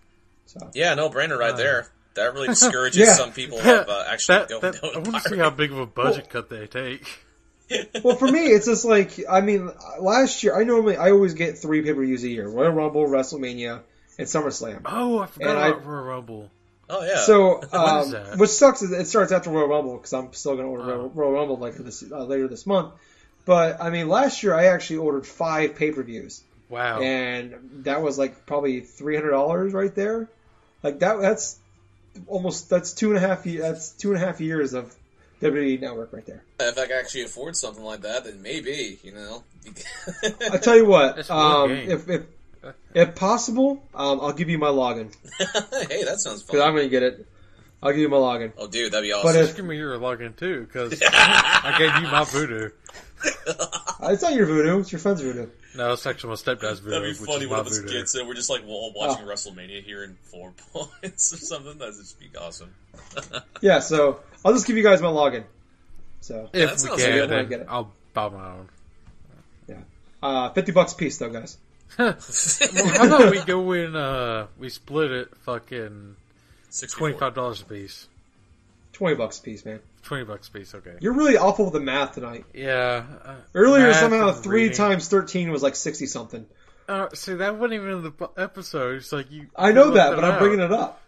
[0.47, 1.87] So Yeah, no brainer right Uh, there.
[2.15, 3.13] That really discourages Yeah.
[3.13, 5.71] some people of uh, actually That, going that, down I want to see how big
[5.71, 7.05] of a budget cut they take.
[8.03, 9.69] well, for me, it's just like I mean,
[9.99, 13.05] last year I normally I always get three pay per views a year: Royal Rumble,
[13.07, 13.81] WrestleMania,
[14.19, 14.81] and SummerSlam.
[14.85, 16.51] Oh, I forgot And I- about Royal Rumble.
[16.89, 17.17] Oh yeah.
[17.21, 20.65] So, is um, which sucks is it starts after Royal Rumble because I'm still going
[20.65, 20.87] to order Oh.
[20.97, 22.93] Royal, Royal Rumble later this uh, later this month.
[23.45, 26.99] But I mean, last year I actually ordered five pay per views, Wow.
[27.01, 27.55] and
[27.85, 30.27] that was like probably three hundred dollars right there.
[30.83, 31.57] Like that, that's
[32.27, 34.93] almost that's two and a half that's two and a half years of
[35.41, 36.43] WWE Network right there.
[36.59, 39.43] if I could actually afford something like that, then maybe you know.
[40.51, 41.89] I tell you what, That's one um, game.
[41.91, 42.21] if if
[42.93, 45.13] if possible, um, I'll give you my login
[45.89, 47.27] hey, that sounds because I'm going to get it.
[47.83, 48.51] I'll give you my login.
[48.57, 49.41] Oh, dude, that'd be But awesome.
[49.41, 52.71] if Just give me your login too, because I gave you my Vudu.
[54.11, 55.49] it's not your Vudu, it's your friend's Vudu.
[55.75, 57.79] No, it's actually my stepdad's Vudu, That'd be which funny is one my of us
[57.79, 57.89] Vudu.
[57.89, 59.29] kids and we're just like all watching Oh.
[59.29, 61.77] WrestleMania here in four points or something.
[61.77, 62.73] That'd just be awesome.
[63.61, 65.43] Yeah, so I'll just give you guys my login.
[66.21, 67.23] So That If we sounds can, good.
[67.23, 67.67] I then get it.
[67.69, 68.69] I'll buy my own.
[69.67, 69.75] Yeah,
[70.23, 71.57] uh, fifty bucks a piece though, guys.
[71.97, 76.15] Well, how about we go in, uh, we split it fucking
[76.69, 77.13] Sixty-four.
[77.13, 78.07] $25 a piece.
[78.91, 79.79] Twenty bucks a piece, man.
[80.03, 80.95] 20 bucks a piece, okay.
[81.01, 82.45] You're really awful with the math tonight.
[82.53, 83.03] Yeah.
[83.23, 84.77] Uh, Earlier, somehow three reading.
[84.77, 86.45] times thirteen was like sixty something.
[86.87, 88.97] Uh, see, that wasn't even in the episode.
[88.97, 89.47] It's like you.
[89.55, 91.01] I know that, left but I'm bringing it up.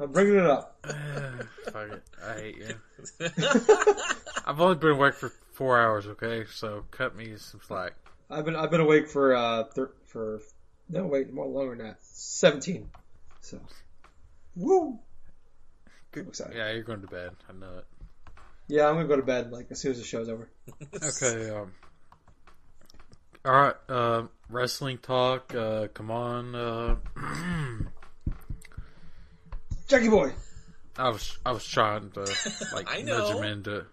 [0.00, 0.78] I'm bringing it up.
[1.72, 2.02] Fuck it.
[2.24, 2.74] I hate you.
[4.46, 6.44] I've only been awake for four hours, okay?
[6.52, 7.94] So cut me some slack.
[8.30, 10.40] I've been I've been awake for uh thir- for
[10.88, 11.98] No, wait, more longer than that.
[12.02, 12.88] 17.
[13.40, 13.60] So,
[14.56, 14.98] woo!
[16.14, 16.56] I'm excited.
[16.56, 17.32] Yeah, you're going to bed.
[17.48, 17.84] I know it.
[18.68, 20.48] Yeah, I'm gonna go to bed like as soon as the show's over.
[21.02, 21.50] Okay.
[21.50, 21.72] Um,
[23.44, 23.74] all right.
[23.88, 25.54] Uh, wrestling talk.
[25.54, 26.54] Uh, come on.
[26.54, 26.96] Uh,
[29.88, 30.32] Jackie boy.
[30.98, 32.22] I was I was trying to
[32.72, 33.38] like I nudge know.
[33.38, 33.84] him into.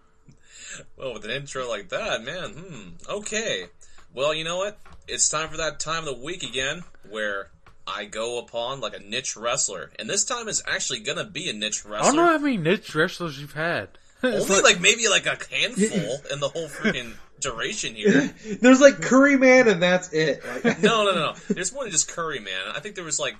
[0.97, 3.65] Well, with an intro like that, man, hmm, okay.
[4.13, 4.77] Well, you know what?
[5.07, 7.49] It's time for that time of the week again where
[7.85, 9.91] I go upon like a niche wrestler.
[9.99, 11.97] And this time is actually gonna be a niche wrestler.
[11.97, 13.89] I don't know how many niche wrestlers you've had.
[14.23, 18.33] Only like- like maybe like a handful in the whole freaking duration here.
[18.61, 20.41] There's like Curry Man, and that's it.
[20.63, 21.33] Like, No, no, no, no.
[21.49, 22.61] There's more than just Curry, man.
[22.73, 23.35] I think there was like,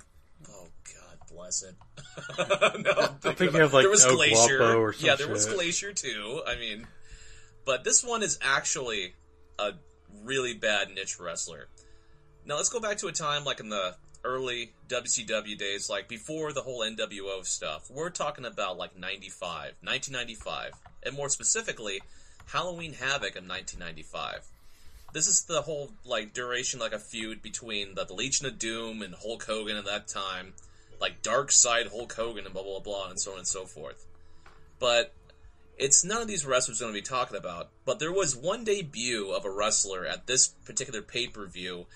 [0.50, 1.74] oh God bless it.
[2.84, 2.92] no,
[3.24, 4.58] I think you have, like, there was El Glacier.
[4.58, 5.46] Guapo or some yeah, there was.
[5.46, 6.42] Glacier too.
[6.46, 6.86] I mean,
[7.64, 9.14] but this one is actually
[9.58, 9.72] a
[10.22, 11.68] really bad niche wrestler.
[12.46, 16.52] Now let's go back to a time like in the early WCW days, like before
[16.52, 17.90] the whole NWO stuff.
[17.90, 20.72] We're talking about like 95, 1995,
[21.04, 22.00] and more specifically,
[22.46, 24.46] Halloween Havoc of 1995
[25.14, 29.00] this is the whole like duration like a feud between the, the Legion of Doom
[29.00, 30.52] and Hulk Hogan at that time,
[31.00, 34.04] like Dark Side Hulk Hogan and blah blah blah and so on and so forth.
[34.80, 35.14] But
[35.78, 37.70] it's none of these wrestlers going to be talking about.
[37.84, 41.86] But there was one debut of a wrestler at this particular pay per view,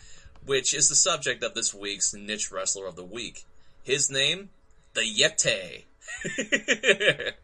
[0.44, 3.44] which is the subject of this week's niche wrestler of the week.
[3.82, 4.50] His name,
[4.94, 5.84] the Yeti.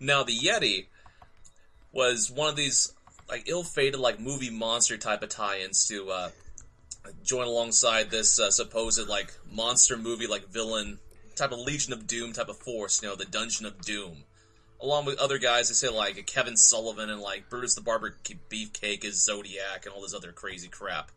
[0.00, 0.86] now the Yeti
[1.92, 2.92] was one of these
[3.28, 6.30] like ill-fated like movie monster type of tie-ins to uh,
[7.22, 10.98] join alongside this uh, supposed like monster movie like villain
[11.36, 14.24] type of Legion of Doom type of force, you know, the Dungeon of Doom.
[14.80, 18.16] Along with other guys, they say like Kevin Sullivan and like Brutus the Barber
[18.50, 21.10] Beefcake is Zodiac and all this other crazy crap.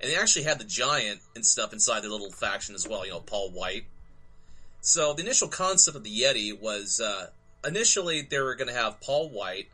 [0.00, 3.12] And they actually had the Giant and stuff inside their little faction as well, you
[3.12, 3.84] know, Paul White.
[4.80, 7.28] So the initial concept of the Yeti was uh,
[7.66, 9.68] initially they were going to have Paul White,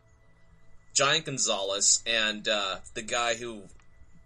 [0.94, 3.62] Giant Gonzalez, and uh, the guy who,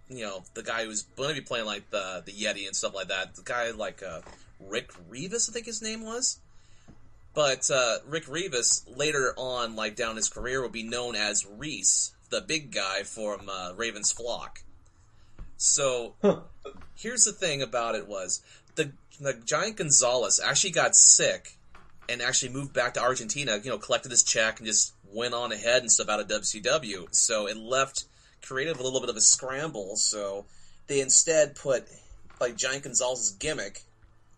[0.09, 2.95] you know, the guy who's going to be playing like the the Yeti and stuff
[2.95, 3.37] like that.
[3.37, 4.21] The guy like uh,
[4.61, 6.41] Rick Revis, I think his name was.
[7.35, 12.13] But uh, Rick Revis later on, like down his career, will be known as Reese,
[12.31, 14.63] the big guy from uh, Raven's Flock.
[15.57, 16.15] So
[16.97, 18.43] here's the thing about it was
[18.75, 21.57] the the Giant Gonzalez actually got sick
[22.09, 25.53] and actually moved back to Argentina, you know, collected his check and just went on
[25.53, 27.15] ahead and stuff out of WCW.
[27.15, 28.05] So it left
[28.43, 29.97] creative a little bit of a scramble.
[29.97, 30.47] So
[30.89, 31.87] they instead put
[32.41, 33.83] like Giant Gonzalez's gimmick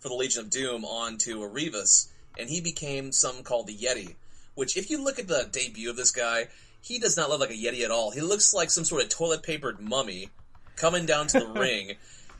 [0.00, 4.16] for the Legion of Doom onto a Rivas, and he became something called the Yeti.
[4.54, 6.48] Which, if you look at the debut of this guy,
[6.80, 8.10] he does not look like a Yeti at all.
[8.10, 10.28] He looks like some sort of toilet papered mummy
[10.76, 11.94] coming down to the ring,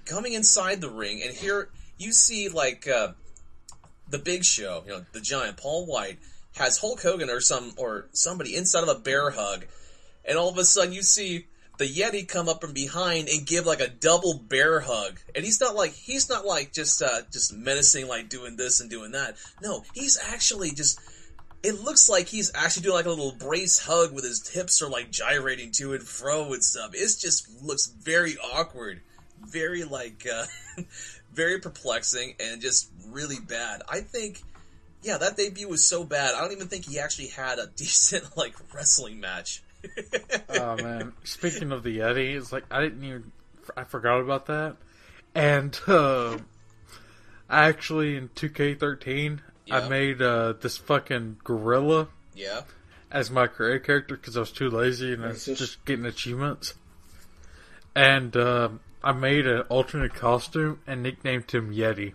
[0.05, 3.13] coming inside the ring, and here you see like uh,
[4.09, 6.19] the Big Show, you know, the Giant Paul White
[6.57, 9.67] has Hulk Hogan or some or somebody inside of a bear hug,
[10.25, 11.47] and all of a sudden you see
[11.79, 15.61] the Yeti come up from behind and give like a double bear hug, and he's
[15.61, 19.37] not like he's not like just uh, just menacing like doing this and doing that.
[19.63, 21.01] No, he's actually just.
[21.63, 24.89] It looks like he's actually doing like a little brace hug with his hips are
[24.89, 26.91] like gyrating to and fro and stuff.
[26.93, 29.01] It just looks very awkward,
[29.41, 30.45] very like uh,
[31.33, 33.83] very perplexing and just really bad.
[33.89, 34.43] I think
[35.03, 36.35] yeah, that debut was so bad.
[36.35, 39.64] I don't even think he actually had a decent like wrestling match.
[40.57, 41.13] Oh man!
[41.25, 43.33] Speaking of the Yeti, it's like I didn't even
[43.77, 44.77] I forgot about that,
[45.35, 46.39] and uh,
[47.49, 49.79] I actually in 2K13 Yeah.
[49.79, 52.63] I made uh, this fucking gorilla yeah.
[53.11, 55.57] as my career character because I was too lazy and I was Racist.
[55.57, 56.75] just getting achievements.
[57.95, 62.15] And um I made an alternate costume and nicknamed him Yeti,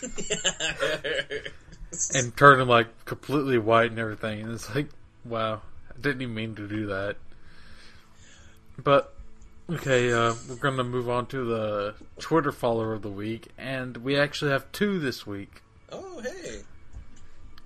[2.14, 4.42] and turned him like completely white and everything.
[4.42, 4.88] And it's like,
[5.24, 5.60] wow,
[6.00, 7.16] didn't even mean to do that.
[8.82, 9.14] But
[9.70, 14.18] okay, uh, we're gonna move on to the Twitter follower of the week, and we
[14.18, 15.62] actually have two this week.
[15.92, 16.60] oh hey.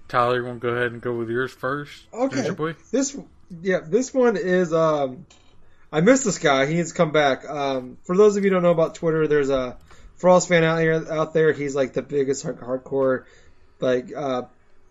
[0.09, 2.07] Tyler, you want to go ahead and go with yours first?
[2.13, 2.37] Okay.
[2.43, 2.77] Ninja boy.
[2.91, 3.17] This,
[3.63, 4.73] yeah, this one is.
[4.73, 5.27] Um,
[5.91, 6.67] I missed this guy.
[6.67, 7.49] He needs to come back.
[7.49, 9.77] Um, for those of you who don't know about Twitter, there's a
[10.17, 11.53] Frost fan out here out there.
[11.53, 13.25] He's like the biggest hardcore,
[13.81, 14.43] like uh,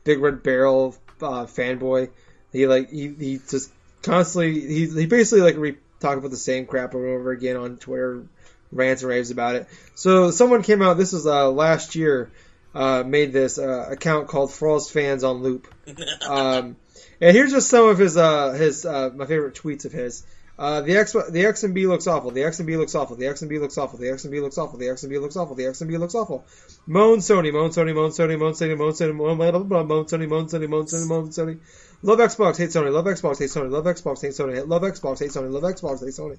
[0.04, 2.10] big red barrel uh, fanboy.
[2.54, 3.72] He like he, he just
[4.04, 7.58] constantly he he basically like re- talk about the same crap over and over again
[7.58, 8.26] on Twitter,
[8.72, 9.68] rants and raves about it.
[9.96, 10.98] So someone came out.
[10.98, 12.32] This was uh, last year.
[12.76, 15.68] Uh, made this uh, account called Frost Fans on Loop.
[16.28, 16.78] Um,
[17.22, 20.26] and here's just some of his uh, his uh, my favorite tweets of his.
[20.58, 22.32] Uh, the X the X and B looks awful.
[22.32, 23.16] The X and B looks awful.
[23.16, 23.98] The X and B looks awful.
[23.98, 24.78] The X and B looks awful.
[24.78, 25.56] The X and B looks awful.
[25.56, 26.46] The X and B looks awful.
[26.86, 30.86] Moan Sony, moan Sony, moan Sony, moan Sony, moan Sony, moan Sony, moan Sony, moan
[30.86, 31.60] Sony, moan Sony.
[32.04, 32.92] Love Xbox, hate Sony.
[32.92, 33.72] Love Xbox, hate Sony.
[33.72, 34.68] Love Xbox, hate Sony.
[34.68, 35.52] Love Xbox, hate Sony.
[35.52, 36.38] Love Xbox, hate Sony.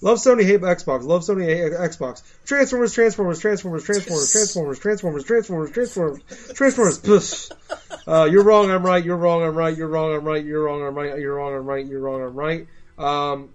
[0.00, 1.04] Love Sony, hate Xbox.
[1.04, 2.22] Love Sony, hate Xbox.
[2.44, 6.22] Transformers, Transformers, Transformers, Transformers, Transformers, Transformers, Transformers, Transformers,
[6.54, 6.98] Transformers.
[6.98, 7.52] Puss.
[8.06, 8.70] Uh, you're wrong.
[8.72, 9.02] I'm right.
[9.02, 9.44] You're wrong.
[9.44, 9.76] I'm right.
[9.76, 10.12] You're wrong.
[10.12, 10.44] I'm right.
[10.44, 10.82] You're wrong.
[10.82, 11.16] I'm right.
[11.18, 11.54] You're wrong.
[11.54, 11.86] I'm right.
[11.86, 12.22] You're wrong.
[12.22, 12.66] I'm right.
[12.98, 13.50] Um,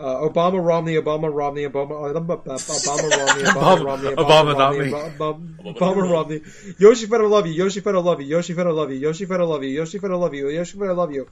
[0.00, 4.90] uh, Obama, Romney, Obama, Romney, Obama, uh, Obama, Romney, Obama, Romney, Obama, Romney, Romney.
[4.90, 6.40] Obama, Obama, Romney.
[6.78, 7.52] Yoshi Fed, I love you.
[7.52, 8.26] Yoshi Fed, I love you.
[8.26, 8.98] Yoshi Fed, I love you.
[8.98, 9.70] Yoshi Fed, I love you.
[9.70, 10.48] Yoshi Fed, I love you.
[10.48, 11.28] Yoshi Fed, I love you.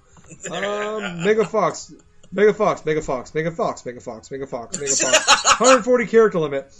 [0.52, 1.92] Um, Megan Fox.
[2.30, 5.44] Megan Fox, Megan Fox, Megan Fox, Megan Fox, Megan Fox, Megan Fox.
[5.60, 6.70] 140 character limit.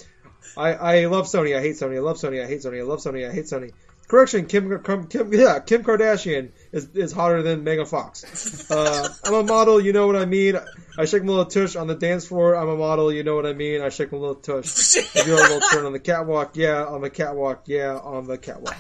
[0.57, 1.57] I, I love Sony.
[1.57, 1.97] I hate Sony.
[1.97, 2.43] I love Sony.
[2.43, 2.81] I hate Sony.
[2.81, 3.29] I love Sony.
[3.29, 3.73] I hate Sony.
[4.09, 8.67] Correction, Kim, Kim, Kim yeah, Kim Kardashian is, is hotter than Megan Fox.
[8.79, 10.57] Uh, I'm a model, you know what I mean.
[10.99, 12.55] I shake my little tush on the dance floor.
[12.55, 13.81] I'm a model, you know what I mean.
[13.81, 14.97] I shake my little tush.
[15.17, 18.37] I do a little turn on the catwalk, yeah, on the catwalk, yeah, on the
[18.37, 18.77] catwalk.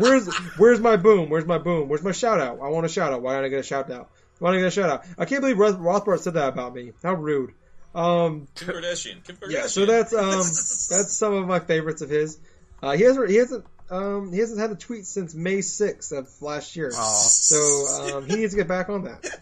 [0.00, 0.28] Where's
[0.58, 1.30] where's my boom?
[1.30, 1.88] Where's my boom?
[1.88, 2.60] Where's my shout out?
[2.60, 3.22] I want a shout out.
[3.22, 4.10] Why don't I get a shout out?
[4.38, 5.04] Why don't I get a shout out?
[5.18, 6.92] I can't believe Roth- Rothbard said that about me.
[7.02, 7.52] How rude.
[7.94, 9.24] Um, Kim Kardashian.
[9.24, 9.50] Kim Kardashian.
[9.50, 12.38] yeah, so that's um that's some of my favorites of his.
[12.82, 16.30] Uh, he hasn't he hasn't um he hasn't had a tweet since May 6th of
[16.42, 16.90] last year.
[16.94, 17.18] Aw.
[17.18, 19.38] So um, he needs to get back on that.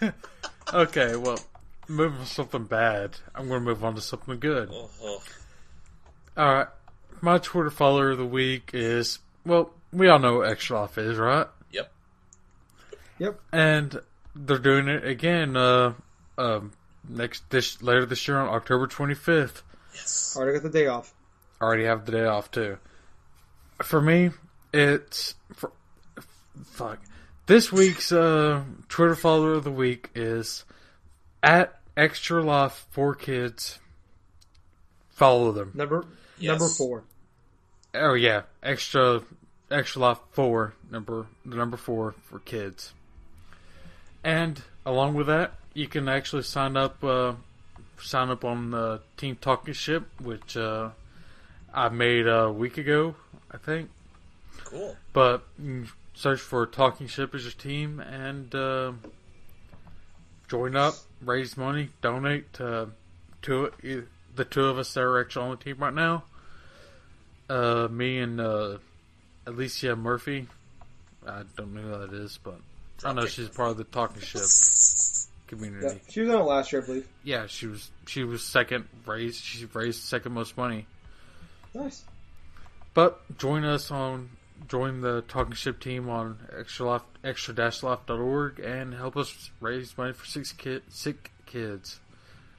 [0.72, 1.38] Okay, well,
[1.88, 4.68] moving from something bad, I'm going to move on to something good.
[4.72, 5.22] Oh, oh.
[6.36, 6.68] All right,
[7.20, 11.18] my Twitter follower of the week is well, we all know what Extra Life is,
[11.18, 11.46] right?
[11.72, 11.92] Yep.
[13.18, 13.40] Yep.
[13.52, 14.00] And
[14.36, 15.56] they're doing it again.
[15.56, 15.94] Uh,
[16.38, 16.72] um,
[17.08, 19.62] next this later this year on October 25th.
[19.94, 20.36] Yes.
[20.36, 21.12] Already got the day off.
[21.60, 22.78] already have the day off too.
[23.82, 24.30] For me,
[24.72, 25.72] it's for,
[26.64, 27.00] fuck.
[27.46, 30.64] This week's uh, Twitter follower of the week is
[31.42, 33.78] at Extra Life for Kids.
[35.10, 35.72] Follow them.
[35.74, 36.04] Number
[36.38, 36.58] Yes.
[36.58, 37.04] number four.
[37.94, 39.22] Oh yeah, extra
[39.70, 42.92] extra life four number the number four for kids.
[44.24, 47.34] And along with that, you can actually sign up uh,
[48.00, 50.90] sign up on the Team Talking Ship, which uh,
[51.74, 53.16] I made a week ago,
[53.52, 53.90] I think.
[54.64, 54.96] Cool.
[55.12, 58.92] But you search for Talking Ship as your team and uh,
[60.48, 62.90] join up, raise money, donate to
[63.42, 66.22] to it- the two of us that are actually on the team right now.
[67.48, 68.78] Uh, me and uh,
[69.46, 70.46] Alicia Murphy.
[71.26, 72.60] I don't know who that is, but
[73.04, 74.40] I know she's part of the Talking Ship
[75.48, 75.86] community.
[75.86, 77.08] Yeah, she was on it last year, I believe.
[77.24, 79.42] Yeah, she was she was second raised.
[79.42, 80.86] She raised second most money.
[81.74, 82.04] Nice.
[82.94, 84.30] But join us on
[84.68, 89.96] join the Talking Ship team on extra life extra dash life.org and help us raise
[89.96, 92.00] money for six kid sick kids.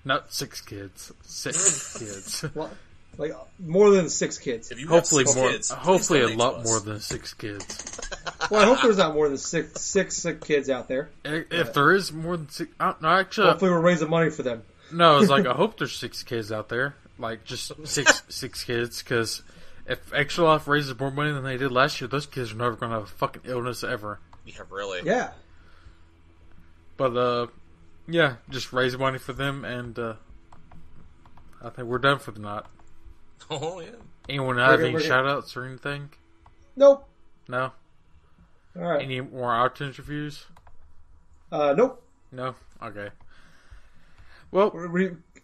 [0.04, 1.12] Not six kids.
[1.24, 2.46] Six kids.
[2.56, 2.72] Well,
[3.18, 4.72] like more than six kids.
[4.72, 8.00] If you Hopefully have six more kids, hopefully a lot more than six kids.
[8.50, 11.10] Well, I hope there's not more than six six sick kids out there.
[11.24, 14.44] I- If there is more than six uh, no actually Hopefully, we're raising money for
[14.44, 14.64] them.
[14.92, 16.96] no, it's like I hope there's six kids out there.
[17.20, 19.42] Like just six six kids because
[19.88, 22.76] if Extra Life raises more money than they did last year, those kids are never
[22.76, 24.20] going to have a fucking illness ever.
[24.46, 25.02] Yeah, really.
[25.04, 25.32] Yeah.
[26.98, 27.48] But uh,
[28.08, 30.14] yeah, just raise money for them, and uh,
[31.64, 32.64] I think we're done for the night.
[33.50, 33.90] Oh yeah.
[34.30, 36.10] Anyone have We're any good, shout outs or anything?
[36.76, 37.10] Nope.
[37.50, 37.72] No.
[38.78, 39.02] All right.
[39.02, 40.46] Any more art interviews?
[41.52, 42.02] Uh, nope.
[42.32, 42.56] No.
[42.82, 43.10] Okay.
[44.52, 44.72] Well,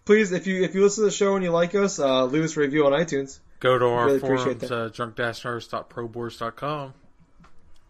[0.04, 2.44] please, if you if you listen to the show and you like us, uh, leave
[2.44, 3.40] us a review on iTunes.
[3.60, 6.94] Go to our Really forums, uh, drunk-nerds.proboards.com.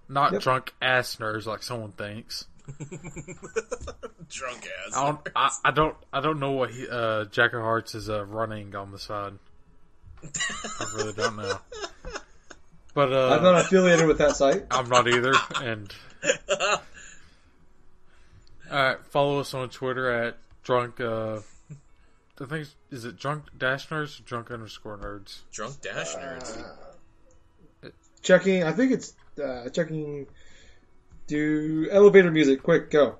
[0.09, 0.43] Not Yep.
[0.43, 2.47] drunk ass nerds like someone thinks.
[4.31, 4.95] Drunk ass.
[4.97, 5.21] I don't.
[5.35, 5.97] I, I don't.
[6.13, 9.33] I don't know what he, uh, Jack of Hearts is uh, running on the side.
[10.23, 11.59] I really don't know.
[12.95, 14.65] But uh, I'm not affiliated with that site.
[14.73, 15.33] I'm not either.
[15.63, 15.95] And
[16.51, 16.81] all
[18.71, 21.01] right, follow us on Twitter at drunk.
[21.01, 21.41] Uh,
[22.41, 25.41] I think it's- is it drunk dash nerds or drunk underscore nerds.
[25.53, 26.65] Drunk dash nerds.
[28.23, 28.65] Checking.
[28.65, 30.27] I think it's uh, checking.
[31.27, 32.63] Do elevator music.
[32.63, 33.17] Quick, go.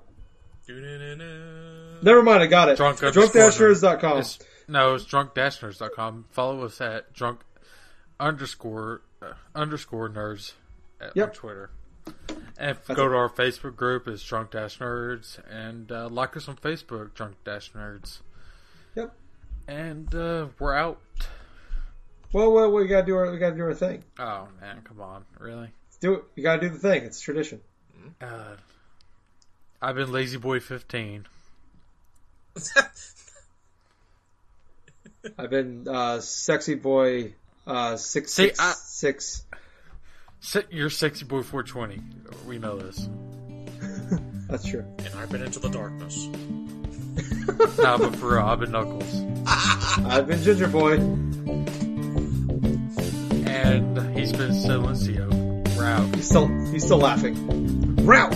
[0.67, 1.99] Doo-doo-doo-doo.
[2.01, 2.41] Never mind.
[2.43, 2.77] I got it.
[2.77, 4.17] Drunk underscore Drunk-nerds.com.
[4.19, 6.25] It's, no, it's drunk dash nerds.com.
[6.29, 7.41] Follow us at drunk
[8.19, 10.53] underscore uh, underscore nerds
[10.99, 11.33] at, on Yep.
[11.33, 11.69] Twitter.
[12.57, 13.09] And That's go it.
[13.09, 17.35] to our Facebook group, it's drunk dash nerds, and uh, like us on Facebook, drunk
[17.45, 18.19] dash nerds.
[18.95, 19.13] Yep.
[19.67, 20.99] And uh, we're out.
[22.33, 24.03] Well, well, we gotta do our we gotta do our thing.
[24.19, 25.69] Oh man, come on, really?
[25.99, 26.23] Do it.
[26.35, 27.03] You gotta do the thing.
[27.03, 27.61] It's tradition.
[28.21, 28.55] Uh,
[29.81, 31.25] I've been Lazy Boy 15.
[35.37, 37.33] I've been uh, sexy boy
[37.67, 39.43] uh, six See, six I- six.
[40.41, 42.01] Se- You're Sexy Boy 420.
[42.47, 43.09] We know this.
[44.49, 44.85] That's true.
[44.99, 46.29] and I've been into the darkness.
[47.77, 49.23] nah, but for real, I've been Knuckles.
[50.05, 50.93] I've been ginger boy.
[53.47, 55.27] And he's been Silencio.
[55.79, 56.15] Route.
[56.15, 57.35] He's still he's still laughing.
[58.05, 58.35] Route.